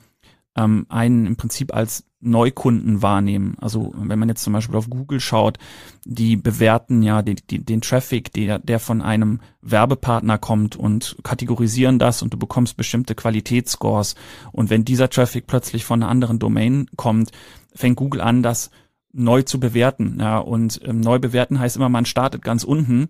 ähm, 0.56 0.86
einen 0.90 1.26
im 1.26 1.36
Prinzip 1.36 1.74
als 1.74 2.06
Neukunden 2.22 3.02
wahrnehmen. 3.02 3.56
Also 3.62 3.94
wenn 3.96 4.20
man 4.20 4.28
jetzt 4.28 4.44
zum 4.44 4.52
Beispiel 4.52 4.76
auf 4.76 4.90
Google 4.90 5.22
schaut, 5.22 5.58
die 6.04 6.36
bewerten 6.36 7.02
ja 7.02 7.22
die, 7.22 7.36
die, 7.36 7.64
den 7.64 7.82
Traffic, 7.82 8.34
der, 8.34 8.60
der 8.60 8.80
von 8.80 9.02
einem 9.02 9.40
Werbepartner 9.62 10.38
kommt 10.38 10.76
und 10.76 11.16
kategorisieren 11.24 11.98
das 11.98 12.22
und 12.22 12.34
du 12.34 12.38
bekommst 12.38 12.76
bestimmte 12.76 13.16
Qualitätsscores. 13.16 14.16
Und 14.52 14.70
wenn 14.70 14.84
dieser 14.84 15.10
Traffic 15.10 15.48
plötzlich 15.48 15.86
von 15.86 16.04
einer 16.04 16.12
anderen 16.12 16.40
Domain 16.40 16.88
kommt, 16.98 17.32
fängt 17.74 17.96
Google 17.96 18.22
an, 18.22 18.44
das 18.44 18.70
neu 19.12 19.42
zu 19.42 19.60
bewerten. 19.60 20.18
Ja, 20.20 20.40
und 20.40 20.82
ähm, 20.84 21.00
neu 21.00 21.20
bewerten 21.20 21.60
heißt 21.60 21.78
immer, 21.78 21.90
man 21.90 22.06
startet 22.06 22.42
ganz 22.42 22.64
unten 22.64 23.08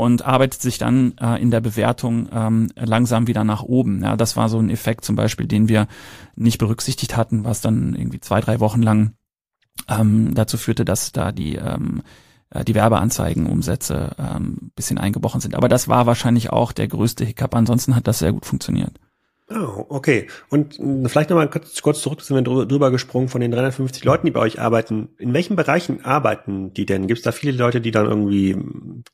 und 0.00 0.24
arbeitet 0.24 0.62
sich 0.62 0.78
dann 0.78 1.12
äh, 1.18 1.40
in 1.42 1.50
der 1.50 1.60
Bewertung 1.60 2.30
ähm, 2.32 2.70
langsam 2.74 3.26
wieder 3.26 3.44
nach 3.44 3.62
oben. 3.62 4.02
Ja, 4.02 4.16
das 4.16 4.34
war 4.34 4.48
so 4.48 4.58
ein 4.58 4.70
Effekt 4.70 5.04
zum 5.04 5.14
Beispiel, 5.14 5.46
den 5.46 5.68
wir 5.68 5.88
nicht 6.36 6.56
berücksichtigt 6.56 7.18
hatten, 7.18 7.44
was 7.44 7.60
dann 7.60 7.94
irgendwie 7.94 8.18
zwei, 8.18 8.40
drei 8.40 8.60
Wochen 8.60 8.80
lang 8.80 9.12
ähm, 9.88 10.34
dazu 10.34 10.56
führte, 10.56 10.86
dass 10.86 11.12
da 11.12 11.32
die 11.32 11.56
ähm, 11.56 12.00
äh, 12.48 12.64
die 12.64 12.74
Werbeanzeigenumsätze 12.74 14.16
ähm, 14.18 14.72
bisschen 14.74 14.96
eingebrochen 14.96 15.42
sind. 15.42 15.54
Aber 15.54 15.68
das 15.68 15.86
war 15.86 16.06
wahrscheinlich 16.06 16.50
auch 16.50 16.72
der 16.72 16.88
größte 16.88 17.26
Hiccup. 17.26 17.54
Ansonsten 17.54 17.94
hat 17.94 18.06
das 18.06 18.20
sehr 18.20 18.32
gut 18.32 18.46
funktioniert. 18.46 18.98
Oh, 19.52 19.84
okay. 19.88 20.28
Und 20.48 20.78
hm, 20.78 21.06
vielleicht 21.08 21.30
nochmal 21.30 21.50
kurz, 21.50 21.82
kurz 21.82 22.00
zurück, 22.02 22.20
sind 22.22 22.36
wir 22.36 22.66
drüber 22.66 22.92
gesprungen 22.92 23.28
von 23.28 23.40
den 23.40 23.50
350 23.50 24.04
Leuten, 24.04 24.26
die 24.26 24.30
bei 24.30 24.40
euch 24.40 24.60
arbeiten. 24.60 25.08
In 25.18 25.34
welchen 25.34 25.56
Bereichen 25.56 26.04
arbeiten 26.04 26.72
die 26.72 26.86
denn? 26.86 27.08
Gibt 27.08 27.18
es 27.18 27.24
da 27.24 27.32
viele 27.32 27.52
Leute, 27.58 27.80
die 27.80 27.90
dann 27.90 28.06
irgendwie 28.06 28.56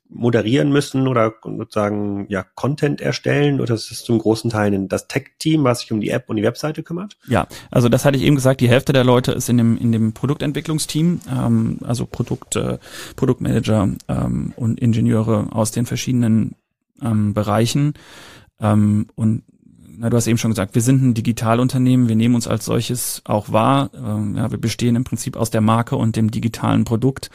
moderieren 0.09 0.71
müssen 0.71 1.07
oder 1.07 1.33
sozusagen 1.43 2.27
ja 2.29 2.45
Content 2.53 3.01
erstellen? 3.01 3.59
Oder 3.59 3.73
ist 3.73 3.89
es 3.89 4.03
zum 4.03 4.19
großen 4.19 4.51
Teil 4.51 4.87
das 4.87 5.07
Tech-Team, 5.07 5.63
was 5.63 5.79
sich 5.79 5.91
um 5.91 6.01
die 6.01 6.11
App 6.11 6.29
und 6.29 6.35
die 6.35 6.43
Webseite 6.43 6.83
kümmert? 6.83 7.17
Ja, 7.27 7.47
also 7.71 7.89
das 7.89 8.05
hatte 8.05 8.17
ich 8.17 8.23
eben 8.23 8.35
gesagt, 8.35 8.61
die 8.61 8.69
Hälfte 8.69 8.93
der 8.93 9.03
Leute 9.03 9.31
ist 9.31 9.49
in 9.49 9.57
dem, 9.57 9.75
in 9.77 9.91
dem 9.91 10.13
Produktentwicklungsteam, 10.13 11.21
ähm, 11.31 11.79
also 11.83 12.05
Produkt, 12.05 12.55
äh, 12.55 12.77
Produktmanager 13.15 13.89
ähm, 14.07 14.53
und 14.55 14.79
Ingenieure 14.79 15.47
aus 15.51 15.71
den 15.71 15.87
verschiedenen 15.87 16.55
ähm, 17.01 17.33
Bereichen. 17.33 17.95
Ähm, 18.59 19.07
und 19.15 19.43
na, 19.97 20.09
du 20.09 20.17
hast 20.17 20.27
eben 20.27 20.37
schon 20.37 20.51
gesagt, 20.51 20.75
wir 20.75 20.81
sind 20.81 21.01
ein 21.01 21.13
Digitalunternehmen, 21.15 22.07
wir 22.07 22.15
nehmen 22.15 22.35
uns 22.35 22.47
als 22.47 22.65
solches 22.65 23.21
auch 23.25 23.51
wahr. 23.51 23.89
Ähm, 23.95 24.35
ja, 24.35 24.51
wir 24.51 24.59
bestehen 24.59 24.95
im 24.95 25.03
Prinzip 25.03 25.35
aus 25.35 25.49
der 25.49 25.61
Marke 25.61 25.95
und 25.95 26.15
dem 26.15 26.29
digitalen 26.29 26.85
Produkt. 26.85 27.31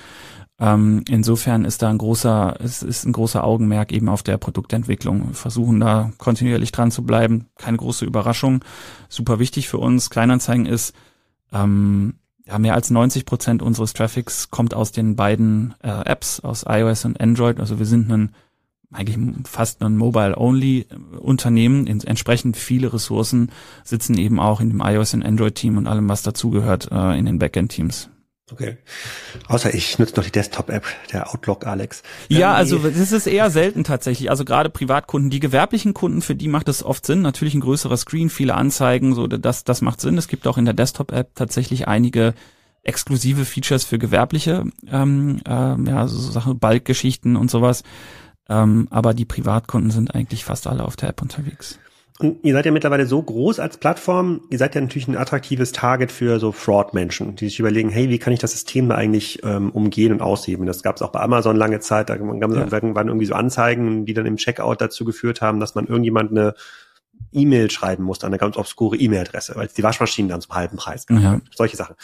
Ähm, 0.61 1.03
insofern 1.09 1.65
ist 1.65 1.83
da 1.83 1.91
ein 1.91 1.99
großer, 1.99 2.57
es 2.61 2.85
ist 2.85 3.05
ein 3.05 3.13
großer 3.13 3.43
Augenmerk 3.43 3.91
eben 3.91 4.09
auf 4.09 4.23
der 4.23 4.39
Produktentwicklung. 4.39 5.29
Wir 5.29 5.35
versuchen 5.35 5.81
da 5.81 6.13
kontinuierlich 6.19 6.71
dran 6.71 6.93
zu 6.93 7.03
bleiben. 7.03 7.49
Keine 7.59 7.79
große 7.79 8.05
Überraschung. 8.05 8.65
Super 9.09 9.41
wichtig 9.41 9.69
für 9.69 9.79
uns. 9.79 10.09
Kleinanzeigen 10.09 10.67
ist, 10.67 10.95
ähm, 11.53 12.15
ja, 12.47 12.61
mehr 12.61 12.75
als 12.75 12.91
90 12.91 13.25
Prozent 13.25 13.63
unseres 13.63 13.93
Traffics 13.93 14.51
kommt 14.51 14.73
aus 14.73 14.93
den 14.93 15.17
beiden 15.17 15.75
äh, 15.83 15.89
Apps, 15.89 16.39
aus 16.39 16.65
iOS 16.69 17.07
und 17.07 17.21
Android. 17.21 17.59
Also 17.59 17.81
wir 17.81 17.87
sind 17.87 18.11
ein 18.11 18.33
eigentlich 18.93 19.19
fast 19.45 19.83
ein 19.83 19.97
Mobile-Only-Unternehmen. 19.97 21.87
Entsprechend 21.87 22.57
viele 22.57 22.93
Ressourcen 22.93 23.51
sitzen 23.85 24.19
eben 24.19 24.39
auch 24.39 24.61
in 24.61 24.69
dem 24.71 24.81
iOS 24.81 25.15
und 25.15 25.25
Android-Team 25.25 25.79
und 25.79 25.87
allem, 25.87 26.09
was 26.09 26.23
dazugehört, 26.23 26.91
äh, 26.93 27.19
in 27.19 27.27
den 27.27 27.39
Backend-Teams. 27.39 28.11
Okay. 28.53 28.77
Außer 29.49 29.73
ich 29.73 29.99
nutze 29.99 30.17
noch 30.17 30.25
die 30.25 30.31
Desktop-App, 30.31 30.85
der 31.13 31.33
Outlook 31.33 31.67
Alex. 31.67 32.03
Ja, 32.29 32.51
ähm, 32.51 32.57
also 32.57 32.79
das 32.79 33.13
ist 33.13 33.27
eher 33.27 33.51
selten 33.51 33.83
tatsächlich. 33.83 34.31
Also 34.31 34.45
gerade 34.45 34.69
Privatkunden, 34.69 35.31
die 35.31 35.41
gewerblichen 35.41 35.95
Kunden, 35.95 36.21
für 36.21 36.35
die 36.35 36.49
macht 36.49 36.69
es 36.69 36.85
oft 36.85 37.07
Sinn. 37.07 37.23
Natürlich 37.23 37.55
ein 37.55 37.61
größerer 37.61 37.97
Screen, 37.97 38.29
viele 38.29 38.55
Anzeigen, 38.55 39.15
so 39.15 39.27
das, 39.27 39.65
das 39.65 39.81
macht 39.81 40.01
Sinn. 40.01 40.19
Es 40.19 40.29
gibt 40.29 40.47
auch 40.47 40.59
in 40.59 40.67
der 40.67 40.75
Desktop-App 40.75 41.35
tatsächlich 41.35 41.89
einige 41.89 42.35
exklusive 42.83 43.45
Features 43.45 43.85
für 43.85 43.99
gewerbliche, 43.99 44.65
ähm, 44.91 45.41
äh, 45.47 45.51
ja, 45.51 46.09
so 46.09 46.19
Sachen, 46.19 46.59
Balkgeschichten 46.59 47.37
und 47.37 47.51
sowas. 47.51 47.85
Ähm, 48.49 48.89
aber 48.91 49.15
die 49.15 49.25
Privatkunden 49.25 49.91
sind 49.91 50.15
eigentlich 50.15 50.45
fast 50.45 50.67
alle 50.67 50.85
auf 50.85 50.97
der 50.97 51.11
App 51.11 51.23
unterwegs. 51.23 51.79
Und 52.19 52.45
ihr 52.45 52.53
seid 52.53 52.67
ja 52.67 52.73
mittlerweile 52.73 53.07
so 53.07 53.21
groß 53.21 53.59
als 53.59 53.79
Plattform, 53.79 54.43
ihr 54.51 54.59
seid 54.59 54.75
ja 54.75 54.81
natürlich 54.81 55.09
ein 55.09 55.17
attraktives 55.17 55.73
Target 55.73 56.13
für 56.13 56.39
so 56.39 56.53
Fraud-Menschen, 56.53 57.35
die 57.37 57.49
sich 57.49 57.59
überlegen, 57.59 57.89
hey, 57.89 58.11
wie 58.11 58.19
kann 58.19 58.33
ich 58.33 58.39
das 58.39 58.53
System 58.53 58.89
da 58.89 58.95
eigentlich 58.95 59.43
ähm, 59.45 59.71
umgehen 59.71 60.13
und 60.13 60.21
ausheben? 60.21 60.67
Das 60.67 60.83
gab 60.83 60.97
es 60.97 61.03
auch 61.03 61.11
bei 61.11 61.21
Amazon 61.21 61.57
lange 61.57 61.81
Zeit, 61.81 62.11
da 62.11 62.17
gab 62.17 62.51
es 62.51 62.57
ja. 62.57 62.67
irgendwann 62.71 63.09
irgendwie 63.09 63.27
so 63.27 63.35
Anzeigen, 63.35 64.07
die 64.07 64.15
dann 64.15 64.27
im 64.27 64.37
Checkout 64.37 64.81
dazu 64.81 65.05
geführt 65.05 65.41
haben, 65.41 65.59
dass 65.59 65.75
man 65.75 65.87
irgendjemand 65.87 66.31
eine 66.31 66.55
E-Mail 67.33 67.71
schreiben 67.71 68.05
musste, 68.05 68.27
eine 68.27 68.39
ganz 68.39 68.57
obskure 68.57 68.97
E-Mail-Adresse, 68.97 69.55
weil 69.57 69.67
es 69.67 69.75
die 69.75 69.83
Waschmaschinen 69.83 70.29
dann 70.29 70.41
zum 70.41 70.55
halben 70.55 70.77
Preis 70.77 71.07
gab. 71.07 71.21
Ja. 71.21 71.41
Solche 71.55 71.77
Sachen. 71.77 71.97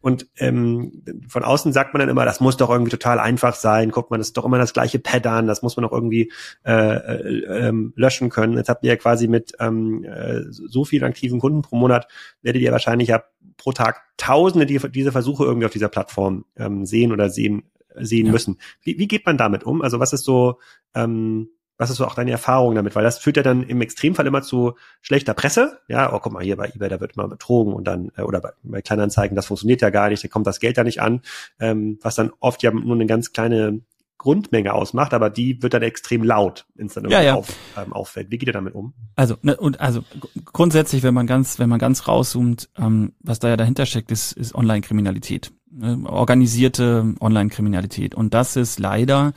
Und 0.00 0.26
ähm, 0.36 1.02
von 1.28 1.44
außen 1.44 1.72
sagt 1.72 1.94
man 1.94 2.00
dann 2.00 2.08
immer, 2.08 2.24
das 2.24 2.40
muss 2.40 2.56
doch 2.56 2.70
irgendwie 2.70 2.90
total 2.90 3.18
einfach 3.18 3.54
sein. 3.54 3.90
Guckt 3.90 4.10
man, 4.10 4.20
das 4.20 4.28
ist 4.28 4.36
doch 4.36 4.44
immer 4.44 4.58
das 4.58 4.72
gleiche 4.72 4.98
Pad 4.98 5.26
an, 5.26 5.46
das 5.46 5.62
muss 5.62 5.76
man 5.76 5.84
doch 5.84 5.92
irgendwie 5.92 6.32
äh, 6.64 6.72
äh, 6.72 7.68
ähm, 7.68 7.92
löschen 7.96 8.30
können. 8.30 8.56
Jetzt 8.56 8.68
habt 8.68 8.84
ihr 8.84 8.90
ja 8.90 8.96
quasi 8.96 9.28
mit 9.28 9.52
ähm, 9.60 10.04
äh, 10.04 10.42
so 10.50 10.84
vielen 10.84 11.04
aktiven 11.04 11.40
Kunden 11.40 11.62
pro 11.62 11.76
Monat, 11.76 12.08
werdet 12.42 12.62
ihr 12.62 12.72
wahrscheinlich 12.72 13.08
ja 13.08 13.22
pro 13.56 13.72
Tag 13.72 14.02
Tausende, 14.16 14.66
die 14.66 14.78
diese 14.90 15.12
Versuche 15.12 15.44
irgendwie 15.44 15.66
auf 15.66 15.72
dieser 15.72 15.88
Plattform 15.88 16.44
ähm, 16.56 16.84
sehen 16.84 17.12
oder 17.12 17.30
sehen 17.30 17.62
sehen 17.96 18.26
ja. 18.26 18.32
müssen. 18.32 18.58
Wie, 18.82 18.98
wie 18.98 19.08
geht 19.08 19.26
man 19.26 19.36
damit 19.36 19.64
um? 19.64 19.82
Also 19.82 19.98
was 19.98 20.12
ist 20.12 20.24
so 20.24 20.58
ähm, 20.94 21.48
was 21.80 21.88
ist 21.88 21.96
so 21.96 22.04
auch 22.04 22.14
deine 22.14 22.30
Erfahrung 22.30 22.74
damit? 22.74 22.94
Weil 22.94 23.04
das 23.04 23.18
führt 23.18 23.38
ja 23.38 23.42
dann 23.42 23.62
im 23.62 23.80
Extremfall 23.80 24.26
immer 24.26 24.42
zu 24.42 24.74
schlechter 25.00 25.32
Presse. 25.32 25.80
Ja, 25.88 26.12
oh, 26.12 26.18
guck 26.20 26.30
mal, 26.30 26.42
hier 26.42 26.56
bei 26.56 26.68
eBay, 26.68 26.90
da 26.90 27.00
wird 27.00 27.16
immer 27.16 27.26
betrogen 27.26 27.72
und 27.72 27.84
dann, 27.84 28.12
äh, 28.16 28.22
oder 28.22 28.40
bei, 28.40 28.50
bei 28.62 28.82
Kleinanzeigen, 28.82 29.34
das 29.34 29.46
funktioniert 29.46 29.80
ja 29.80 29.88
gar 29.88 30.10
nicht, 30.10 30.22
da 30.22 30.28
kommt 30.28 30.46
das 30.46 30.60
Geld 30.60 30.76
ja 30.76 30.84
nicht 30.84 31.00
an, 31.00 31.22
ähm, 31.58 31.98
was 32.02 32.16
dann 32.16 32.32
oft 32.38 32.62
ja 32.62 32.70
nur 32.70 32.94
eine 32.94 33.06
ganz 33.06 33.32
kleine 33.32 33.80
Grundmenge 34.18 34.74
ausmacht, 34.74 35.14
aber 35.14 35.30
die 35.30 35.62
wird 35.62 35.72
dann 35.72 35.80
extrem 35.80 36.22
laut, 36.22 36.66
wenn 36.74 36.88
es 36.88 36.92
dann 36.92 37.08
ja, 37.08 37.22
ja. 37.22 37.34
Auf, 37.36 37.48
ähm, 37.78 37.94
auffällt. 37.94 38.30
Wie 38.30 38.36
geht 38.36 38.50
ihr 38.50 38.52
damit 38.52 38.74
um? 38.74 38.92
Also 39.16 39.36
ne, 39.40 39.56
und 39.56 39.80
also 39.80 40.04
grundsätzlich, 40.44 41.02
wenn 41.02 41.14
man 41.14 41.26
ganz, 41.26 41.58
wenn 41.58 41.70
man 41.70 41.78
ganz 41.78 42.06
rauszoomt, 42.06 42.68
ähm, 42.76 43.14
was 43.20 43.38
da 43.38 43.48
ja 43.48 43.56
dahinter 43.56 43.86
steckt, 43.86 44.10
ist, 44.10 44.32
ist 44.32 44.54
Online-Kriminalität, 44.54 45.52
ne? 45.70 46.02
organisierte 46.04 47.14
Online-Kriminalität 47.20 48.14
und 48.14 48.34
das 48.34 48.56
ist 48.56 48.78
leider 48.78 49.32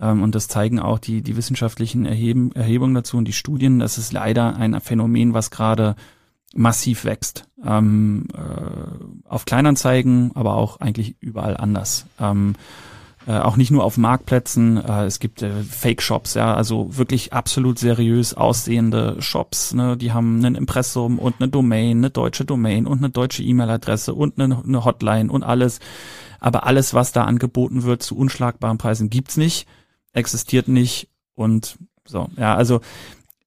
ähm, 0.00 0.22
und 0.22 0.34
das 0.34 0.48
zeigen 0.48 0.78
auch 0.78 0.98
die, 0.98 1.22
die 1.22 1.36
wissenschaftlichen 1.36 2.04
Erheben, 2.04 2.52
Erhebungen 2.52 2.94
dazu 2.94 3.16
und 3.16 3.26
die 3.26 3.32
Studien. 3.32 3.78
Das 3.78 3.98
ist 3.98 4.12
leider 4.12 4.56
ein 4.56 4.80
Phänomen, 4.80 5.34
was 5.34 5.50
gerade 5.50 5.96
massiv 6.54 7.04
wächst. 7.04 7.48
Ähm, 7.64 8.28
äh, 8.34 9.28
auf 9.28 9.44
Kleinanzeigen, 9.44 10.32
aber 10.34 10.54
auch 10.54 10.80
eigentlich 10.80 11.16
überall 11.20 11.56
anders. 11.56 12.06
Ähm, 12.20 12.54
äh, 13.26 13.38
auch 13.38 13.56
nicht 13.56 13.72
nur 13.72 13.82
auf 13.82 13.96
Marktplätzen, 13.96 14.76
äh, 14.76 15.04
es 15.04 15.18
gibt 15.18 15.42
äh, 15.42 15.62
Fake-Shops, 15.64 16.34
ja, 16.34 16.54
also 16.54 16.96
wirklich 16.96 17.32
absolut 17.32 17.76
seriös 17.76 18.34
aussehende 18.34 19.20
Shops, 19.20 19.74
ne, 19.74 19.96
die 19.96 20.12
haben 20.12 20.44
ein 20.44 20.54
Impressum 20.54 21.18
und 21.18 21.34
eine 21.40 21.48
Domain, 21.48 21.98
eine 21.98 22.10
deutsche 22.10 22.44
Domain 22.44 22.86
und 22.86 22.98
eine 22.98 23.10
deutsche 23.10 23.42
E-Mail-Adresse 23.42 24.14
und 24.14 24.38
eine, 24.38 24.62
eine 24.62 24.84
Hotline 24.84 25.30
und 25.30 25.42
alles. 25.42 25.80
Aber 26.38 26.66
alles, 26.66 26.94
was 26.94 27.10
da 27.10 27.24
angeboten 27.24 27.82
wird 27.82 28.02
zu 28.02 28.16
unschlagbaren 28.16 28.78
Preisen, 28.78 29.10
gibt's 29.10 29.36
nicht 29.36 29.66
existiert 30.16 30.68
nicht 30.68 31.08
und 31.34 31.78
so. 32.04 32.28
Ja, 32.36 32.54
also 32.54 32.80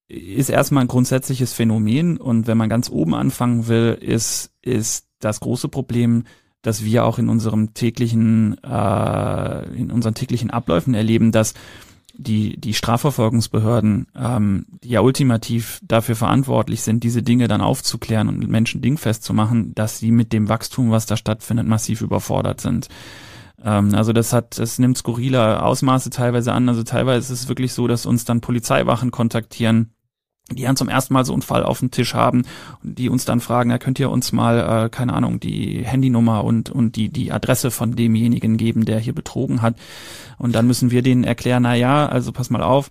ist 0.07 0.49
erstmal 0.49 0.83
ein 0.83 0.87
grundsätzliches 0.87 1.53
Phänomen 1.53 2.17
und 2.17 2.47
wenn 2.47 2.57
man 2.57 2.69
ganz 2.69 2.89
oben 2.89 3.13
anfangen 3.13 3.67
will, 3.67 3.97
ist, 3.99 4.51
ist 4.61 5.07
das 5.19 5.39
große 5.39 5.67
Problem, 5.67 6.23
dass 6.61 6.83
wir 6.83 7.05
auch 7.05 7.19
in 7.19 7.29
unserem 7.29 7.73
täglichen, 7.73 8.61
äh, 8.63 9.63
in 9.75 9.91
unseren 9.91 10.15
täglichen 10.15 10.49
Abläufen 10.49 10.93
erleben, 10.93 11.31
dass 11.31 11.53
die, 12.13 12.59
die 12.59 12.73
Strafverfolgungsbehörden, 12.73 14.07
ähm, 14.15 14.65
die 14.83 14.89
ja 14.89 15.01
ultimativ 15.01 15.79
dafür 15.83 16.17
verantwortlich 16.17 16.81
sind, 16.81 17.03
diese 17.03 17.23
Dinge 17.23 17.47
dann 17.47 17.61
aufzuklären 17.61 18.27
und 18.27 18.45
Menschen 18.49 18.81
dingfest 18.81 19.23
zu 19.23 19.33
machen, 19.33 19.73
dass 19.73 19.99
sie 19.99 20.11
mit 20.11 20.33
dem 20.33 20.49
Wachstum, 20.49 20.91
was 20.91 21.05
da 21.05 21.15
stattfindet, 21.15 21.67
massiv 21.67 22.01
überfordert 22.01 22.59
sind. 22.59 22.89
Ähm, 23.63 23.93
also 23.95 24.13
das 24.13 24.33
hat, 24.33 24.59
das 24.59 24.79
nimmt 24.79 24.97
skurrile 24.97 25.63
Ausmaße 25.63 26.09
teilweise 26.09 26.53
an. 26.53 26.69
Also 26.69 26.83
teilweise 26.83 27.33
ist 27.33 27.41
es 27.41 27.49
wirklich 27.49 27.73
so, 27.73 27.87
dass 27.87 28.05
uns 28.05 28.25
dann 28.25 28.41
Polizeiwachen 28.41 29.11
kontaktieren, 29.11 29.93
die 30.51 30.63
dann 30.63 30.75
zum 30.75 30.89
ersten 30.89 31.13
Mal 31.13 31.25
so 31.25 31.33
einen 31.33 31.41
Fall 31.41 31.63
auf 31.63 31.79
dem 31.79 31.91
Tisch 31.91 32.13
haben, 32.13 32.43
die 32.81 33.09
uns 33.09 33.25
dann 33.25 33.39
fragen, 33.39 33.69
ja, 33.69 33.77
könnt 33.77 33.99
ihr 33.99 34.09
uns 34.09 34.31
mal, 34.31 34.85
äh, 34.85 34.89
keine 34.89 35.13
Ahnung, 35.13 35.39
die 35.39 35.85
Handynummer 35.85 36.43
und, 36.43 36.69
und 36.69 36.95
die, 36.95 37.09
die 37.09 37.31
Adresse 37.31 37.71
von 37.71 37.95
demjenigen 37.95 38.57
geben, 38.57 38.85
der 38.85 38.99
hier 38.99 39.13
betrogen 39.13 39.61
hat. 39.61 39.75
Und 40.37 40.55
dann 40.55 40.67
müssen 40.67 40.91
wir 40.91 41.01
denen 41.01 41.23
erklären, 41.23 41.63
na 41.63 41.75
ja, 41.75 42.07
also 42.07 42.31
pass 42.31 42.49
mal 42.49 42.63
auf, 42.63 42.89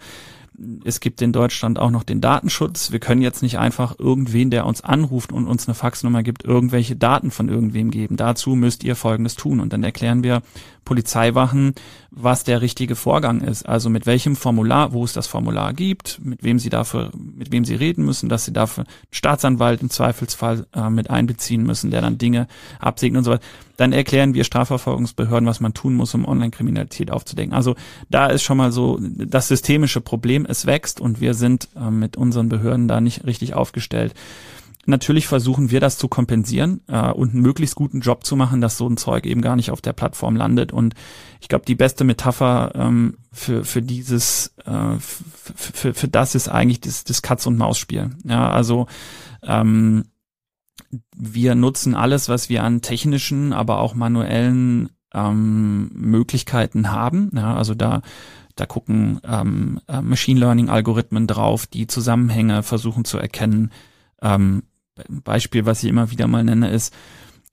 es 0.84 1.00
gibt 1.00 1.22
in 1.22 1.32
Deutschland 1.32 1.78
auch 1.78 1.90
noch 1.90 2.02
den 2.02 2.20
Datenschutz. 2.20 2.90
Wir 2.90 2.98
können 2.98 3.22
jetzt 3.22 3.42
nicht 3.42 3.58
einfach 3.58 3.98
irgendwen, 3.98 4.50
der 4.50 4.66
uns 4.66 4.80
anruft 4.80 5.32
und 5.32 5.46
uns 5.46 5.68
eine 5.68 5.74
Faxnummer 5.74 6.22
gibt, 6.22 6.44
irgendwelche 6.44 6.96
Daten 6.96 7.30
von 7.30 7.48
irgendwem 7.48 7.90
geben. 7.90 8.16
Dazu 8.16 8.56
müsst 8.56 8.82
ihr 8.82 8.96
Folgendes 8.96 9.36
tun. 9.36 9.60
Und 9.60 9.72
dann 9.72 9.84
erklären 9.84 10.24
wir 10.24 10.42
Polizeiwachen, 10.84 11.74
was 12.10 12.42
der 12.42 12.62
richtige 12.62 12.96
Vorgang 12.96 13.42
ist. 13.42 13.68
Also 13.68 13.90
mit 13.90 14.06
welchem 14.06 14.34
Formular, 14.34 14.92
wo 14.92 15.04
es 15.04 15.12
das 15.12 15.26
Formular 15.26 15.74
gibt, 15.74 16.18
mit 16.24 16.42
wem 16.42 16.58
sie 16.58 16.70
dafür, 16.70 17.10
mit 17.14 17.52
wem 17.52 17.64
sie 17.64 17.74
reden 17.74 18.04
müssen, 18.04 18.28
dass 18.28 18.46
sie 18.46 18.52
dafür 18.52 18.84
Staatsanwalt 19.10 19.82
im 19.82 19.90
Zweifelsfall 19.90 20.66
äh, 20.74 20.88
mit 20.88 21.10
einbeziehen 21.10 21.64
müssen, 21.64 21.90
der 21.90 22.00
dann 22.00 22.16
Dinge 22.16 22.48
absegnet 22.80 23.18
und 23.18 23.24
so 23.24 23.30
weiter. 23.32 23.44
Dann 23.76 23.92
erklären 23.92 24.34
wir 24.34 24.44
Strafverfolgungsbehörden, 24.44 25.48
was 25.48 25.60
man 25.60 25.74
tun 25.74 25.94
muss, 25.94 26.14
um 26.14 26.24
Online-Kriminalität 26.24 27.10
aufzudecken. 27.10 27.52
Also 27.52 27.76
da 28.08 28.26
ist 28.26 28.42
schon 28.42 28.56
mal 28.56 28.72
so 28.72 28.98
das 29.00 29.48
systemische 29.48 30.00
Problem, 30.00 30.46
es 30.48 30.66
wächst 30.66 31.00
und 31.00 31.20
wir 31.20 31.34
sind 31.34 31.68
äh, 31.76 31.90
mit 31.90 32.16
unseren 32.16 32.48
Behörden 32.48 32.88
da 32.88 33.00
nicht 33.00 33.26
richtig 33.26 33.54
aufgestellt. 33.54 34.14
Natürlich 34.88 35.26
versuchen 35.26 35.70
wir 35.70 35.80
das 35.80 35.98
zu 35.98 36.08
kompensieren 36.08 36.80
äh, 36.86 37.10
und 37.10 37.34
einen 37.34 37.42
möglichst 37.42 37.74
guten 37.74 38.00
Job 38.00 38.24
zu 38.24 38.36
machen, 38.36 38.62
dass 38.62 38.78
so 38.78 38.88
ein 38.88 38.96
Zeug 38.96 39.26
eben 39.26 39.42
gar 39.42 39.54
nicht 39.54 39.70
auf 39.70 39.82
der 39.82 39.92
Plattform 39.92 40.34
landet. 40.34 40.72
Und 40.72 40.94
ich 41.42 41.48
glaube, 41.48 41.66
die 41.66 41.74
beste 41.74 42.04
Metapher 42.04 42.72
ähm, 42.74 43.18
für, 43.30 43.66
für 43.66 43.82
dieses, 43.82 44.54
äh, 44.64 44.98
für, 44.98 45.92
für 45.92 46.08
das 46.08 46.34
ist 46.34 46.48
eigentlich 46.48 46.80
das, 46.80 47.04
das 47.04 47.20
Katz- 47.20 47.46
und 47.46 47.58
Maus-Spiel. 47.58 48.12
Ja, 48.24 48.48
also 48.48 48.86
ähm, 49.42 50.06
wir 51.14 51.54
nutzen 51.54 51.94
alles, 51.94 52.30
was 52.30 52.48
wir 52.48 52.64
an 52.64 52.80
technischen, 52.80 53.52
aber 53.52 53.80
auch 53.80 53.94
manuellen 53.94 54.88
ähm, 55.12 55.90
Möglichkeiten 55.92 56.92
haben. 56.92 57.30
Ja, 57.34 57.54
also 57.56 57.74
da 57.74 58.00
da 58.56 58.64
gucken 58.64 59.20
ähm, 59.22 59.80
äh, 59.86 60.00
Machine 60.00 60.40
Learning 60.40 60.70
Algorithmen 60.70 61.26
drauf, 61.26 61.66
die 61.66 61.86
Zusammenhänge 61.86 62.62
versuchen 62.62 63.04
zu 63.04 63.18
erkennen. 63.18 63.70
Ähm, 64.20 64.64
Beispiel, 65.08 65.66
was 65.66 65.82
ich 65.82 65.88
immer 65.88 66.10
wieder 66.10 66.26
mal 66.26 66.44
nenne, 66.44 66.70
ist 66.70 66.94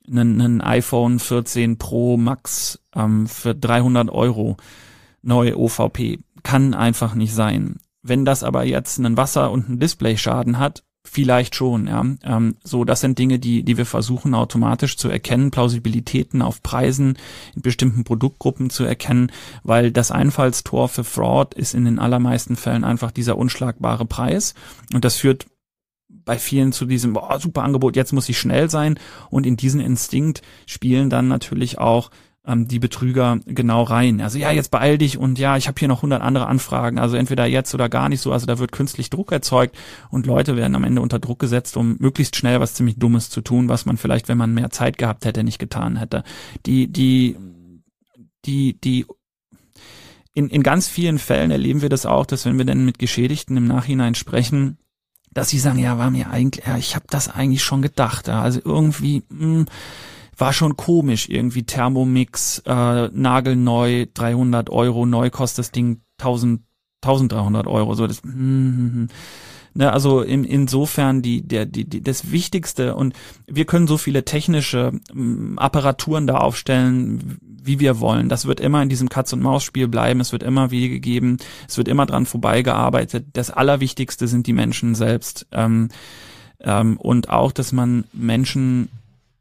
ein, 0.08 0.40
ein 0.40 0.60
iPhone 0.60 1.18
14 1.18 1.78
Pro 1.78 2.16
Max 2.16 2.80
ähm, 2.94 3.26
für 3.26 3.54
300 3.54 4.10
Euro 4.10 4.56
neue 5.22 5.58
OVP. 5.58 6.20
Kann 6.42 6.74
einfach 6.74 7.14
nicht 7.14 7.34
sein. 7.34 7.76
Wenn 8.02 8.24
das 8.24 8.44
aber 8.44 8.64
jetzt 8.64 8.98
einen 8.98 9.16
Wasser- 9.16 9.50
und 9.50 9.68
einen 9.68 9.80
Displayschaden 9.80 10.58
hat, 10.58 10.84
vielleicht 11.06 11.54
schon, 11.54 11.86
ja. 11.86 12.04
Ähm, 12.24 12.56
so, 12.62 12.84
das 12.84 13.00
sind 13.00 13.18
Dinge, 13.18 13.38
die, 13.38 13.62
die 13.62 13.76
wir 13.76 13.86
versuchen 13.86 14.34
automatisch 14.34 14.96
zu 14.96 15.08
erkennen, 15.08 15.50
Plausibilitäten 15.50 16.42
auf 16.42 16.62
Preisen 16.62 17.16
in 17.54 17.62
bestimmten 17.62 18.04
Produktgruppen 18.04 18.70
zu 18.70 18.84
erkennen, 18.84 19.32
weil 19.62 19.92
das 19.92 20.10
Einfallstor 20.10 20.88
für 20.88 21.04
Fraud 21.04 21.54
ist 21.54 21.74
in 21.74 21.84
den 21.84 21.98
allermeisten 21.98 22.56
Fällen 22.56 22.84
einfach 22.84 23.10
dieser 23.10 23.38
unschlagbare 23.38 24.04
Preis. 24.04 24.54
Und 24.92 25.04
das 25.04 25.16
führt 25.16 25.46
bei 26.26 26.38
vielen 26.38 26.72
zu 26.72 26.84
diesem, 26.84 27.14
boah, 27.14 27.40
super 27.40 27.62
Angebot, 27.62 27.96
jetzt 27.96 28.12
muss 28.12 28.28
ich 28.28 28.38
schnell 28.38 28.68
sein. 28.68 28.98
Und 29.30 29.46
in 29.46 29.56
diesen 29.56 29.80
Instinkt 29.80 30.42
spielen 30.66 31.08
dann 31.08 31.28
natürlich 31.28 31.78
auch 31.78 32.10
ähm, 32.44 32.66
die 32.68 32.80
Betrüger 32.80 33.38
genau 33.46 33.84
rein. 33.84 34.20
Also 34.20 34.36
ja, 34.36 34.50
jetzt 34.50 34.72
beeil 34.72 34.98
dich 34.98 35.18
und 35.18 35.38
ja, 35.38 35.56
ich 35.56 35.68
habe 35.68 35.78
hier 35.78 35.88
noch 35.88 35.98
100 35.98 36.20
andere 36.20 36.48
Anfragen. 36.48 36.98
Also 36.98 37.16
entweder 37.16 37.46
jetzt 37.46 37.72
oder 37.74 37.88
gar 37.88 38.08
nicht 38.08 38.20
so. 38.20 38.32
Also 38.32 38.44
da 38.44 38.58
wird 38.58 38.72
künstlich 38.72 39.08
Druck 39.08 39.30
erzeugt 39.30 39.76
und 40.10 40.26
Leute 40.26 40.56
werden 40.56 40.74
am 40.74 40.84
Ende 40.84 41.00
unter 41.00 41.20
Druck 41.20 41.38
gesetzt, 41.38 41.76
um 41.76 41.96
möglichst 42.00 42.34
schnell 42.34 42.60
was 42.60 42.74
ziemlich 42.74 42.98
Dummes 42.98 43.30
zu 43.30 43.40
tun, 43.40 43.68
was 43.68 43.86
man 43.86 43.96
vielleicht, 43.96 44.28
wenn 44.28 44.36
man 44.36 44.52
mehr 44.52 44.70
Zeit 44.70 44.98
gehabt 44.98 45.24
hätte, 45.24 45.44
nicht 45.44 45.60
getan 45.60 45.94
hätte. 45.94 46.24
Die, 46.66 46.88
die, 46.88 47.36
die, 48.44 48.80
die 48.80 49.06
in, 50.34 50.48
in 50.48 50.64
ganz 50.64 50.88
vielen 50.88 51.20
Fällen 51.20 51.52
erleben 51.52 51.82
wir 51.82 51.88
das 51.88 52.04
auch, 52.04 52.26
dass 52.26 52.46
wenn 52.46 52.58
wir 52.58 52.64
denn 52.64 52.84
mit 52.84 52.98
Geschädigten 52.98 53.56
im 53.56 53.66
Nachhinein 53.68 54.16
sprechen, 54.16 54.76
dass 55.36 55.50
sie 55.50 55.58
sagen, 55.58 55.78
ja, 55.78 55.98
war 55.98 56.10
mir 56.10 56.30
eigentlich, 56.30 56.64
ja, 56.66 56.78
ich 56.78 56.94
habe 56.94 57.04
das 57.10 57.28
eigentlich 57.28 57.62
schon 57.62 57.82
gedacht. 57.82 58.26
Ja, 58.26 58.40
also 58.40 58.58
irgendwie 58.64 59.22
mh, 59.28 59.38
hm, 59.38 59.66
war 60.38 60.54
schon 60.54 60.76
komisch, 60.76 61.28
irgendwie 61.28 61.64
Thermomix, 61.64 62.62
äh, 62.64 63.08
nagelneu, 63.08 64.06
300 64.14 64.70
Euro, 64.70 65.04
neu 65.04 65.28
kostet 65.28 65.58
das 65.58 65.72
Ding 65.72 66.00
1000, 66.18 66.62
1300 67.02 67.66
Euro. 67.66 67.94
So 67.94 68.06
das, 68.06 68.24
mh, 68.24 68.32
mh, 68.32 69.06
Ne, 69.76 69.92
also 69.92 70.22
in, 70.22 70.44
insofern 70.44 71.20
die, 71.20 71.42
der, 71.42 71.66
die, 71.66 71.84
die, 71.84 72.02
das 72.02 72.30
Wichtigste 72.30 72.94
und 72.94 73.12
wir 73.46 73.66
können 73.66 73.86
so 73.86 73.98
viele 73.98 74.24
technische 74.24 74.92
m, 75.10 75.58
Apparaturen 75.58 76.26
da 76.26 76.38
aufstellen, 76.38 77.36
wie 77.42 77.78
wir 77.78 78.00
wollen. 78.00 78.30
Das 78.30 78.46
wird 78.46 78.58
immer 78.58 78.82
in 78.82 78.88
diesem 78.88 79.10
Katz-und-Maus-Spiel 79.10 79.86
bleiben. 79.88 80.20
Es 80.20 80.32
wird 80.32 80.42
immer 80.42 80.70
Wege 80.70 80.98
geben. 80.98 81.36
Es 81.68 81.76
wird 81.76 81.88
immer 81.88 82.06
dran 82.06 82.24
vorbeigearbeitet. 82.24 83.26
Das 83.34 83.50
Allerwichtigste 83.50 84.28
sind 84.28 84.46
die 84.46 84.54
Menschen 84.54 84.94
selbst. 84.94 85.46
Ähm, 85.52 85.90
ähm, 86.60 86.96
und 86.96 87.28
auch, 87.28 87.52
dass 87.52 87.72
man 87.72 88.04
Menschen 88.14 88.88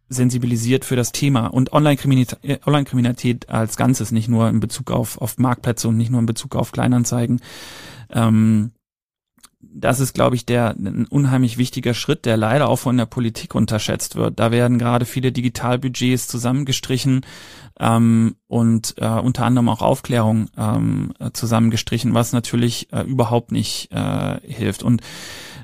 sensibilisiert 0.09 0.83
für 0.83 0.97
das 0.97 1.13
Thema 1.13 1.47
und 1.47 1.71
Online-Kriminalität, 1.71 2.39
äh, 2.43 2.59
Online-Kriminalität 2.65 3.47
als 3.47 3.77
Ganzes, 3.77 4.11
nicht 4.11 4.27
nur 4.27 4.49
in 4.49 4.59
Bezug 4.59 4.91
auf, 4.91 5.17
auf 5.21 5.37
Marktplätze 5.37 5.87
und 5.87 5.95
nicht 5.95 6.11
nur 6.11 6.19
in 6.19 6.25
Bezug 6.25 6.57
auf 6.57 6.73
Kleinanzeigen. 6.73 7.39
Ähm, 8.11 8.71
das 9.77 9.99
ist, 9.99 10.13
glaube 10.13 10.35
ich, 10.35 10.45
der 10.45 10.69
ein 10.69 11.05
unheimlich 11.09 11.57
wichtiger 11.57 11.93
Schritt, 11.93 12.25
der 12.25 12.37
leider 12.37 12.69
auch 12.69 12.77
von 12.77 12.97
der 12.97 13.05
Politik 13.05 13.55
unterschätzt 13.55 14.15
wird. 14.15 14.39
Da 14.39 14.51
werden 14.51 14.79
gerade 14.79 15.05
viele 15.05 15.31
Digitalbudgets 15.31 16.27
zusammengestrichen 16.27 17.25
ähm, 17.79 18.35
und 18.47 18.95
äh, 18.97 19.07
unter 19.07 19.45
anderem 19.45 19.69
auch 19.69 19.81
Aufklärung 19.81 20.47
ähm, 20.57 21.13
zusammengestrichen, 21.33 22.13
was 22.13 22.33
natürlich 22.33 22.91
äh, 22.93 23.01
überhaupt 23.01 23.51
nicht 23.51 23.91
äh, 23.91 24.39
hilft. 24.41 24.83
Und 24.83 25.01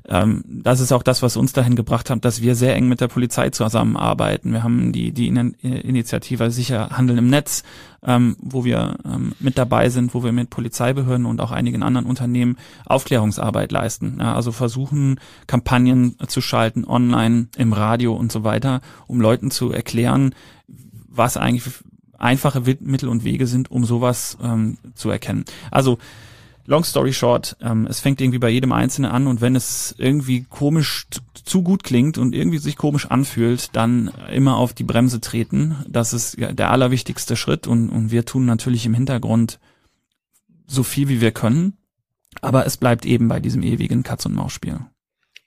ähm, 0.08 0.44
das 0.46 0.80
ist 0.80 0.92
auch 0.92 1.04
das, 1.04 1.22
was 1.22 1.38
uns 1.38 1.54
dahin 1.54 1.76
gebracht 1.76 2.10
hat, 2.10 2.26
dass 2.26 2.42
wir 2.42 2.56
sehr 2.56 2.76
eng 2.76 2.88
mit 2.88 3.02
der 3.02 3.08
Polizei 3.08 3.50
zusammenarbeiten. 3.52 4.52
Wir 4.52 4.64
haben 4.64 4.92
die, 4.92 5.12
die 5.12 5.28
Initiative 5.28 6.52
Sicher 6.52 6.90
Handeln 6.98 7.20
im 7.20 7.30
Netz, 7.30 7.64
ähm, 8.04 8.36
wo 8.40 8.66
wir 8.66 8.98
ähm, 9.06 9.34
mit 9.40 9.58
dabei 9.58 9.90
sind, 9.90 10.14
wo 10.14 10.24
wir 10.24 10.32
mit 10.32 10.50
Polizeibehörden 10.50 11.26
und 11.26 11.40
auch 11.40 11.52
einigen 11.52 11.84
anderen 11.84 12.08
Unternehmen 12.08 12.58
Aufklärungsarbeit 12.86 13.72
leisten. 13.72 14.18
Ja, 14.20 14.36
also 14.36 14.52
versuchen, 14.52 15.20
Kampagnen 15.48 16.18
zu 16.28 16.42
schalten, 16.42 16.84
online, 16.84 17.48
im 17.56 17.72
Radio 17.72 18.14
und 18.14 18.32
so 18.32 18.44
weiter, 18.44 18.82
um 19.08 19.22
Leuten 19.22 19.52
zu 19.52 19.72
erklären, 19.72 20.34
was 21.08 21.38
eigentlich 21.38 21.66
einfache 22.22 22.62
Mittel 22.80 23.10
und 23.10 23.24
Wege 23.24 23.48
sind, 23.48 23.72
um 23.72 23.86
sowas 23.86 24.38
ähm, 24.42 24.78
zu 24.96 25.10
erkennen. 25.10 25.46
Also 25.72 25.98
Long 26.66 26.84
story 26.84 27.12
short, 27.12 27.58
ähm, 27.62 27.88
es 27.90 28.00
fängt 28.00 28.22
irgendwie 28.22 28.40
bei 28.40 28.50
jedem 28.50 28.72
Einzelnen 28.72 29.12
an 29.12 29.28
und 29.28 29.42
wenn 29.42 29.56
es 29.56 29.96
irgendwie 29.98 30.44
komisch 30.44 31.08
zu 31.44 31.64
gut 31.64 31.84
klingt 31.84 32.18
und 32.18 32.36
irgendwie 32.36 32.60
sich 32.60 32.78
komisch 32.78 33.08
anfühlt, 33.08 33.76
dann 33.76 34.12
immer 34.32 34.58
auf 34.58 34.74
die 34.74 34.84
Bremse 34.84 35.20
treten. 35.20 35.76
Das 35.88 36.14
ist 36.14 36.38
der 36.40 36.72
allerwichtigste 36.72 37.36
Schritt 37.36 37.68
und, 37.68 37.90
und 37.90 38.12
wir 38.12 38.26
tun 38.26 38.46
natürlich 38.46 38.86
im 38.86 38.94
Hintergrund 38.94 39.60
so 40.68 40.84
viel 40.84 41.10
wie 41.10 41.20
wir 41.20 41.32
können, 41.32 41.78
aber 42.42 42.66
es 42.66 42.78
bleibt 42.78 43.06
eben 43.06 43.28
bei 43.28 43.40
diesem 43.40 43.64
ewigen 43.64 44.04
Katz-und-Maus-Spiel. 44.04 44.80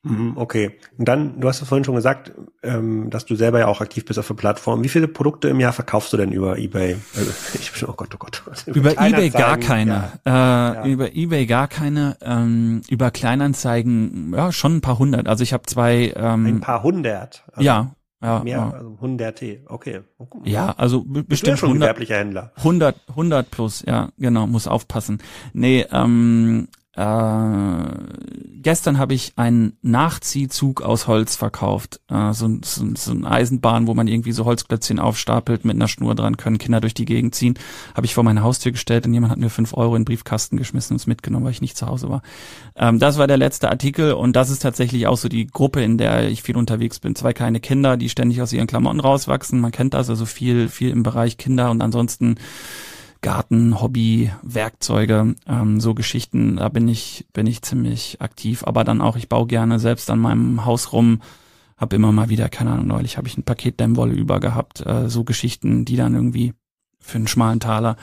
Mhm, 0.05 0.32
okay. 0.36 0.72
Und 0.98 1.09
dann, 1.09 1.40
du 1.40 1.48
hast 1.48 1.61
ja 1.61 1.66
vorhin 1.66 1.84
schon 1.84 1.94
gesagt, 1.94 2.32
ähm, 2.62 3.09
dass 3.09 3.24
du 3.24 3.36
selber 3.36 3.59
ja 3.59 3.66
auch 3.68 3.80
aktiv 3.80 4.05
bist 4.05 4.18
auf 4.18 4.26
der 4.26 4.34
Plattform. 4.34 4.84
Wie 4.84 4.90
viele 4.90 5.09
Produkte 5.09 5.48
im 5.48 5.61
Jahr 5.61 5.72
verkaufst 5.72 6.12
du 6.12 6.18
denn 6.18 6.30
über 6.30 6.59
eBay? 6.59 6.96
Also, 7.16 7.30
ich 7.55 7.72
bin 7.72 7.88
oh 7.88 7.94
Gott, 7.94 8.11
oh 8.14 8.18
Gott. 8.18 8.42
Oh 8.46 8.70
über, 8.70 8.92
über 8.92 9.07
eBay 9.07 9.30
gar 9.30 9.57
keine. 9.57 10.12
Ja. 10.26 10.72
Äh, 10.72 10.74
ja. 10.74 10.86
Über 10.86 11.14
eBay 11.14 11.46
gar 11.46 11.68
keine. 11.68 12.18
Ähm, 12.20 12.82
über 12.90 13.11
Kleinanzeigen, 13.11 14.34
ja, 14.34 14.52
schon 14.52 14.76
ein 14.76 14.80
paar 14.82 14.98
hundert. 14.98 15.26
Also 15.26 15.42
ich 15.42 15.55
habe 15.55 15.64
zwei. 15.64 16.12
Ähm, 16.14 16.46
ein 16.46 16.61
paar 16.61 16.82
hundert. 16.82 17.44
Also 17.52 17.62
ja. 17.62 17.94
Ja, 18.22 18.40
mehr, 18.42 18.57
ja. 18.57 18.70
also 18.70 18.96
hunderte, 19.02 19.61
okay. 19.66 20.00
Ja, 20.44 20.70
also 20.78 21.05
bestimmt 21.05 21.59
schon 21.59 21.68
100, 21.82 22.09
Händler. 22.09 22.52
100, 22.57 22.96
100 23.11 23.50
plus, 23.50 23.84
ja, 23.86 24.09
genau, 24.16 24.46
muss 24.46 24.66
aufpassen. 24.66 25.18
Nee, 25.52 25.84
ähm, 25.92 26.68
äh, 26.97 27.86
gestern 28.62 28.99
habe 28.99 29.14
ich 29.14 29.32
einen 29.34 29.76
Nachziehzug 29.82 30.82
aus 30.82 31.09
Holz 31.09 31.34
verkauft. 31.34 32.01
Äh, 32.09 32.32
so, 32.32 32.49
so, 32.62 32.84
so 32.95 33.11
eine 33.11 33.28
Eisenbahn, 33.28 33.88
wo 33.88 33.95
man 33.95 34.07
irgendwie 34.07 34.30
so 34.30 34.45
Holzklötzchen 34.45 35.01
aufstapelt 35.01 35.64
mit 35.64 35.74
einer 35.74 35.88
Schnur 35.88 36.14
dran, 36.14 36.36
können 36.36 36.59
Kinder 36.59 36.80
durch 36.80 36.95
die 36.95 37.05
Gegend 37.05 37.34
ziehen. 37.34 37.59
Habe 37.97 38.07
ich 38.07 38.14
vor 38.14 38.22
meine 38.22 38.42
Haustür 38.42 38.70
gestellt 38.70 39.07
und 39.07 39.14
jemand 39.14 39.32
hat 39.32 39.38
mir 39.38 39.51
fünf 39.51 39.74
Euro 39.74 39.97
in 39.97 40.03
den 40.03 40.05
Briefkasten 40.05 40.57
geschmissen 40.57 40.95
und 40.95 41.01
es 41.01 41.09
mitgenommen, 41.09 41.45
weil 41.45 41.53
ich 41.53 41.61
nicht 41.61 41.76
zu 41.76 41.86
Hause 41.86 42.09
war. 42.09 42.22
Ähm, 42.76 43.01
das 43.01 43.18
war 43.18 43.26
der 43.26 43.38
letzte 43.38 43.70
Artikel 43.70 44.12
und 44.12 44.36
das 44.36 44.51
ist 44.51 44.62
tatsächlich 44.62 45.09
auch 45.09 45.18
so 45.18 45.28
die 45.28 45.49
Gruppe, 45.49 45.82
in 45.82 45.99
der 45.99 46.28
ich 46.28 46.42
viel 46.42 46.57
unterwegs 46.57 47.01
bin. 47.01 47.16
Zwei 47.16 47.32
kleine 47.32 47.59
Kinder, 47.59 47.97
die 47.97 48.09
ständig 48.09 48.40
aus 48.40 48.53
ihren 48.53 48.68
Klamotten 48.68 49.01
rauswachsen. 49.01 49.61
Man 49.61 49.72
kennt 49.72 49.95
das, 49.95 50.11
also 50.11 50.26
viel, 50.26 50.68
viel 50.68 50.90
im 50.90 51.03
Bereich 51.03 51.38
Kinder 51.38 51.72
und 51.72 51.82
ansonsten 51.82 52.36
Garten, 53.25 53.81
Hobby, 53.81 54.31
Werkzeuge, 54.43 55.35
ähm, 55.49 55.81
so 55.81 55.95
Geschichten, 55.95 56.57
da 56.57 56.68
bin 56.68 56.87
ich, 56.89 57.27
bin 57.33 57.47
ich 57.47 57.62
ziemlich 57.62 58.20
aktiv. 58.20 58.64
Aber 58.66 58.85
dann 58.85 59.01
auch, 59.01 59.16
ich 59.16 59.31
baue 59.31 59.47
gerne 59.47 59.79
selbst 59.79 60.11
an 60.11 60.18
meinem 60.18 60.66
Haus 60.66 60.93
rum, 60.93 61.22
habe 61.79 61.97
immer 61.97 62.12
mal 62.12 62.29
wieder, 62.29 62.51
keine 62.51 62.72
Ahnung, 62.72 62.87
neulich 62.89 63.16
habe 63.16 63.27
ich 63.27 63.39
ein 63.39 63.43
Paket 63.43 63.81
Dämmwolle 63.81 64.12
über 64.12 64.41
gehabt, 64.41 64.85
äh, 64.85 65.09
so 65.09 65.25
Geschichten, 65.25 65.87
die 65.87 65.97
dann 65.97 66.14
irgendwie 66.14 66.53
für 67.01 67.16
einen 67.16 67.27
schmalen 67.27 67.61
Taler 67.61 67.97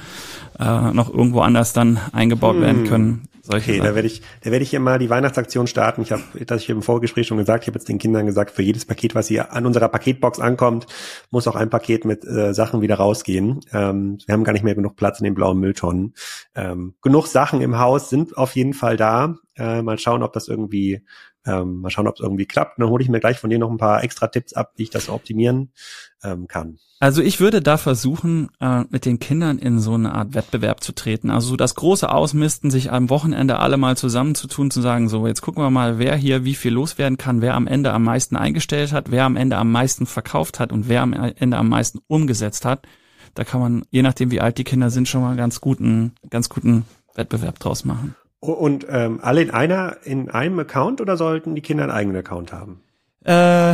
äh, 0.59 0.91
noch 0.91 1.13
irgendwo 1.13 1.41
anders 1.41 1.71
dann 1.71 1.99
eingebaut 2.13 2.55
hm. 2.55 2.61
werden 2.61 2.83
können. 2.85 3.27
Solche 3.43 3.71
okay, 3.71 3.77
Sachen. 3.77 3.89
da 3.89 3.95
werde 3.95 4.07
ich, 4.07 4.21
da 4.41 4.51
werde 4.51 4.63
ich 4.63 4.69
hier 4.69 4.79
mal 4.79 4.99
die 4.99 5.09
Weihnachtsaktion 5.09 5.65
starten. 5.65 6.03
Ich 6.03 6.11
habe, 6.11 6.21
das 6.45 6.61
ich 6.61 6.69
im 6.69 6.83
Vorgespräch 6.83 7.25
schon 7.25 7.37
gesagt, 7.37 7.63
ich 7.63 7.67
habe 7.67 7.79
jetzt 7.79 7.89
den 7.89 7.97
Kindern 7.97 8.27
gesagt, 8.27 8.51
für 8.51 8.61
jedes 8.61 8.85
Paket, 8.85 9.15
was 9.15 9.27
hier 9.27 9.51
an 9.53 9.65
unserer 9.65 9.89
Paketbox 9.89 10.39
ankommt, 10.39 10.85
muss 11.31 11.47
auch 11.47 11.55
ein 11.55 11.71
Paket 11.71 12.05
mit 12.05 12.23
äh, 12.23 12.53
Sachen 12.53 12.81
wieder 12.81 12.95
rausgehen. 12.95 13.61
Ähm, 13.73 14.19
wir 14.25 14.33
haben 14.33 14.43
gar 14.43 14.53
nicht 14.53 14.63
mehr 14.63 14.75
genug 14.75 14.95
Platz 14.95 15.19
in 15.19 15.23
den 15.23 15.33
blauen 15.33 15.59
Mülltonnen. 15.59 16.13
Ähm, 16.53 16.93
genug 17.01 17.25
Sachen 17.25 17.61
im 17.61 17.79
Haus 17.79 18.09
sind 18.09 18.37
auf 18.37 18.55
jeden 18.55 18.73
Fall 18.73 18.95
da. 18.95 19.37
Äh, 19.57 19.81
mal 19.81 19.97
schauen, 19.97 20.21
ob 20.21 20.33
das 20.33 20.47
irgendwie, 20.47 21.03
ähm, 21.47 21.81
mal 21.81 21.89
schauen, 21.89 22.07
ob 22.07 22.15
es 22.15 22.21
irgendwie 22.21 22.45
klappt. 22.45 22.77
Und 22.77 22.83
dann 22.83 22.91
hole 22.91 23.03
ich 23.03 23.09
mir 23.09 23.19
gleich 23.19 23.39
von 23.39 23.49
dir 23.49 23.57
noch 23.57 23.71
ein 23.71 23.77
paar 23.77 24.03
extra 24.03 24.27
Tipps 24.27 24.53
ab, 24.53 24.73
wie 24.75 24.83
ich 24.83 24.91
das 24.91 25.09
optimieren 25.09 25.71
ähm, 26.23 26.47
kann. 26.47 26.77
Also 27.01 27.23
ich 27.23 27.39
würde 27.39 27.61
da 27.61 27.77
versuchen, 27.77 28.49
äh, 28.59 28.83
mit 28.91 29.05
den 29.05 29.17
Kindern 29.17 29.57
in 29.57 29.79
so 29.79 29.95
eine 29.95 30.13
Art 30.13 30.35
Wettbewerb 30.35 30.83
zu 30.83 30.93
treten. 30.93 31.31
Also 31.31 31.55
das 31.55 31.73
große 31.73 32.07
Ausmisten, 32.07 32.69
sich 32.69 32.91
am 32.91 33.09
Wochenende 33.09 33.57
alle 33.57 33.77
mal 33.77 33.97
zusammenzutun, 33.97 34.69
zu 34.69 34.81
sagen, 34.81 35.09
so 35.09 35.25
jetzt 35.25 35.41
gucken 35.41 35.63
wir 35.63 35.71
mal, 35.71 35.97
wer 35.97 36.15
hier 36.15 36.45
wie 36.45 36.53
viel 36.53 36.71
loswerden 36.71 37.17
kann, 37.17 37.41
wer 37.41 37.55
am 37.55 37.65
Ende 37.65 37.91
am 37.91 38.03
meisten 38.03 38.35
eingestellt 38.35 38.93
hat, 38.93 39.09
wer 39.09 39.25
am 39.25 39.35
Ende 39.35 39.57
am 39.57 39.71
meisten 39.71 40.05
verkauft 40.05 40.59
hat 40.59 40.71
und 40.71 40.89
wer 40.89 41.01
am 41.01 41.13
Ende 41.13 41.57
am 41.57 41.69
meisten 41.69 42.01
umgesetzt 42.05 42.65
hat. 42.65 42.85
Da 43.33 43.45
kann 43.45 43.61
man, 43.61 43.83
je 43.89 44.03
nachdem 44.03 44.29
wie 44.29 44.39
alt 44.39 44.59
die 44.59 44.63
Kinder 44.63 44.91
sind, 44.91 45.07
schon 45.07 45.21
mal 45.21 45.35
ganz 45.35 45.59
guten, 45.59 46.13
ganz 46.29 46.49
guten 46.49 46.85
Wettbewerb 47.15 47.57
draus 47.57 47.83
machen. 47.83 48.13
Und 48.39 48.85
ähm, 48.87 49.19
alle 49.23 49.41
in 49.41 49.49
einer, 49.49 49.97
in 50.03 50.29
einem 50.29 50.59
Account 50.59 51.01
oder 51.01 51.17
sollten 51.17 51.55
die 51.55 51.61
Kinder 51.61 51.81
einen 51.85 51.93
eigenen 51.93 52.17
Account 52.17 52.53
haben? 52.53 52.83
Äh, 53.23 53.73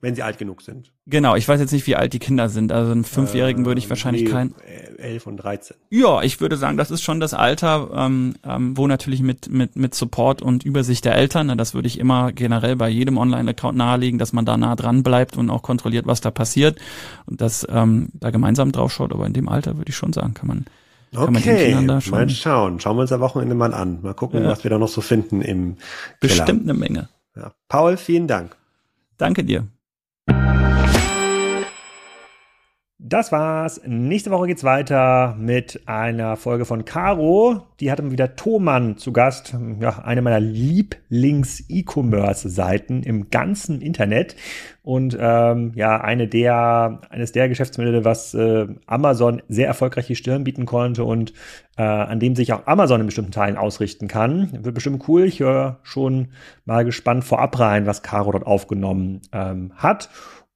wenn 0.00 0.14
sie 0.14 0.22
alt 0.22 0.38
genug 0.38 0.62
sind. 0.62 0.92
Genau, 1.06 1.36
ich 1.36 1.46
weiß 1.46 1.60
jetzt 1.60 1.72
nicht, 1.72 1.86
wie 1.86 1.96
alt 1.96 2.12
die 2.12 2.18
Kinder 2.18 2.48
sind. 2.48 2.72
Also 2.72 2.92
einen 2.92 3.04
Fünfjährigen 3.04 3.64
äh, 3.64 3.66
würde 3.66 3.78
ich 3.78 3.86
äh, 3.86 3.90
wahrscheinlich 3.90 4.24
nee, 4.24 4.30
kein. 4.30 4.54
Elf 4.96 5.26
und 5.26 5.36
dreizehn. 5.36 5.76
Ja, 5.90 6.22
ich 6.22 6.40
würde 6.40 6.56
sagen, 6.56 6.76
das 6.76 6.90
ist 6.90 7.02
schon 7.02 7.20
das 7.20 7.34
Alter, 7.34 7.90
ähm, 7.94 8.34
ähm, 8.44 8.76
wo 8.76 8.86
natürlich 8.86 9.20
mit, 9.20 9.50
mit, 9.50 9.76
mit 9.76 9.94
Support 9.94 10.42
und 10.42 10.64
Übersicht 10.64 11.04
der 11.04 11.16
Eltern, 11.16 11.48
ne, 11.48 11.56
das 11.56 11.74
würde 11.74 11.88
ich 11.88 11.98
immer 11.98 12.32
generell 12.32 12.76
bei 12.76 12.88
jedem 12.88 13.18
Online-Account 13.18 13.76
nahelegen, 13.76 14.18
dass 14.18 14.32
man 14.32 14.44
da 14.44 14.56
nah 14.56 14.76
dran 14.76 15.02
bleibt 15.02 15.36
und 15.36 15.50
auch 15.50 15.62
kontrolliert, 15.62 16.06
was 16.06 16.20
da 16.20 16.30
passiert 16.30 16.78
und 17.26 17.40
dass 17.40 17.66
ähm, 17.70 18.08
da 18.14 18.30
gemeinsam 18.30 18.72
drauf 18.72 18.92
schaut. 18.92 19.12
Aber 19.12 19.26
in 19.26 19.32
dem 19.32 19.48
Alter 19.48 19.76
würde 19.76 19.90
ich 19.90 19.96
schon 19.96 20.12
sagen, 20.12 20.34
kann 20.34 20.48
man. 20.48 20.64
Kann 21.12 21.36
okay, 21.36 21.74
man 21.74 21.88
da 21.88 22.00
schon 22.00 22.12
mal 22.12 22.28
schauen. 22.28 22.78
Schauen 22.78 22.96
wir 22.96 23.00
uns 23.00 23.10
am 23.10 23.20
Wochenende 23.20 23.56
mal 23.56 23.74
an. 23.74 23.98
Mal 24.00 24.14
gucken, 24.14 24.44
ja. 24.44 24.48
was 24.48 24.62
wir 24.62 24.70
da 24.70 24.78
noch 24.78 24.88
so 24.88 25.00
finden 25.00 25.42
im 25.42 25.76
Bestimmt 26.20 26.46
Keller. 26.46 26.60
eine 26.60 26.74
Menge. 26.74 27.08
Ja. 27.34 27.52
Paul, 27.68 27.96
vielen 27.96 28.28
Dank. 28.28 28.56
Danke 29.18 29.42
dir. 29.42 29.66
Das 33.02 33.32
war's. 33.32 33.80
Nächste 33.86 34.30
Woche 34.30 34.48
geht's 34.48 34.62
weiter 34.62 35.34
mit 35.38 35.80
einer 35.86 36.36
Folge 36.36 36.66
von 36.66 36.84
Caro. 36.84 37.62
Die 37.80 37.90
hatte 37.90 38.10
wieder 38.10 38.36
Thomann 38.36 38.98
zu 38.98 39.14
Gast. 39.14 39.56
Ja, 39.80 40.00
eine 40.00 40.20
meiner 40.20 40.38
Lieblings-E-Commerce-Seiten 40.38 43.02
im 43.02 43.30
ganzen 43.30 43.80
Internet. 43.80 44.36
Und 44.82 45.16
ähm, 45.18 45.72
ja, 45.76 45.98
eine 45.98 46.28
der, 46.28 47.00
eines 47.08 47.32
der 47.32 47.48
Geschäftsmodelle, 47.48 48.04
was 48.04 48.34
äh, 48.34 48.66
Amazon 48.84 49.40
sehr 49.48 49.66
erfolgreich 49.66 50.06
die 50.06 50.16
Stirn 50.16 50.44
bieten 50.44 50.66
konnte 50.66 51.04
und 51.04 51.32
äh, 51.78 51.82
an 51.82 52.20
dem 52.20 52.36
sich 52.36 52.52
auch 52.52 52.66
Amazon 52.66 53.00
in 53.00 53.06
bestimmten 53.06 53.32
Teilen 53.32 53.56
ausrichten 53.56 54.08
kann. 54.08 54.62
Wird 54.62 54.74
bestimmt 54.74 55.08
cool. 55.08 55.24
Ich 55.24 55.40
höre 55.40 55.78
schon 55.84 56.28
mal 56.66 56.84
gespannt 56.84 57.24
vorab 57.24 57.58
rein, 57.58 57.86
was 57.86 58.02
Caro 58.02 58.32
dort 58.32 58.46
aufgenommen 58.46 59.22
ähm, 59.32 59.72
hat. 59.76 60.10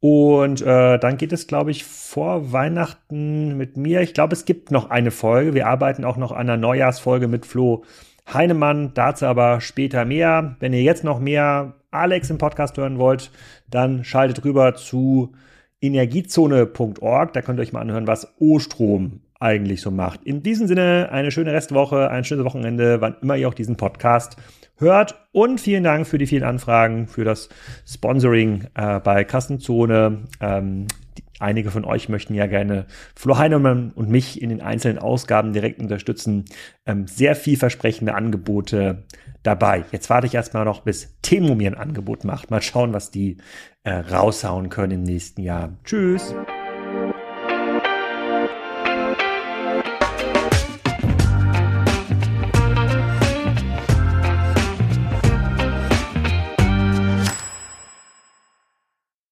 Und 0.06 0.60
äh, 0.60 0.98
dann 0.98 1.16
geht 1.16 1.32
es, 1.32 1.46
glaube 1.46 1.70
ich, 1.70 1.84
vor 1.84 2.52
Weihnachten 2.52 3.56
mit 3.56 3.78
mir. 3.78 4.02
Ich 4.02 4.12
glaube, 4.12 4.34
es 4.34 4.44
gibt 4.44 4.70
noch 4.70 4.90
eine 4.90 5.10
Folge. 5.10 5.54
Wir 5.54 5.66
arbeiten 5.66 6.04
auch 6.04 6.18
noch 6.18 6.30
an 6.30 6.40
einer 6.40 6.58
Neujahrsfolge 6.58 7.26
mit 7.26 7.46
Flo 7.46 7.84
Heinemann. 8.30 8.92
Dazu 8.92 9.24
aber 9.24 9.62
später 9.62 10.04
mehr. 10.04 10.56
Wenn 10.60 10.74
ihr 10.74 10.82
jetzt 10.82 11.04
noch 11.04 11.20
mehr 11.20 11.76
Alex 11.90 12.28
im 12.28 12.36
Podcast 12.36 12.76
hören 12.76 12.98
wollt, 12.98 13.30
dann 13.70 14.04
schaltet 14.04 14.44
rüber 14.44 14.74
zu 14.74 15.32
energiezone.org. 15.80 17.32
Da 17.32 17.40
könnt 17.40 17.58
ihr 17.58 17.62
euch 17.62 17.72
mal 17.72 17.80
anhören, 17.80 18.06
was 18.06 18.34
O-Strom 18.38 19.22
eigentlich 19.40 19.80
so 19.80 19.90
macht. 19.90 20.22
In 20.24 20.42
diesem 20.42 20.66
Sinne 20.66 21.08
eine 21.12 21.30
schöne 21.30 21.54
Restwoche, 21.54 22.10
ein 22.10 22.24
schönes 22.24 22.44
Wochenende, 22.44 23.00
wann 23.00 23.16
immer 23.22 23.36
ihr 23.36 23.48
auch 23.48 23.54
diesen 23.54 23.78
Podcast 23.78 24.36
hört. 24.76 25.26
Und 25.32 25.60
vielen 25.60 25.84
Dank 25.84 26.06
für 26.06 26.18
die 26.18 26.26
vielen 26.26 26.44
Anfragen, 26.44 27.06
für 27.06 27.24
das 27.24 27.48
Sponsoring 27.86 28.66
äh, 28.74 29.00
bei 29.00 29.24
Kassenzone. 29.24 30.24
Ähm, 30.40 30.86
die, 31.16 31.24
einige 31.40 31.70
von 31.70 31.84
euch 31.84 32.08
möchten 32.08 32.34
ja 32.34 32.46
gerne 32.46 32.86
Flo 33.14 33.38
Heinemann 33.38 33.92
und 33.94 34.10
mich 34.10 34.40
in 34.40 34.50
den 34.50 34.60
einzelnen 34.60 34.98
Ausgaben 34.98 35.52
direkt 35.52 35.80
unterstützen. 35.80 36.44
Ähm, 36.86 37.06
sehr 37.06 37.36
vielversprechende 37.36 38.14
Angebote 38.14 39.04
dabei. 39.42 39.84
Jetzt 39.92 40.10
warte 40.10 40.26
ich 40.26 40.34
erstmal 40.34 40.64
noch, 40.64 40.82
bis 40.82 41.16
Temo 41.22 41.54
mir 41.54 41.70
ein 41.70 41.78
Angebot 41.78 42.24
macht. 42.24 42.50
Mal 42.50 42.62
schauen, 42.62 42.92
was 42.92 43.10
die 43.10 43.38
äh, 43.84 43.92
raushauen 43.92 44.70
können 44.70 44.92
im 44.92 45.02
nächsten 45.02 45.42
Jahr. 45.42 45.76
Tschüss. 45.84 46.34